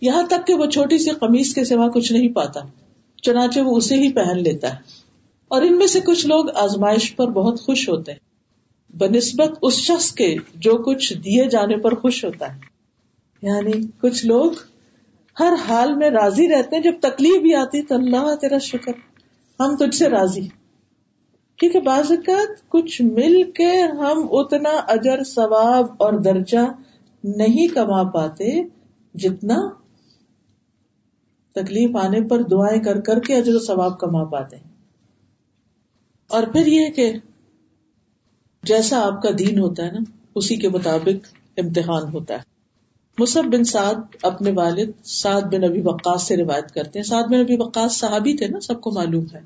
یہاں 0.00 0.22
تک 0.22 0.46
کہ 0.46 0.54
وہ 0.54 0.66
چھوٹی 0.66 0.98
سی 0.98 1.10
قمیص 1.10 1.54
کے 1.54 1.64
سوا 1.64 1.88
کچھ 1.88 2.12
نہیں 2.12 2.28
پاتا، 2.28 2.60
چنانچہ 3.22 3.60
وہ 3.60 3.76
اسے 3.76 3.94
ہی 3.94 4.12
پہن 4.12 4.38
لیتا 4.38 4.72
ہے۔ 4.72 4.78
اور 5.48 5.62
ان 5.62 5.78
میں 5.78 5.86
سے 5.86 6.00
کچھ 6.00 6.26
لوگ 6.26 6.50
آزمائش 6.50 7.16
پر 7.16 7.26
بہت 7.26 7.60
خوش 7.60 7.88
ہوتے 7.88 8.12
ہیں۔ 8.12 8.18
بنسبت 8.96 9.58
اس 9.62 9.74
شخص 9.74 10.12
کے 10.12 10.36
جو 10.54 10.74
کچھ 10.74 11.12
دیے 11.14 11.44
جانے 11.44 11.76
پر 11.76 11.94
خوش 11.94 12.24
ہوتا 12.24 12.54
ہے۔ 12.54 12.60
یعنی 13.42 13.72
کچھ 14.00 14.26
لوگ 14.26 14.50
ہر 15.40 15.52
حال 15.68 15.94
میں 15.94 16.10
راضی 16.10 16.48
رہتے 16.48 16.76
ہیں۔ 16.76 16.82
جب 16.82 16.94
تکلیف 17.00 17.42
بھی 17.42 17.54
آتی 17.54 17.82
تو 17.82 17.94
اللہ 17.94 18.34
تیرا 18.34 18.58
شکر۔ 18.58 18.92
ہم 19.60 19.76
تجھ 19.76 19.96
سے 19.96 20.08
راضی 20.08 20.48
کیونکہ 21.56 21.80
بعض 21.80 22.12
اوقات 22.12 22.68
کچھ 22.68 23.02
مل 23.02 23.50
کے 23.50 23.82
ہم 23.82 24.26
اتنا 24.30 24.70
اجر، 24.70 25.24
ثواب 25.24 25.86
اور 25.98 26.12
درجہ 26.12 26.72
نہیں 27.24 27.74
کما 27.74 28.02
پاتے 28.02 28.64
جتنا 29.14 29.70
تکلیف 31.52 31.96
آنے 31.96 32.20
پر 32.20 32.42
دعائیں 32.42 32.82
کر 32.82 33.00
کر 33.00 33.20
کے 33.20 33.36
اجر 33.36 33.54
و 33.54 33.58
ثواب 33.58 34.00
کما 34.00 34.24
پاتے 34.24 34.56
ہیں۔ 34.56 34.70
اور 36.28 36.42
پھر 36.42 36.66
یہ 36.66 36.88
کہ 36.88 37.12
جیسا 38.62 39.06
آپ 39.06 39.22
کا 39.22 39.28
دین 39.38 39.58
ہوتا 39.58 39.86
ہے 39.86 39.90
نا، 39.90 39.98
اسی 40.34 40.56
کے 40.56 40.68
مطابق 40.68 41.26
امتحان 41.56 42.02
ہوتا 42.12 42.34
ہے۔ 42.34 42.55
مصحف 43.18 43.44
بن 43.44 43.64
سعد 43.64 43.94
اپنے 44.22 44.50
والد 44.50 44.90
سعد 45.04 45.42
بن 45.42 45.64
ابی 45.64 45.80
وقاص 45.80 46.22
سے 46.22 46.36
روایت 46.36 46.74
کرتے 46.74 46.98
ہیں۔ 46.98 47.04
سعد 47.04 47.22
بن 47.22 47.40
ابی 47.40 47.56
وقاص 47.56 47.96
صحابی 47.96 48.36
تھے 48.36 48.48
نا، 48.48 48.60
سب 48.60 48.80
کو 48.80 48.90
معلوم 48.90 49.24
ہے 49.34 49.40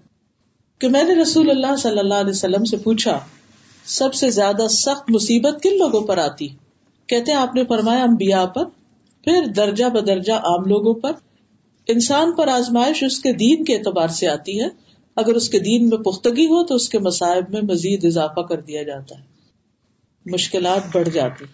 کہ 0.79 0.89
میں 0.89 1.05
نے 1.05 1.15
رسول 1.15 1.51
اللہ 1.51 1.77
صلی 1.77 1.99
اللہ 1.99 2.15
علیہ 2.15 2.31
وسلم 2.31 2.65
سے 2.65 2.77
پوچھا، 2.77 3.21
سب 3.85 4.15
سے 4.15 4.31
زیادہ 4.31 4.69
سخت 4.71 5.11
مصیبت 5.11 5.63
کن 5.63 5.79
لوگوں 5.79 6.01
پر 6.01 6.19
آتی؟ 6.19 6.49
کہتے 7.07 7.33
ہیں، 7.33 7.39
آپ 7.39 7.55
نے 7.55 7.65
فرمایا، 7.65 8.03
انبیاء 8.03 8.45
پر، 8.45 8.65
پھر 9.25 9.47
درجہ 9.57 9.85
بدرجہ 9.85 10.33
عام 10.33 10.65
لوگوں 10.65 10.95
پر۔ 10.95 11.13
انسان 11.87 12.33
پر 12.33 12.49
آزمائش 12.49 13.03
اس 13.03 13.21
کے 13.21 13.33
دین 13.33 13.65
کے 13.65 13.77
اعتبار 13.77 14.09
سے 14.09 14.29
آتی 14.29 14.61
ہے۔ 14.61 14.69
اگر 15.17 15.35
اس 15.35 15.49
کے 15.49 15.59
دین 15.59 15.89
میں 15.89 15.99
پختگی 15.99 16.47
ہو 16.47 16.65
تو 16.65 16.75
اس 16.75 16.89
کے 16.89 16.99
مسائب 16.99 17.45
میں 17.49 17.63
مزید 17.63 18.05
اضافہ 18.05 18.41
کر 18.41 18.61
دیا 18.61 18.83
جاتا 18.83 19.19
ہے۔ 19.19 19.25
مشکلات 20.27 20.97
بڑھ 20.97 21.09
جاتی۔ 21.09 21.45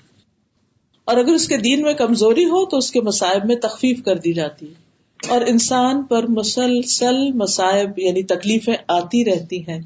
اور 1.06 1.16
اگر 1.16 1.32
اس 1.32 1.48
کے 1.48 1.56
دین 1.56 1.82
میں 1.82 1.94
کمزوری 1.94 2.44
ہو 2.44 2.66
تو 2.66 2.76
اس 2.76 2.90
کے 2.90 3.00
مسائب 3.00 3.44
میں 3.44 3.56
تخفیف 3.56 4.02
کر 4.04 4.16
دی 4.16 4.32
جاتی 4.32 4.66
ہے۔ 4.66 4.86
اور 5.28 5.40
انسان 5.46 6.02
پر 6.02 6.26
مسلسل 6.26 7.32
مسائب 7.32 7.98
یعنی 7.98 8.22
تکلیفیں 8.22 8.74
آتی 8.88 9.24
رہتی 9.24 9.60
ہیں۔ 9.60 9.80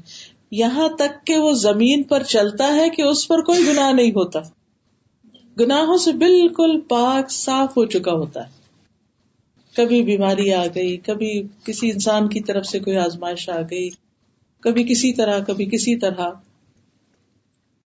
یہاں 0.51 0.89
تک 0.89 1.27
کہ 1.27 1.37
وہ 1.37 1.53
زمین 1.53 2.03
پر 2.03 2.23
چلتا 2.23 2.75
ہے 2.75 2.89
کہ 2.89 3.01
اس 3.01 3.27
پر 3.27 3.41
کوئی 3.41 3.59
گناہ 3.67 3.91
نہیں 3.91 4.11
ہوتا۔ 4.11 4.39
گناہوں 5.59 5.97
سے 5.97 6.11
بالکل 6.11 6.81
پاک 6.81 7.31
صاف 7.31 7.77
ہو 7.77 7.85
چکا 7.85 8.11
ہوتا 8.11 8.43
ہے۔ 8.43 8.49
کبھی 9.75 10.03
بیماری 10.03 10.53
آ 10.53 10.65
گئی، 10.75 10.97
کبھی 10.97 11.43
کسی 11.65 11.91
انسان 11.91 12.29
کی 12.29 12.39
طرف 12.39 12.65
سے 12.65 12.79
کوئی 12.79 12.97
آزمائش 12.97 13.49
آ 13.49 13.61
گئی، 13.61 13.89
کبھی 14.59 14.83
کسی 14.83 15.13
طرح، 15.13 15.39
کبھی 15.47 15.65
کسی 15.65 15.95
طرح۔ 15.95 16.29